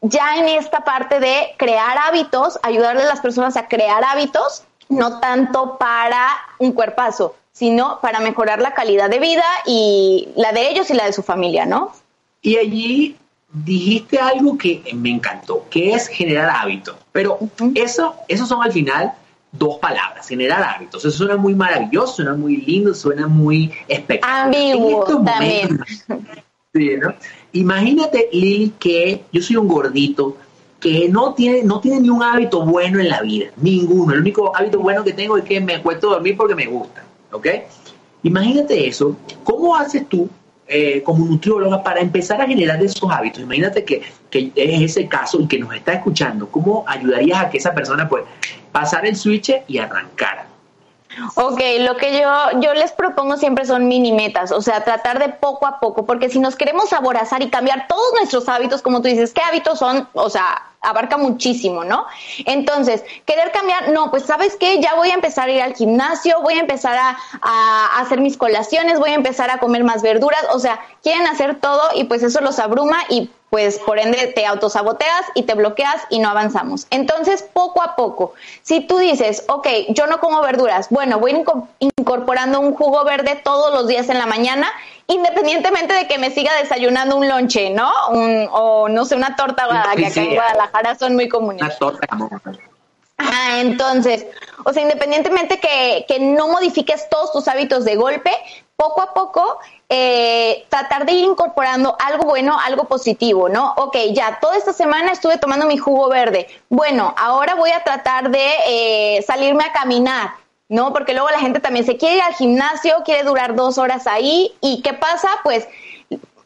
ya 0.00 0.36
en 0.38 0.48
esta 0.48 0.84
parte 0.84 1.20
de 1.20 1.54
crear 1.56 1.98
hábitos, 1.98 2.58
ayudarle 2.62 3.02
a 3.02 3.06
las 3.06 3.20
personas 3.20 3.56
a 3.56 3.68
crear 3.68 4.02
hábitos, 4.04 4.64
no 4.88 5.20
tanto 5.20 5.76
para 5.78 6.28
un 6.58 6.72
cuerpazo, 6.72 7.34
sino 7.52 8.00
para 8.00 8.20
mejorar 8.20 8.60
la 8.60 8.74
calidad 8.74 9.10
de 9.10 9.18
vida 9.18 9.44
y 9.66 10.28
la 10.36 10.52
de 10.52 10.70
ellos 10.70 10.90
y 10.90 10.94
la 10.94 11.06
de 11.06 11.12
su 11.12 11.22
familia, 11.22 11.66
¿no? 11.66 11.92
Y 12.40 12.56
allí 12.56 13.16
dijiste 13.52 14.18
algo 14.18 14.56
que 14.56 14.82
me 14.94 15.10
encantó, 15.10 15.66
que 15.68 15.92
es 15.92 16.06
generar 16.06 16.50
hábitos. 16.50 16.96
Pero 17.12 17.38
eso, 17.74 18.14
eso 18.28 18.46
son 18.46 18.62
al 18.62 18.72
final 18.72 19.12
dos 19.50 19.78
palabras, 19.78 20.28
generar 20.28 20.62
hábitos. 20.62 21.04
Eso 21.04 21.16
suena 21.16 21.36
muy 21.36 21.54
maravilloso, 21.54 22.14
suena 22.14 22.34
muy 22.34 22.58
lindo, 22.58 22.94
suena 22.94 23.26
muy 23.26 23.72
espectacular. 23.88 24.44
Ambiguo 24.44 25.04
también. 25.24 25.80
Sí, 26.74 26.96
¿no? 26.98 27.14
Imagínate, 27.52 28.28
Lili, 28.32 28.74
que 28.78 29.24
yo 29.32 29.42
soy 29.42 29.56
un 29.56 29.68
gordito 29.68 30.36
que 30.80 31.08
no 31.08 31.34
tiene, 31.34 31.62
no 31.62 31.80
tiene 31.80 32.00
ni 32.00 32.10
un 32.10 32.22
hábito 32.22 32.64
bueno 32.64 33.00
en 33.00 33.08
la 33.08 33.22
vida, 33.22 33.50
ninguno. 33.56 34.12
El 34.12 34.20
único 34.20 34.54
hábito 34.54 34.78
bueno 34.78 35.02
que 35.02 35.12
tengo 35.12 35.36
es 35.36 35.44
que 35.44 35.60
me 35.60 35.76
acuesto 35.76 36.10
a 36.10 36.14
dormir 36.14 36.36
porque 36.36 36.54
me 36.54 36.66
gusta, 36.66 37.04
¿ok? 37.32 37.46
Imagínate 38.22 38.86
eso, 38.86 39.16
¿cómo 39.44 39.74
haces 39.76 40.08
tú 40.08 40.28
eh, 40.66 41.02
como 41.02 41.24
nutrióloga 41.24 41.82
para 41.82 42.00
empezar 42.00 42.40
a 42.40 42.46
generar 42.46 42.82
esos 42.82 43.10
hábitos? 43.10 43.42
Imagínate 43.42 43.84
que, 43.84 44.02
que, 44.30 44.52
es 44.54 44.82
ese 44.82 45.08
caso 45.08 45.40
y 45.40 45.48
que 45.48 45.58
nos 45.58 45.74
está 45.74 45.94
escuchando, 45.94 46.48
¿cómo 46.48 46.84
ayudarías 46.86 47.42
a 47.42 47.50
que 47.50 47.58
esa 47.58 47.74
persona 47.74 48.08
pues 48.08 48.24
pasar 48.70 49.06
el 49.06 49.16
switch 49.16 49.52
y 49.66 49.78
arrancara? 49.78 50.47
Ok, 51.34 51.60
lo 51.80 51.96
que 51.96 52.20
yo, 52.20 52.60
yo 52.60 52.74
les 52.74 52.92
propongo 52.92 53.36
siempre 53.36 53.64
son 53.64 53.88
mini 53.88 54.12
metas, 54.12 54.52
o 54.52 54.60
sea, 54.60 54.84
tratar 54.84 55.18
de 55.18 55.28
poco 55.28 55.66
a 55.66 55.80
poco, 55.80 56.06
porque 56.06 56.28
si 56.28 56.38
nos 56.38 56.56
queremos 56.56 56.92
aborazar 56.92 57.42
y 57.42 57.50
cambiar 57.50 57.86
todos 57.88 58.12
nuestros 58.14 58.48
hábitos, 58.48 58.82
como 58.82 59.00
tú 59.02 59.08
dices, 59.08 59.32
¿qué 59.32 59.40
hábitos 59.42 59.78
son? 59.78 60.08
O 60.14 60.30
sea, 60.30 60.62
abarca 60.80 61.16
muchísimo, 61.16 61.84
¿no? 61.84 62.06
Entonces, 62.44 63.04
querer 63.26 63.50
cambiar, 63.52 63.90
no, 63.90 64.10
pues 64.10 64.24
sabes 64.24 64.56
qué, 64.56 64.80
ya 64.80 64.94
voy 64.94 65.10
a 65.10 65.14
empezar 65.14 65.48
a 65.48 65.52
ir 65.52 65.62
al 65.62 65.74
gimnasio, 65.74 66.40
voy 66.42 66.54
a 66.54 66.60
empezar 66.60 66.96
a, 66.96 67.18
a, 67.42 68.00
hacer 68.00 68.20
mis 68.20 68.36
colaciones, 68.36 68.98
voy 68.98 69.10
a 69.10 69.14
empezar 69.14 69.50
a 69.50 69.58
comer 69.58 69.84
más 69.84 70.02
verduras, 70.02 70.44
o 70.52 70.58
sea, 70.58 70.80
quieren 71.02 71.26
hacer 71.26 71.58
todo 71.60 71.82
y 71.94 72.04
pues 72.04 72.22
eso 72.22 72.40
los 72.40 72.58
abruma 72.58 72.98
y 73.08 73.30
pues 73.50 73.78
por 73.78 73.98
ende 73.98 74.26
te 74.28 74.44
autosaboteas 74.46 75.26
y 75.34 75.44
te 75.44 75.54
bloqueas 75.54 76.02
y 76.10 76.18
no 76.18 76.28
avanzamos. 76.28 76.86
Entonces, 76.90 77.42
poco 77.42 77.82
a 77.82 77.96
poco, 77.96 78.34
si 78.62 78.80
tú 78.80 78.98
dices, 78.98 79.44
ok, 79.48 79.66
yo 79.88 80.06
no 80.06 80.20
como 80.20 80.42
verduras, 80.42 80.88
bueno, 80.90 81.18
voy 81.18 81.44
incorporando 81.80 82.60
un 82.60 82.74
jugo 82.74 83.04
verde 83.04 83.40
todos 83.42 83.72
los 83.72 83.88
días 83.88 84.08
en 84.10 84.18
la 84.18 84.26
mañana, 84.26 84.70
independientemente 85.06 85.94
de 85.94 86.06
que 86.06 86.18
me 86.18 86.30
siga 86.30 86.54
desayunando 86.60 87.16
un 87.16 87.28
lonche, 87.28 87.70
¿no? 87.70 87.90
Un, 88.10 88.48
o 88.52 88.88
no 88.88 89.04
sé, 89.06 89.16
una 89.16 89.34
torta 89.36 89.66
que 89.96 90.06
acá 90.06 90.20
en 90.20 90.34
Guadalajara 90.34 90.94
son 90.96 91.14
muy 91.14 91.28
comunes. 91.28 91.62
Una 91.62 91.76
torta, 91.76 92.08
Ah, 93.20 93.60
entonces, 93.60 94.26
o 94.64 94.72
sea, 94.72 94.80
independientemente 94.80 95.58
que, 95.58 96.04
que 96.06 96.20
no 96.20 96.46
modifiques 96.46 97.08
todos 97.10 97.32
tus 97.32 97.48
hábitos 97.48 97.84
de 97.84 97.96
golpe, 97.96 98.30
poco 98.76 99.02
a 99.02 99.12
poco 99.12 99.58
eh, 99.90 100.66
tratar 100.68 101.06
de 101.06 101.12
ir 101.12 101.24
incorporando 101.24 101.96
algo 101.98 102.24
bueno, 102.24 102.58
algo 102.58 102.84
positivo, 102.84 103.48
¿no? 103.48 103.72
Ok, 103.76 103.96
ya, 104.12 104.38
toda 104.40 104.56
esta 104.56 104.72
semana 104.72 105.12
estuve 105.12 105.38
tomando 105.38 105.66
mi 105.66 105.78
jugo 105.78 106.08
verde. 106.08 106.46
Bueno, 106.68 107.14
ahora 107.16 107.54
voy 107.54 107.70
a 107.70 107.82
tratar 107.84 108.30
de 108.30 108.46
eh, 108.66 109.22
salirme 109.26 109.64
a 109.64 109.72
caminar, 109.72 110.32
¿no? 110.68 110.92
Porque 110.92 111.14
luego 111.14 111.30
la 111.30 111.40
gente 111.40 111.60
también 111.60 111.86
se 111.86 111.96
quiere 111.96 112.16
ir 112.16 112.22
al 112.22 112.34
gimnasio, 112.34 112.96
quiere 113.04 113.22
durar 113.22 113.54
dos 113.54 113.78
horas 113.78 114.06
ahí. 114.06 114.54
¿Y 114.60 114.82
qué 114.82 114.92
pasa? 114.92 115.28
Pues 115.42 115.66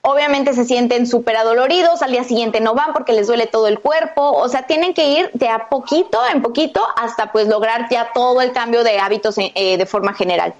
obviamente 0.02 0.52
se 0.52 0.64
sienten 0.64 1.06
súper 1.06 1.36
adoloridos, 1.36 2.02
al 2.02 2.12
día 2.12 2.24
siguiente 2.24 2.60
no 2.60 2.74
van 2.74 2.92
porque 2.92 3.12
les 3.12 3.28
duele 3.28 3.46
todo 3.46 3.68
el 3.68 3.78
cuerpo, 3.78 4.32
o 4.32 4.48
sea, 4.48 4.66
tienen 4.66 4.94
que 4.94 5.08
ir 5.08 5.30
de 5.32 5.48
a 5.48 5.68
poquito 5.68 6.20
en 6.32 6.42
poquito 6.42 6.84
hasta 6.96 7.32
pues 7.32 7.48
lograr 7.48 7.88
ya 7.88 8.10
todo 8.12 8.40
el 8.40 8.52
cambio 8.52 8.82
de 8.84 8.98
hábitos 8.98 9.36
eh, 9.38 9.76
de 9.76 9.86
forma 9.86 10.12
general. 10.12 10.54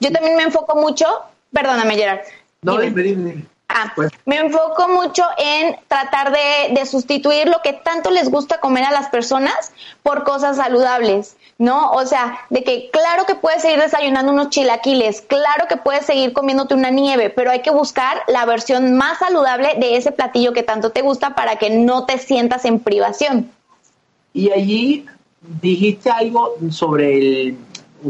Yo 0.00 0.12
también 0.12 0.36
me 0.36 0.42
enfoco 0.42 0.76
mucho, 0.76 1.06
perdóname 1.52 1.94
Gerard. 1.94 2.20
No, 2.62 2.78
dime, 2.78 3.02
dime. 3.02 3.44
Ah, 3.70 3.92
pues. 3.94 4.10
me 4.24 4.38
enfoco 4.38 4.88
mucho 4.88 5.22
en 5.36 5.76
tratar 5.88 6.32
de, 6.32 6.74
de, 6.74 6.86
sustituir 6.86 7.48
lo 7.48 7.60
que 7.62 7.74
tanto 7.74 8.10
les 8.10 8.30
gusta 8.30 8.60
comer 8.60 8.84
a 8.84 8.90
las 8.90 9.10
personas 9.10 9.72
por 10.02 10.24
cosas 10.24 10.56
saludables, 10.56 11.36
¿no? 11.58 11.90
O 11.90 12.06
sea, 12.06 12.38
de 12.48 12.64
que 12.64 12.88
claro 12.90 13.26
que 13.26 13.34
puedes 13.34 13.60
seguir 13.60 13.78
desayunando 13.78 14.32
unos 14.32 14.48
chilaquiles, 14.48 15.20
claro 15.20 15.66
que 15.68 15.76
puedes 15.76 16.06
seguir 16.06 16.32
comiéndote 16.32 16.74
una 16.74 16.88
nieve, 16.88 17.28
pero 17.28 17.50
hay 17.50 17.60
que 17.60 17.70
buscar 17.70 18.22
la 18.26 18.46
versión 18.46 18.94
más 18.94 19.18
saludable 19.18 19.74
de 19.78 19.98
ese 19.98 20.12
platillo 20.12 20.54
que 20.54 20.62
tanto 20.62 20.90
te 20.90 21.02
gusta 21.02 21.34
para 21.34 21.56
que 21.56 21.68
no 21.68 22.06
te 22.06 22.16
sientas 22.18 22.64
en 22.64 22.80
privación. 22.80 23.50
Y 24.32 24.50
allí 24.50 25.06
dijiste 25.60 26.10
algo 26.10 26.56
sobre 26.70 27.18
el, 27.18 27.58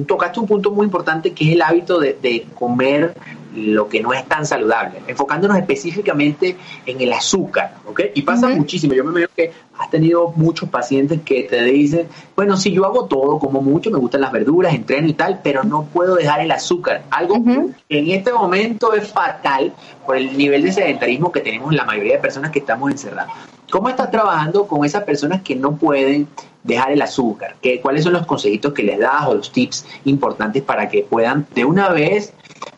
tocaste 0.07 0.41
un 0.41 0.47
punto 0.47 0.71
muy 0.71 0.85
importante 0.85 1.33
que 1.33 1.45
es 1.49 1.55
el 1.55 1.63
hábito 1.63 1.99
de, 1.99 2.19
de 2.21 2.47
comer 2.55 3.15
lo 3.55 3.89
que 3.89 4.01
no 4.01 4.13
es 4.13 4.27
tan 4.27 4.47
saludable, 4.47 5.01
enfocándonos 5.07 5.57
específicamente 5.57 6.57
en 6.87 7.01
el 7.01 7.13
azúcar, 7.13 7.75
¿ok? 7.87 8.01
Y 8.15 8.23
pasa 8.23 8.49
muchísimo, 8.49 8.95
yo 8.95 9.05
me 9.05 9.11
imagino 9.11 9.31
que 9.35 9.53
has 9.79 9.91
tenido 9.91 10.33
muchos 10.37 10.69
pacientes 10.69 11.21
que 11.25 11.45
te 11.45 11.63
dicen, 11.65 12.09
bueno, 12.37 12.57
si 12.57 12.73
yo 12.73 12.85
hago 12.85 13.07
todo, 13.07 13.39
como 13.39 13.61
mucho, 13.61 13.91
me 13.91 13.99
gustan 13.99 14.21
las 14.21 14.33
verduras, 14.33 14.75
entreno 14.75 15.09
y 15.09 15.15
tal, 15.15 15.41
pero 15.43 15.65
no 15.65 15.85
puedo 15.85 16.15
dejar 16.15 16.41
el 16.41 16.51
azúcar, 16.51 17.05
algo 17.11 17.43
que 17.43 17.99
en 17.99 18.11
este 18.11 18.33
momento 18.33 18.93
es 18.93 19.09
fatal 19.09 19.73
por 20.07 20.17
el 20.17 20.37
nivel 20.37 20.63
de 20.63 20.73
sedentarismo 20.73 21.33
que 21.33 21.41
tenemos 21.41 21.75
la 21.75 21.85
mayoría 21.85 22.15
de 22.15 22.21
personas 22.21 22.51
que 22.51 22.59
estamos 22.61 22.91
encerradas. 22.91 23.33
¿Cómo 23.71 23.89
estás 23.89 24.11
trabajando 24.11 24.67
con 24.67 24.85
esas 24.85 25.05
personas 25.05 25.43
que 25.43 25.55
no 25.55 25.77
pueden 25.77 26.27
dejar 26.69 26.93
el 26.93 27.03
azúcar? 27.03 27.57
¿Qué, 27.61 27.81
¿Cuáles 27.81 28.05
son 28.05 28.13
los 28.13 28.27
consejitos 28.27 28.73
que 28.73 28.85
les 28.85 28.99
das 28.99 29.27
o 29.27 29.35
los 29.35 29.51
tips 29.51 29.87
importantes 30.05 30.63
para 30.63 30.89
que 30.89 31.03
puedan 31.03 31.47
de 31.55 31.65
una 31.65 31.89
vez 31.89 32.33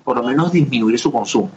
por 0.05 0.17
lo 0.17 0.23
menos 0.23 0.53
disminuir 0.53 0.99
su 0.99 1.13
consumo? 1.13 1.51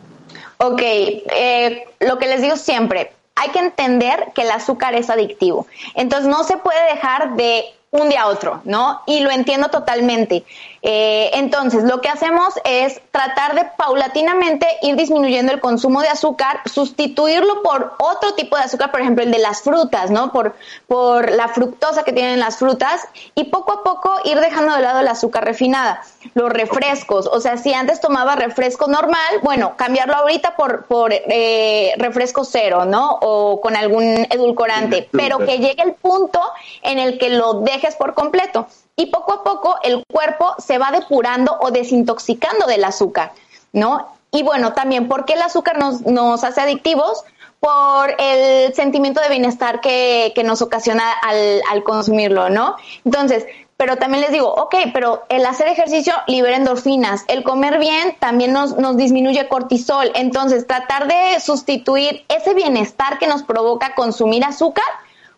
Ok, 0.57 0.81
eh, 0.81 1.86
lo 1.99 2.17
que 2.17 2.27
les 2.27 2.41
digo 2.41 2.55
siempre, 2.55 3.11
hay 3.36 3.49
que 3.49 3.59
entender 3.59 4.31
que 4.36 4.41
el 4.41 4.51
azúcar 4.51 4.95
es 4.95 5.09
adictivo. 5.09 5.67
Entonces 5.95 6.27
no 6.27 6.43
se 6.43 6.57
puede 6.57 6.84
dejar 6.93 7.36
de 7.36 7.63
un 7.91 8.09
día 8.09 8.23
a 8.23 8.27
otro, 8.27 8.61
¿no? 8.63 9.01
Y 9.05 9.19
lo 9.19 9.29
entiendo 9.29 9.69
totalmente. 9.69 10.43
Eh, 10.86 11.31
entonces, 11.36 11.86
lo 11.86 12.01
que 12.01 12.09
hacemos 12.09 12.53
es 12.65 13.01
tratar 13.11 13.55
de 13.55 13.63
paulatinamente 13.77 14.67
ir 14.81 14.97
disminuyendo 14.97 15.53
el 15.53 15.61
consumo 15.61 16.01
de 16.01 16.09
azúcar, 16.09 16.59
sustituirlo 16.65 17.63
por 17.63 17.93
otro 17.99 18.34
tipo 18.34 18.57
de 18.57 18.63
azúcar, 18.63 18.91
por 18.91 18.99
ejemplo, 18.99 19.23
el 19.23 19.31
de 19.31 19.39
las 19.39 19.61
frutas, 19.61 20.11
¿no? 20.11 20.34
Por, 20.34 20.55
por 20.88 21.31
la 21.31 21.47
fructosa 21.47 22.03
que 22.03 22.11
tienen 22.11 22.41
las 22.41 22.57
frutas 22.57 23.07
y 23.34 23.45
poco 23.45 23.71
a 23.71 23.84
poco 23.84 24.11
ir 24.25 24.38
dejando 24.41 24.75
de 24.75 24.81
lado 24.81 24.99
el 24.99 25.07
azúcar 25.07 25.45
refinada. 25.45 26.03
Los 26.34 26.51
refrescos, 26.51 27.27
o 27.27 27.39
sea, 27.39 27.55
si 27.55 27.73
antes 27.73 28.01
tomaba 28.01 28.36
refresco 28.36 28.88
normal, 28.88 29.39
bueno, 29.41 29.77
cambiarlo 29.77 30.15
ahorita 30.15 30.57
por, 30.57 30.84
por 30.88 31.13
eh, 31.13 31.93
refresco 31.97 32.43
cero, 32.43 32.84
¿no? 32.84 33.19
O 33.21 33.61
con 33.61 33.77
algún 33.77 34.27
edulcorante, 34.29 35.07
pero 35.13 35.39
que 35.39 35.59
llegue 35.59 35.81
el 35.81 35.93
punto 35.93 36.41
en 36.81 36.99
el 36.99 37.17
que 37.17 37.29
lo 37.29 37.61
dejes 37.61 37.95
por 37.95 38.13
completo 38.15 38.67
y 38.95 39.07
poco 39.07 39.33
a 39.33 39.43
poco 39.43 39.77
el 39.83 40.03
cuerpo 40.11 40.55
se 40.59 40.77
va 40.77 40.91
depurando 40.91 41.57
o 41.59 41.71
desintoxicando 41.71 42.65
del 42.67 42.83
azúcar, 42.83 43.31
¿no? 43.71 44.07
Y 44.31 44.43
bueno, 44.43 44.73
también, 44.73 45.07
¿por 45.07 45.25
qué 45.25 45.33
el 45.33 45.41
azúcar 45.41 45.77
nos, 45.77 46.01
nos 46.01 46.43
hace 46.43 46.61
adictivos? 46.61 47.23
Por 47.59 48.15
el 48.19 48.73
sentimiento 48.73 49.21
de 49.21 49.29
bienestar 49.29 49.79
que, 49.79 50.33
que 50.35 50.43
nos 50.43 50.61
ocasiona 50.61 51.11
al, 51.11 51.61
al 51.71 51.83
consumirlo, 51.83 52.49
¿no? 52.49 52.75
Entonces, 53.05 53.45
pero 53.77 53.97
también 53.97 54.21
les 54.21 54.31
digo, 54.31 54.47
ok, 54.53 54.75
pero 54.93 55.23
el 55.29 55.45
hacer 55.45 55.67
ejercicio 55.67 56.13
libera 56.27 56.57
endorfinas, 56.57 57.23
el 57.27 57.43
comer 57.43 57.79
bien 57.79 58.15
también 58.19 58.53
nos, 58.53 58.77
nos 58.77 58.97
disminuye 58.97 59.47
cortisol, 59.47 60.11
entonces 60.15 60.67
tratar 60.67 61.07
de 61.07 61.39
sustituir 61.39 62.23
ese 62.29 62.53
bienestar 62.53 63.17
que 63.17 63.27
nos 63.27 63.43
provoca 63.43 63.95
consumir 63.95 64.43
azúcar 64.45 64.85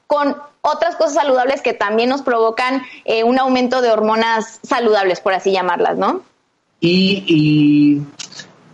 con 0.08 0.38
otras 0.66 0.96
cosas 0.96 1.14
saludables 1.14 1.62
que 1.62 1.74
también 1.74 2.10
nos 2.10 2.22
provocan 2.22 2.82
eh, 3.06 3.24
un 3.24 3.40
aumento 3.40 3.82
de 3.82 3.92
hormonas 3.92 4.60
saludables, 4.64 5.20
por 5.20 5.34
así 5.34 5.52
llamarlas, 5.52 5.98
¿no? 5.98 6.22
Y, 6.80 8.02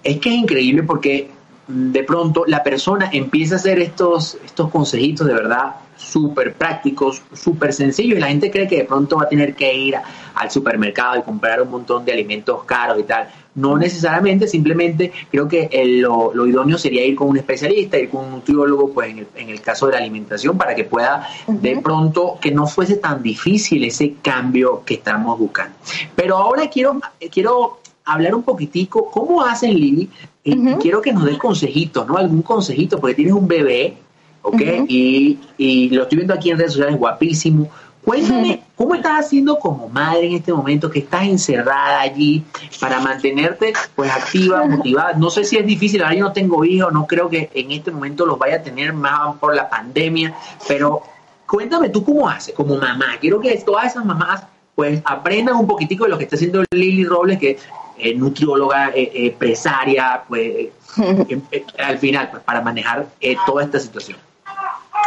es 0.04 0.20
que 0.20 0.30
es 0.30 0.36
increíble 0.36 0.84
porque 0.84 1.30
de 1.68 2.04
pronto 2.04 2.44
la 2.48 2.64
persona 2.64 3.10
empieza 3.14 3.56
a 3.56 3.58
hacer 3.58 3.80
estos, 3.80 4.38
estos 4.44 4.70
consejitos 4.72 5.28
de 5.28 5.34
verdad 5.34 5.76
súper 5.96 6.56
prácticos, 6.56 7.22
súper 7.34 7.72
sencillos 7.72 8.18
y 8.18 8.22
la 8.22 8.28
gente 8.28 8.50
cree 8.50 8.68
que 8.68 8.78
de 8.78 8.86
pronto 8.86 9.18
va 9.18 9.24
a 9.24 9.30
tener 9.30 9.54
que 9.56 9.74
ir 9.74 9.96
al 10.34 10.52
supermercado 10.52 11.20
y 11.20 11.22
comprar 11.22 11.62
un 11.62 11.70
montón 11.70 12.04
de 12.04 12.14
alimentos 12.14 12.64
caros 12.64 13.00
y 13.00 13.04
tal. 13.04 13.30
No 13.54 13.78
necesariamente, 13.78 14.48
simplemente 14.48 15.12
creo 15.30 15.48
que 15.48 15.70
lo, 16.02 16.48
idóneo 16.48 16.78
sería 16.78 17.06
ir 17.06 17.16
con 17.16 17.28
un 17.28 17.38
especialista, 17.38 17.98
ir 17.98 18.10
con 18.10 18.26
un 18.26 18.32
nutriólogo, 18.32 18.94
pues 18.94 19.14
en 19.36 19.50
el, 19.50 19.62
caso 19.62 19.88
de 19.88 19.94
la 19.94 19.98
alimentación, 19.98 20.58
para 20.58 20.74
que 20.74 20.86
pueda 20.86 21.28
de 21.48 21.78
pronto 21.78 22.38
que 22.42 22.52
no 22.52 22.66
fuese 22.66 22.96
tan 22.96 23.22
difícil 23.22 23.84
ese 23.84 24.16
cambio 24.22 24.84
que 24.86 24.94
estamos 24.96 25.38
buscando. 25.38 25.76
Pero 26.16 26.38
ahora 26.38 26.70
quiero, 26.70 27.00
quiero 27.30 27.80
hablar 28.06 28.36
un 28.36 28.44
poquitico, 28.44 29.12
¿cómo 29.12 29.42
hacen 29.42 29.74
Lili? 29.74 30.10
Eh, 30.44 30.56
quiero 30.80 31.02
que 31.02 31.12
nos 31.12 31.26
des 31.26 31.38
consejitos, 31.38 32.08
¿no? 32.08 32.18
Algún 32.18 32.42
consejito, 32.42 33.00
porque 33.00 33.16
tienes 33.16 33.34
un 33.34 33.48
bebé, 33.48 33.96
¿ok? 34.44 34.62
y, 34.88 35.40
y 35.58 35.90
lo 35.90 36.04
estoy 36.04 36.18
viendo 36.18 36.34
aquí 36.34 36.52
en 36.52 36.58
redes 36.58 36.74
sociales, 36.74 36.98
guapísimo. 36.98 37.70
Cuéntame, 38.04 38.64
¿cómo 38.76 38.96
estás 38.96 39.26
haciendo 39.26 39.60
como 39.60 39.90
madre 39.90 40.28
en 40.28 40.34
este 40.34 40.54
momento 40.54 40.90
que 40.90 41.00
estás 41.00 41.24
encerrada 41.24 42.02
allí 42.02 42.44
para 42.80 43.00
mantenerte 43.00 43.74
pues 43.96 44.12
activa, 44.12 44.66
motivada? 44.68 45.14
No 45.14 45.30
sé 45.30 45.44
si 45.44 45.58
es 45.58 45.66
difícil, 45.66 46.02
ahora 46.02 46.16
yo 46.16 46.26
no 46.26 46.34
tengo 46.34 46.66
hijos, 46.66 46.92
no 46.92 47.06
creo 47.06 47.30
que 47.30 47.50
en 47.54 47.72
este 47.72 47.92
momento 47.92 48.26
los 48.26 48.38
vaya 48.40 48.58
a 48.58 48.64
tener 48.64 48.94
más 48.94 49.36
por 49.38 49.56
la 49.56 49.70
pandemia, 49.70 50.36
pero 50.68 51.02
cuéntame 51.48 51.90
tú 51.90 52.04
cómo 52.04 52.28
haces 52.30 52.56
como 52.56 52.76
mamá. 52.78 53.18
Quiero 53.20 53.40
que 53.40 53.56
todas 53.58 53.88
esas 53.88 54.06
mamás 54.06 54.44
pues 54.76 55.02
aprendan 55.06 55.56
un 55.58 55.68
poquitico 55.68 56.06
de 56.06 56.10
lo 56.10 56.18
que 56.18 56.24
está 56.24 56.36
haciendo 56.36 56.64
Lili 56.72 57.04
Robles, 57.04 57.38
que 57.38 57.58
es 57.98 58.18
nutrióloga, 58.18 58.90
eh, 58.90 59.12
eh, 59.14 59.28
empresaria, 59.28 60.24
pues 60.28 60.42
eh, 60.50 60.72
al 61.78 61.98
final, 62.00 62.30
pues, 62.32 62.44
para 62.44 62.62
manejar 62.62 63.08
toda 63.46 63.64
esta 63.64 63.80
situación. 63.80 64.18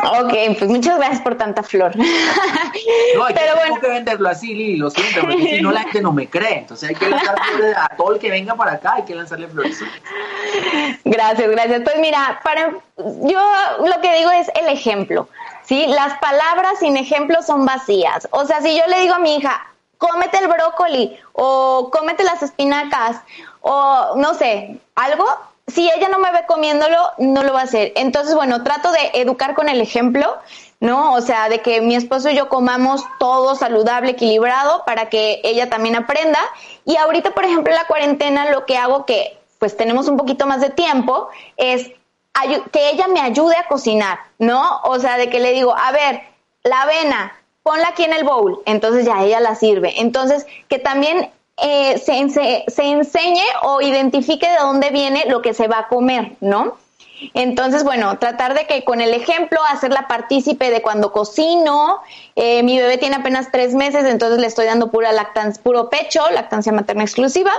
Ok, 0.05 0.59
pues 0.59 0.70
muchas 0.70 0.98
gracias 0.98 1.20
por 1.22 1.36
tanta 1.36 1.62
flor. 1.62 1.96
No, 1.96 3.24
hay 3.24 3.34
Pero 3.34 3.57
bueno. 3.57 3.80
que 3.80 3.88
venderlo 3.88 4.28
así, 4.28 4.55
Lili, 4.55 4.76
lo 4.76 4.90
siento, 4.90 5.22
porque 5.22 5.57
si 5.57 5.62
no 5.62 5.70
la 5.70 5.80
gente 5.82 6.02
no 6.02 6.12
me 6.12 6.28
cree. 6.28 6.59
Entonces 6.59 6.90
hay 6.90 6.94
que 6.94 7.09
lanzar 7.09 7.36
flores 7.42 7.76
a 7.76 7.88
todo 7.96 8.14
el 8.14 8.18
que 8.18 8.30
venga 8.30 8.55
para 8.55 8.72
acá, 8.72 8.94
hay 8.96 9.05
que 9.05 9.14
lanzarle 9.14 9.48
flores. 9.48 9.80
Gracias, 11.05 11.50
gracias. 11.50 11.82
Pues 11.82 11.96
mira, 11.98 12.40
para 12.42 12.70
yo 12.98 13.40
lo 13.86 14.00
que 14.00 14.14
digo 14.18 14.30
es 14.30 14.50
el 14.55 14.68
ejemplo. 14.68 15.28
¿sí? 15.64 15.86
Las 15.88 16.18
palabras 16.18 16.78
sin 16.78 16.96
ejemplo 16.96 17.42
son 17.42 17.64
vacías. 17.64 18.28
O 18.30 18.44
sea, 18.44 18.61
si 18.61 18.76
yo 18.76 18.86
le 18.88 19.00
digo 19.00 19.14
a 19.14 19.18
mi 19.18 19.36
hija, 19.36 19.66
cómete 19.98 20.38
el 20.38 20.48
brócoli 20.48 21.18
o 21.32 21.90
cómete 21.92 22.24
las 22.24 22.42
espinacas 22.42 23.20
o 23.61 24.14
no 24.16 24.34
sé, 24.34 24.78
algo, 24.94 25.24
si 25.66 25.90
ella 25.90 26.08
no 26.08 26.18
me 26.18 26.30
ve 26.30 26.44
comiéndolo, 26.46 26.98
no 27.18 27.42
lo 27.42 27.52
va 27.52 27.60
a 27.60 27.64
hacer. 27.64 27.92
Entonces, 27.96 28.34
bueno, 28.34 28.62
trato 28.62 28.92
de 28.92 29.12
educar 29.14 29.54
con 29.54 29.68
el 29.68 29.80
ejemplo, 29.80 30.36
¿no? 30.80 31.14
O 31.14 31.20
sea, 31.20 31.48
de 31.48 31.62
que 31.62 31.80
mi 31.80 31.94
esposo 31.94 32.28
y 32.28 32.36
yo 32.36 32.48
comamos 32.48 33.02
todo 33.18 33.54
saludable, 33.54 34.12
equilibrado, 34.12 34.84
para 34.84 35.08
que 35.08 35.40
ella 35.42 35.70
también 35.70 35.96
aprenda. 35.96 36.38
Y 36.84 36.96
ahorita, 36.96 37.30
por 37.30 37.44
ejemplo, 37.44 37.72
en 37.72 37.78
la 37.78 37.86
cuarentena, 37.86 38.50
lo 38.50 38.66
que 38.66 38.76
hago 38.76 39.06
que, 39.06 39.38
pues 39.58 39.76
tenemos 39.76 40.08
un 40.08 40.18
poquito 40.18 40.46
más 40.46 40.60
de 40.60 40.70
tiempo, 40.70 41.28
es 41.56 41.90
que 42.72 42.90
ella 42.90 43.08
me 43.08 43.20
ayude 43.20 43.56
a 43.56 43.66
cocinar, 43.66 44.18
¿no? 44.38 44.80
O 44.84 44.98
sea, 44.98 45.16
de 45.16 45.30
que 45.30 45.40
le 45.40 45.52
digo, 45.52 45.74
a 45.74 45.92
ver, 45.92 46.22
la 46.62 46.82
avena, 46.82 47.32
ponla 47.62 47.88
aquí 47.88 48.04
en 48.04 48.12
el 48.12 48.24
bowl, 48.24 48.60
entonces 48.66 49.06
ya 49.06 49.22
ella 49.22 49.40
la 49.40 49.54
sirve. 49.54 50.00
Entonces, 50.00 50.46
que 50.68 50.78
también 50.78 51.30
eh, 51.57 51.98
se, 51.98 52.64
se, 52.66 52.82
enseñe 52.82 53.44
o 53.62 53.80
identifique 53.80 54.48
de 54.48 54.57
dónde 54.57 54.90
viene 54.90 55.24
lo 55.28 55.40
que 55.40 55.55
se 55.55 55.68
va 55.68 55.80
a 55.80 55.88
comer, 55.88 56.32
¿no? 56.40 56.76
Entonces, 57.32 57.84
bueno, 57.84 58.18
tratar 58.18 58.55
de 58.55 58.66
que 58.66 58.82
con 58.84 59.00
el 59.00 59.14
ejemplo, 59.14 59.61
hacerla 59.70 60.09
partícipe 60.09 60.70
de 60.70 60.82
cuando 60.82 61.12
cocino. 61.12 62.00
Eh, 62.34 62.62
mi 62.64 62.76
bebé 62.78 62.98
tiene 62.98 63.16
apenas 63.16 63.52
tres 63.52 63.72
meses, 63.72 64.05
entonces 64.05 64.40
le 64.40 64.48
estoy 64.48 64.66
dando 64.66 64.90
pura 64.90 65.12
lactancia, 65.12 65.62
puro 65.62 65.88
pecho, 65.88 66.28
lactancia 66.30 66.72
materna 66.72 67.05
exclusiva. 67.05 67.52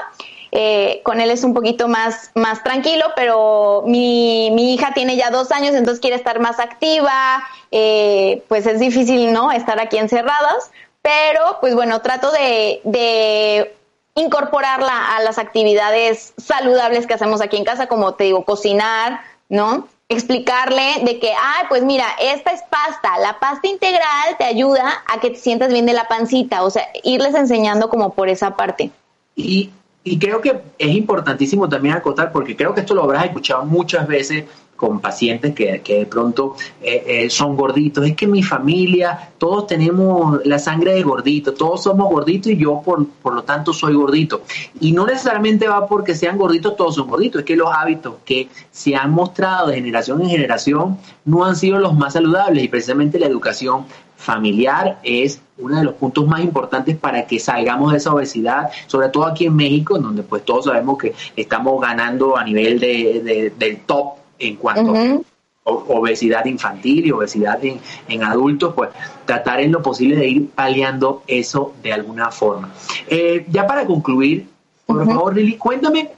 Eh, 0.52 1.02
con 1.04 1.22
él 1.22 1.32
es 1.32 1.43
un 1.43 1.54
poquito 1.54 1.88
más, 1.88 2.32
más 2.36 2.64
tranquilo, 2.64 3.06
pero 3.16 3.84
mi, 3.88 4.52
mi 4.52 4.74
hija 4.74 4.93
tiene 4.93 5.16
ya 5.16 5.32
dos 5.32 5.52
años, 5.52 5.74
entonces 5.74 6.02
quiere 6.02 6.18
estar 6.18 6.39
más 6.39 6.60
activa, 6.60 7.43
pues 7.70 8.66
es 8.66 8.80
difícil, 8.80 9.34
¿no? 9.34 9.52
Estar 9.52 9.80
aquí 9.80 9.98
encerradas, 9.98 10.72
pero 11.02 11.58
pues 11.60 11.76
bueno, 11.76 12.02
trato 12.02 12.32
de, 12.32 12.82
de 12.84 13.76
incorporarla 14.16 15.16
a 15.16 15.22
las 15.22 15.38
actividades 15.38 16.34
saludables 16.38 17.05
que 17.05 17.13
hacemos 17.13 17.41
aquí 17.41 17.57
en 17.57 17.66
casa, 17.66 17.88
como 17.88 18.13
te 18.13 18.24
digo, 18.24 18.45
cocinar, 18.45 19.20
¿no? 19.49 19.88
Explicarle 20.07 21.03
de 21.03 21.20
que, 21.20 21.34
ah, 21.34 21.66
pues 21.68 21.84
mira, 21.84 22.05
esta 22.22 22.51
es 22.51 22.61
pasta, 22.70 23.18
la 23.20 23.39
pasta 23.39 23.68
integral 23.68 24.38
te 24.38 24.45
ayuda 24.45 25.03
a 25.07 25.20
que 25.20 25.32
te 25.32 25.36
sientas 25.36 25.70
bien 25.72 25.86
de 25.86 25.93
la 25.93 26.07
pancita, 26.07 26.63
o 26.63 26.70
sea, 26.70 26.88
irles 27.03 27.36
enseñando 27.36 27.89
como 27.89 28.13
por 28.13 28.30
esa 28.30 28.55
parte. 28.55 28.91
Y, 29.36 29.72
y 30.05 30.18
creo 30.18 30.39
que 30.39 30.61
es 30.78 30.95
importantísimo 30.95 31.68
también 31.68 31.95
acotar, 31.95 32.32
porque 32.32 32.55
creo 32.55 32.74
que 32.74 32.82
esto 32.82 32.95
lo 32.95 33.03
habrás 33.03 33.26
escuchado 33.26 33.66
muchas 33.66 34.07
veces 34.07 34.45
con 34.76 35.00
pacientes 35.00 35.54
que, 35.54 35.82
de 35.82 36.06
pronto 36.06 36.56
eh, 36.82 37.04
eh, 37.08 37.30
son 37.30 37.56
gorditos. 37.56 38.06
Es 38.06 38.16
que 38.16 38.28
mi 38.28 38.44
familia, 38.44 39.30
todos 39.38 39.68
tenemos 39.68 40.40
la 40.46 40.60
sangre 40.60 40.94
de 40.94 41.04
gordito, 41.04 41.54
todos 41.54 41.84
somos 41.84 42.10
gorditos 42.10 42.52
y 42.52 42.58
yo 42.58 42.82
por, 42.84 43.08
por 43.08 43.34
lo 43.34 43.44
tanto 43.44 43.74
soy 43.74 43.96
gordito. 43.96 44.42
Y 44.80 44.92
no 44.92 45.06
necesariamente 45.06 45.68
va 45.68 45.88
porque 45.88 46.16
sean 46.16 46.38
gorditos, 46.38 46.76
todos 46.76 46.96
son 46.96 47.08
gorditos, 47.08 47.40
es 47.40 47.46
que 47.46 47.56
los 47.56 47.70
hábitos 47.72 48.16
que 48.26 48.50
se 48.72 48.96
han 48.96 49.12
mostrado 49.12 49.68
de 49.68 49.76
generación 49.76 50.22
en 50.22 50.30
generación 50.30 50.98
no 51.24 51.46
han 51.46 51.56
sido 51.56 51.80
los 51.80 51.94
más 51.94 52.14
saludables 52.14 52.64
y 52.64 52.68
precisamente 52.68 53.20
la 53.20 53.28
educación 53.28 53.86
familiar 54.18 55.00
es 55.04 55.42
uno 55.58 55.78
de 55.78 55.84
los 55.86 55.94
puntos 55.96 56.28
más 56.28 56.42
importantes 56.42 56.98
para 56.98 57.26
que 57.28 57.40
salgamos 57.40 57.92
de 57.92 58.00
esa 58.00 58.14
obesidad, 58.14 58.70
sobre 58.88 59.10
todo 59.10 59.26
aquí 59.26 59.46
en 59.46 59.56
México, 59.56 59.98
donde 59.98 60.24
pues 60.24 60.44
todos 60.44 60.66
sabemos 60.66 60.98
que 60.98 61.14
estamos 61.36 61.80
ganando 61.80 62.36
a 62.36 62.44
nivel 62.44 62.80
de, 62.80 63.54
del 63.58 63.80
top 63.82 64.25
en 64.40 64.56
cuanto 64.56 64.96
a 64.96 65.20
obesidad 65.66 66.46
infantil 66.46 67.08
y 67.08 67.12
obesidad 67.12 67.60
en, 67.64 68.24
adultos, 68.24 68.74
pues 68.76 68.92
tratar 69.26 69.62
en 69.62 69.72
lo 69.72 69.82
posible 69.82 70.16
de 70.16 70.28
ir 70.28 70.50
paliando 70.50 71.24
eso 71.28 71.74
de 71.82 71.94
alguna 71.94 72.32
forma. 72.32 72.72
Eh, 73.08 73.46
ya 73.50 73.66
para 73.66 73.86
concluir, 73.86 74.48
por 74.86 75.06
favor, 75.06 75.36
Lili, 75.36 75.58
cuéntame 75.58 76.12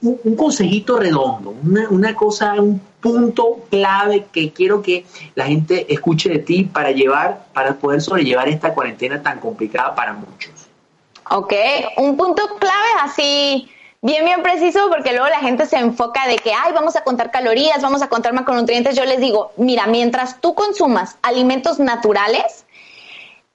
un, 0.00 0.36
consejito 0.36 0.98
redondo, 0.98 1.54
una, 1.90 2.14
cosa, 2.14 2.54
un 2.54 2.80
punto 3.00 3.60
clave 3.70 4.26
que 4.32 4.50
quiero 4.50 4.80
que 4.80 5.04
la 5.34 5.44
gente 5.44 5.92
escuche 5.92 6.30
de 6.30 6.38
ti 6.38 6.64
para 6.64 6.90
llevar, 6.92 7.46
para 7.52 7.74
poder 7.74 8.00
sobrellevar 8.00 8.48
esta 8.48 8.72
cuarentena 8.72 9.22
tan 9.22 9.38
complicada 9.38 9.94
para 9.94 10.14
muchos. 10.14 10.52
Ok, 11.30 11.52
un 11.98 12.16
punto 12.16 12.42
clave 12.58 12.88
así 13.02 13.68
bien, 14.02 14.24
bien 14.24 14.42
preciso, 14.42 14.88
porque 14.88 15.12
luego 15.12 15.28
la 15.28 15.40
gente 15.40 15.66
se 15.66 15.78
enfoca 15.78 16.26
de 16.26 16.36
que, 16.36 16.52
ay, 16.52 16.72
vamos 16.72 16.96
a 16.96 17.02
contar 17.02 17.30
calorías, 17.30 17.82
vamos 17.82 18.02
a 18.02 18.08
contar 18.08 18.32
macronutrientes. 18.32 18.96
Yo 18.96 19.04
les 19.04 19.20
digo, 19.20 19.52
mira, 19.56 19.86
mientras 19.86 20.40
tú 20.40 20.54
consumas 20.54 21.16
alimentos 21.22 21.78
naturales, 21.78 22.64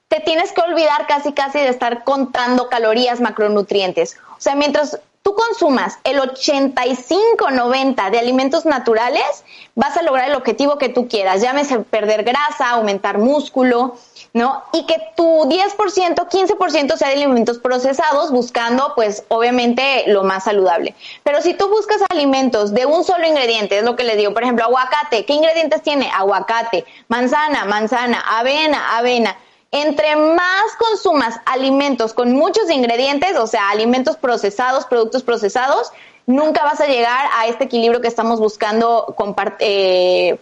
te 0.08 0.20
tienes 0.20 0.52
que 0.52 0.62
olvidar 0.62 1.08
casi, 1.08 1.32
casi 1.32 1.60
de 1.60 1.70
estar 1.70 2.04
contando 2.04 2.68
calorías, 2.68 3.22
macronutrientes. 3.22 4.18
O 4.38 4.42
sea, 4.42 4.56
mientras 4.56 5.00
tú 5.22 5.36
consumas 5.36 6.00
el 6.04 6.20
85-90 6.20 8.10
de 8.10 8.20
alimentos 8.20 8.66
naturales, 8.66 9.46
vas 9.76 9.96
a 9.96 10.02
lograr 10.02 10.30
el 10.30 10.36
objetivo 10.36 10.78
que 10.78 10.90
tú 10.90 11.08
quieras, 11.08 11.42
llámese 11.42 11.80
perder 11.80 12.24
grasa, 12.24 12.72
aumentar 12.72 13.20
músculo, 13.20 13.96
¿no? 14.34 14.64
Y 14.74 14.86
que 14.86 14.98
tu 15.16 15.24
10%, 15.24 16.30
15% 16.30 16.96
sea 16.96 17.08
de 17.10 17.16
alimentos 17.16 17.60
procesados, 17.60 18.32
buscando, 18.32 18.94
pues, 18.96 19.24
obviamente, 19.28 20.06
lo 20.08 20.24
más 20.24 20.46
saludable. 20.46 20.96
Pero 21.24 21.42
si 21.42 21.54
tú 21.54 21.68
buscas 21.70 22.02
alimentos 22.10 22.74
de 22.74 22.86
un 22.86 23.04
solo 23.04 23.28
ingrediente, 23.28 23.78
es 23.78 23.84
lo 23.84 23.96
que 23.96 24.04
les 24.04 24.18
digo, 24.18 24.34
por 24.34 24.44
ejemplo, 24.44 24.66
aguacate, 24.66 25.26
¿qué 25.26 25.34
ingredientes 25.34 25.82
tiene? 25.82 26.10
Aguacate, 26.14 26.86
manzana, 27.08 27.66
manzana, 27.66 28.22
avena, 28.22 28.98
avena 28.98 29.38
entre 29.72 30.18
más 30.18 30.76
consumas 30.78 31.40
alimentos 31.46 32.14
con 32.14 32.34
muchos 32.34 32.70
ingredientes, 32.70 33.38
o 33.38 33.48
sea, 33.48 33.70
alimentos 33.70 34.18
procesados, 34.18 34.86
productos 34.86 35.24
procesados, 35.24 35.94
nunca 36.26 36.64
vas 36.64 36.82
a 36.82 36.88
llegar 36.88 37.30
a 37.34 37.48
este 37.48 37.64
equilibrio 37.66 38.02
que 38.02 38.10
estamos 38.10 38.40
buscando 38.40 39.16
eh, 39.60 40.38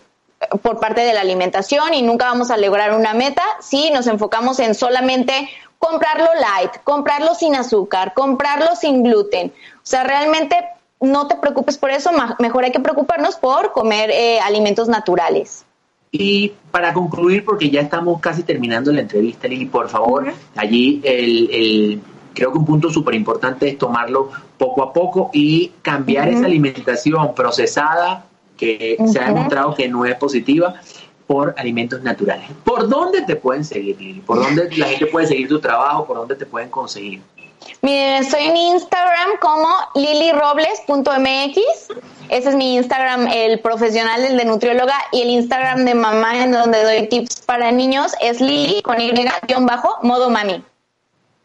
por 0.61 0.79
parte 0.79 1.01
de 1.01 1.13
la 1.13 1.21
alimentación 1.21 1.93
y 1.93 2.01
nunca 2.01 2.25
vamos 2.25 2.51
a 2.51 2.57
lograr 2.57 2.95
una 2.95 3.13
meta 3.13 3.43
si 3.59 3.91
nos 3.91 4.07
enfocamos 4.07 4.59
en 4.59 4.73
solamente 4.73 5.49
comprarlo 5.77 6.27
light, 6.35 6.71
comprarlo 6.83 7.35
sin 7.35 7.55
azúcar, 7.55 8.13
comprarlo 8.13 8.75
sin 8.75 9.03
gluten. 9.03 9.53
O 9.77 9.83
sea, 9.83 10.03
realmente 10.03 10.55
no 11.01 11.27
te 11.27 11.35
preocupes 11.35 11.77
por 11.77 11.91
eso, 11.91 12.11
mejor 12.39 12.65
hay 12.65 12.71
que 12.71 12.79
preocuparnos 12.79 13.35
por 13.35 13.71
comer 13.71 14.11
eh, 14.11 14.39
alimentos 14.39 14.87
naturales. 14.87 15.65
Y 16.11 16.53
para 16.71 16.93
concluir, 16.93 17.45
porque 17.45 17.69
ya 17.69 17.81
estamos 17.81 18.19
casi 18.19 18.43
terminando 18.43 18.91
la 18.91 19.01
entrevista, 19.01 19.47
Lili, 19.47 19.65
por 19.65 19.89
favor, 19.89 20.33
allí 20.55 21.01
el, 21.03 22.01
creo 22.33 22.51
que 22.51 22.57
un 22.57 22.65
punto 22.65 22.89
súper 22.89 23.13
importante 23.13 23.69
es 23.69 23.77
tomarlo 23.77 24.31
poco 24.57 24.83
a 24.83 24.91
poco 24.91 25.29
y 25.33 25.71
cambiar 25.81 26.27
esa 26.29 26.45
alimentación 26.45 27.35
procesada 27.35 28.25
que 28.59 28.97
se 29.11 29.19
ha 29.19 29.27
demostrado 29.27 29.73
que 29.73 29.87
no 29.87 30.05
es 30.05 30.15
positiva 30.15 30.75
por 31.25 31.53
alimentos 31.57 32.01
naturales. 32.01 32.49
¿Por 32.63 32.89
dónde 32.89 33.21
te 33.21 33.35
pueden 33.35 33.63
seguir, 33.63 33.99
Lili? 33.99 34.19
¿Por 34.21 34.39
dónde 34.39 34.69
la 34.77 34.87
gente 34.87 35.05
puede 35.05 35.27
seguir 35.27 35.47
tu 35.47 35.59
trabajo? 35.59 36.05
¿Por 36.05 36.17
dónde 36.17 36.35
te 36.35 36.45
pueden 36.45 36.69
conseguir? 36.69 37.21
Miren, 37.81 38.23
estoy 38.23 38.45
en 38.45 38.57
Instagram 38.57 39.29
como 39.39 39.67
lilirobles.mx. 39.95 41.57
Ese 42.29 42.49
es 42.49 42.55
mi 42.55 42.75
Instagram, 42.75 43.27
el 43.27 43.59
profesional, 43.59 44.23
el 44.23 44.37
de 44.37 44.45
nutrióloga, 44.45 44.95
y 45.11 45.21
el 45.21 45.29
Instagram 45.29 45.85
de 45.85 45.95
mamá, 45.95 46.43
en 46.43 46.51
donde 46.51 46.83
doy 46.83 47.07
tips 47.07 47.41
para 47.41 47.71
niños, 47.71 48.13
es 48.21 48.41
lili 48.41 48.81
con 48.81 48.99
y-modo 48.99 50.29
mami. 50.29 50.63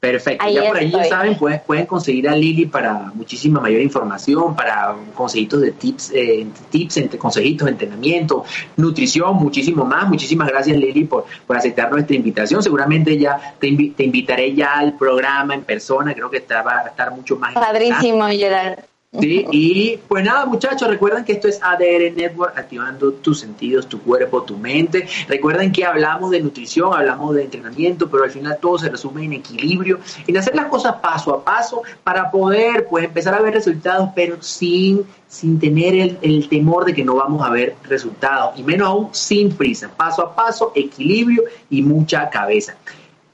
Perfecto, 0.05 0.49
ya 0.49 0.65
por 0.67 0.77
ahí 0.77 0.91
ya 0.91 1.05
saben, 1.05 1.37
pues, 1.37 1.61
pueden 1.63 1.87
conseguir 1.87 2.29
a 2.29 2.37
Lili 2.37 2.67
para 2.67 3.11
muchísima 3.15 3.61
mayor 3.61 3.81
información, 3.81 4.55
para 4.55 4.95
consejitos 5.15 5.63
de 5.63 5.73
tips, 5.73 6.13
eh, 6.15 6.47
tips, 6.71 6.99
entre 6.99 7.19
consejitos, 7.19 7.69
entrenamiento, 7.69 8.45
nutrición, 8.77 9.37
muchísimo 9.37 9.85
más. 9.85 10.09
Muchísimas 10.09 10.49
gracias 10.49 10.77
Lili 10.77 11.05
por, 11.05 11.25
por 11.47 11.57
aceptar 11.57 11.91
nuestra 11.91 12.15
invitación. 12.15 12.63
Seguramente 12.63 13.17
ya 13.19 13.55
te, 13.59 13.69
te 13.97 14.05
invitaré 14.05 14.55
ya 14.55 14.75
al 14.75 14.93
programa 14.95 15.55
en 15.55 15.63
persona, 15.63 16.13
creo 16.13 16.31
que 16.31 16.45
va 16.55 16.83
a 16.85 16.89
estar 16.89 17.11
mucho 17.11 17.37
más. 17.37 17.55
Padrísimo, 17.55 18.27
Gerard. 18.29 18.94
Sí, 19.21 19.47
y 19.53 19.97
pues 20.09 20.25
nada, 20.25 20.45
muchachos, 20.45 20.89
recuerden 20.89 21.25
que 21.25 21.33
esto 21.33 21.47
es 21.47 21.63
ADR 21.63 22.13
Network, 22.17 22.59
activando 22.59 23.13
tus 23.13 23.41
sentidos, 23.41 23.89
tu 23.89 24.01
cuerpo, 24.01 24.43
tu 24.43 24.57
mente. 24.57 25.07
Recuerden 25.29 25.71
que 25.71 25.85
hablamos 25.85 26.33
de 26.33 26.41
nutrición, 26.41 26.93
hablamos 26.93 27.35
de 27.37 27.45
entrenamiento, 27.45 28.11
pero 28.11 28.25
al 28.25 28.31
final 28.31 28.59
todo 28.61 28.79
se 28.79 28.89
resume 28.89 29.25
en 29.25 29.35
equilibrio, 29.35 30.01
en 30.27 30.37
hacer 30.37 30.57
las 30.57 30.67
cosas 30.67 30.97
paso 30.97 31.33
a 31.33 31.45
paso 31.45 31.83
para 32.03 32.31
poder 32.31 32.89
pues 32.89 33.05
empezar 33.05 33.35
a 33.35 33.41
ver 33.41 33.55
resultados, 33.55 34.11
pero 34.17 34.43
sin, 34.43 35.05
sin 35.29 35.61
tener 35.61 35.95
el, 35.95 36.19
el 36.21 36.49
temor 36.49 36.85
de 36.85 36.95
que 36.95 37.05
no 37.05 37.15
vamos 37.15 37.47
a 37.47 37.51
ver 37.51 37.77
resultados, 37.85 38.59
y 38.59 38.65
menos 38.65 38.89
aún 38.89 39.09
sin 39.13 39.55
prisa, 39.55 39.91
paso 39.97 40.23
a 40.23 40.35
paso, 40.35 40.73
equilibrio 40.75 41.45
y 41.71 41.83
mucha 41.83 42.29
cabeza. 42.31 42.77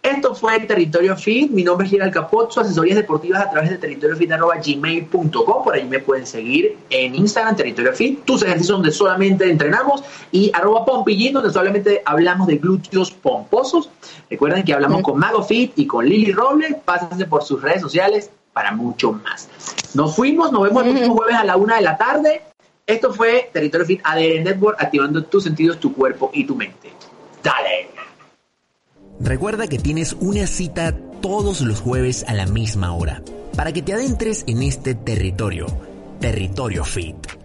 Esto 0.03 0.35
fue 0.35 0.59
Territorio 0.61 1.15
Fit. 1.15 1.51
Mi 1.51 1.63
nombre 1.63 1.87
es 1.87 1.91
Gerald 1.91 2.13
Capozzo, 2.13 2.63
asesorías 2.63 2.97
deportivas 2.97 3.43
a 3.43 3.51
través 3.51 3.69
de 3.69 3.77
territoriofit.gmail.com. 3.77 5.65
Por 5.65 5.75
ahí 5.75 5.85
me 5.85 5.99
pueden 5.99 6.27
seguir 6.27 6.79
en 6.89 7.15
Instagram, 7.15 7.55
Territorio 7.57 7.93
Fit. 7.93 8.25
Tus 8.25 8.43
ejercicios 8.43 8.79
donde 8.79 8.93
solamente 8.93 9.51
entrenamos. 9.51 10.03
Y 10.33 10.51
arroba 10.55 10.87
Pompillín, 10.87 11.35
donde 11.35 11.51
solamente 11.51 12.01
hablamos 12.07 12.47
de 12.47 12.57
glúteos 12.57 13.11
pomposos. 13.11 13.91
Recuerden 14.31 14.65
que 14.65 14.73
hablamos 14.73 15.03
con 15.03 15.19
Mago 15.19 15.43
Fit 15.43 15.73
y 15.77 15.87
con 15.87 16.07
Lily 16.07 16.33
Robles. 16.33 16.77
Pásense 16.83 17.27
por 17.27 17.45
sus 17.45 17.61
redes 17.61 17.83
sociales 17.83 18.31
para 18.55 18.73
mucho 18.73 19.13
más. 19.13 19.51
Nos 19.93 20.17
fuimos, 20.17 20.51
nos 20.51 20.63
vemos 20.63 20.83
el 20.87 20.93
próximo 20.93 21.15
jueves 21.17 21.37
a 21.37 21.45
la 21.45 21.59
una 21.59 21.77
de 21.77 21.83
la 21.83 21.99
tarde. 21.99 22.41
Esto 22.87 23.13
fue 23.13 23.51
Territorio 23.53 23.87
Fit 23.87 24.01
ADN 24.03 24.45
Network, 24.45 24.83
activando 24.83 25.23
tus 25.25 25.45
sentidos, 25.45 25.79
tu 25.79 25.93
cuerpo 25.93 26.31
y 26.33 26.45
tu 26.45 26.57
mente. 26.57 26.91
Dale. 27.43 27.90
Recuerda 29.21 29.67
que 29.67 29.79
tienes 29.79 30.15
una 30.15 30.47
cita 30.47 30.95
todos 31.21 31.61
los 31.61 31.81
jueves 31.81 32.25
a 32.27 32.35
la 32.35 32.47
misma 32.47 32.95
hora 32.95 33.23
para 33.55 33.73
que 33.73 33.83
te 33.83 33.93
adentres 33.93 34.45
en 34.47 34.63
este 34.63 34.95
territorio, 34.95 35.67
Territorio 36.21 36.85
Fit. 36.85 37.40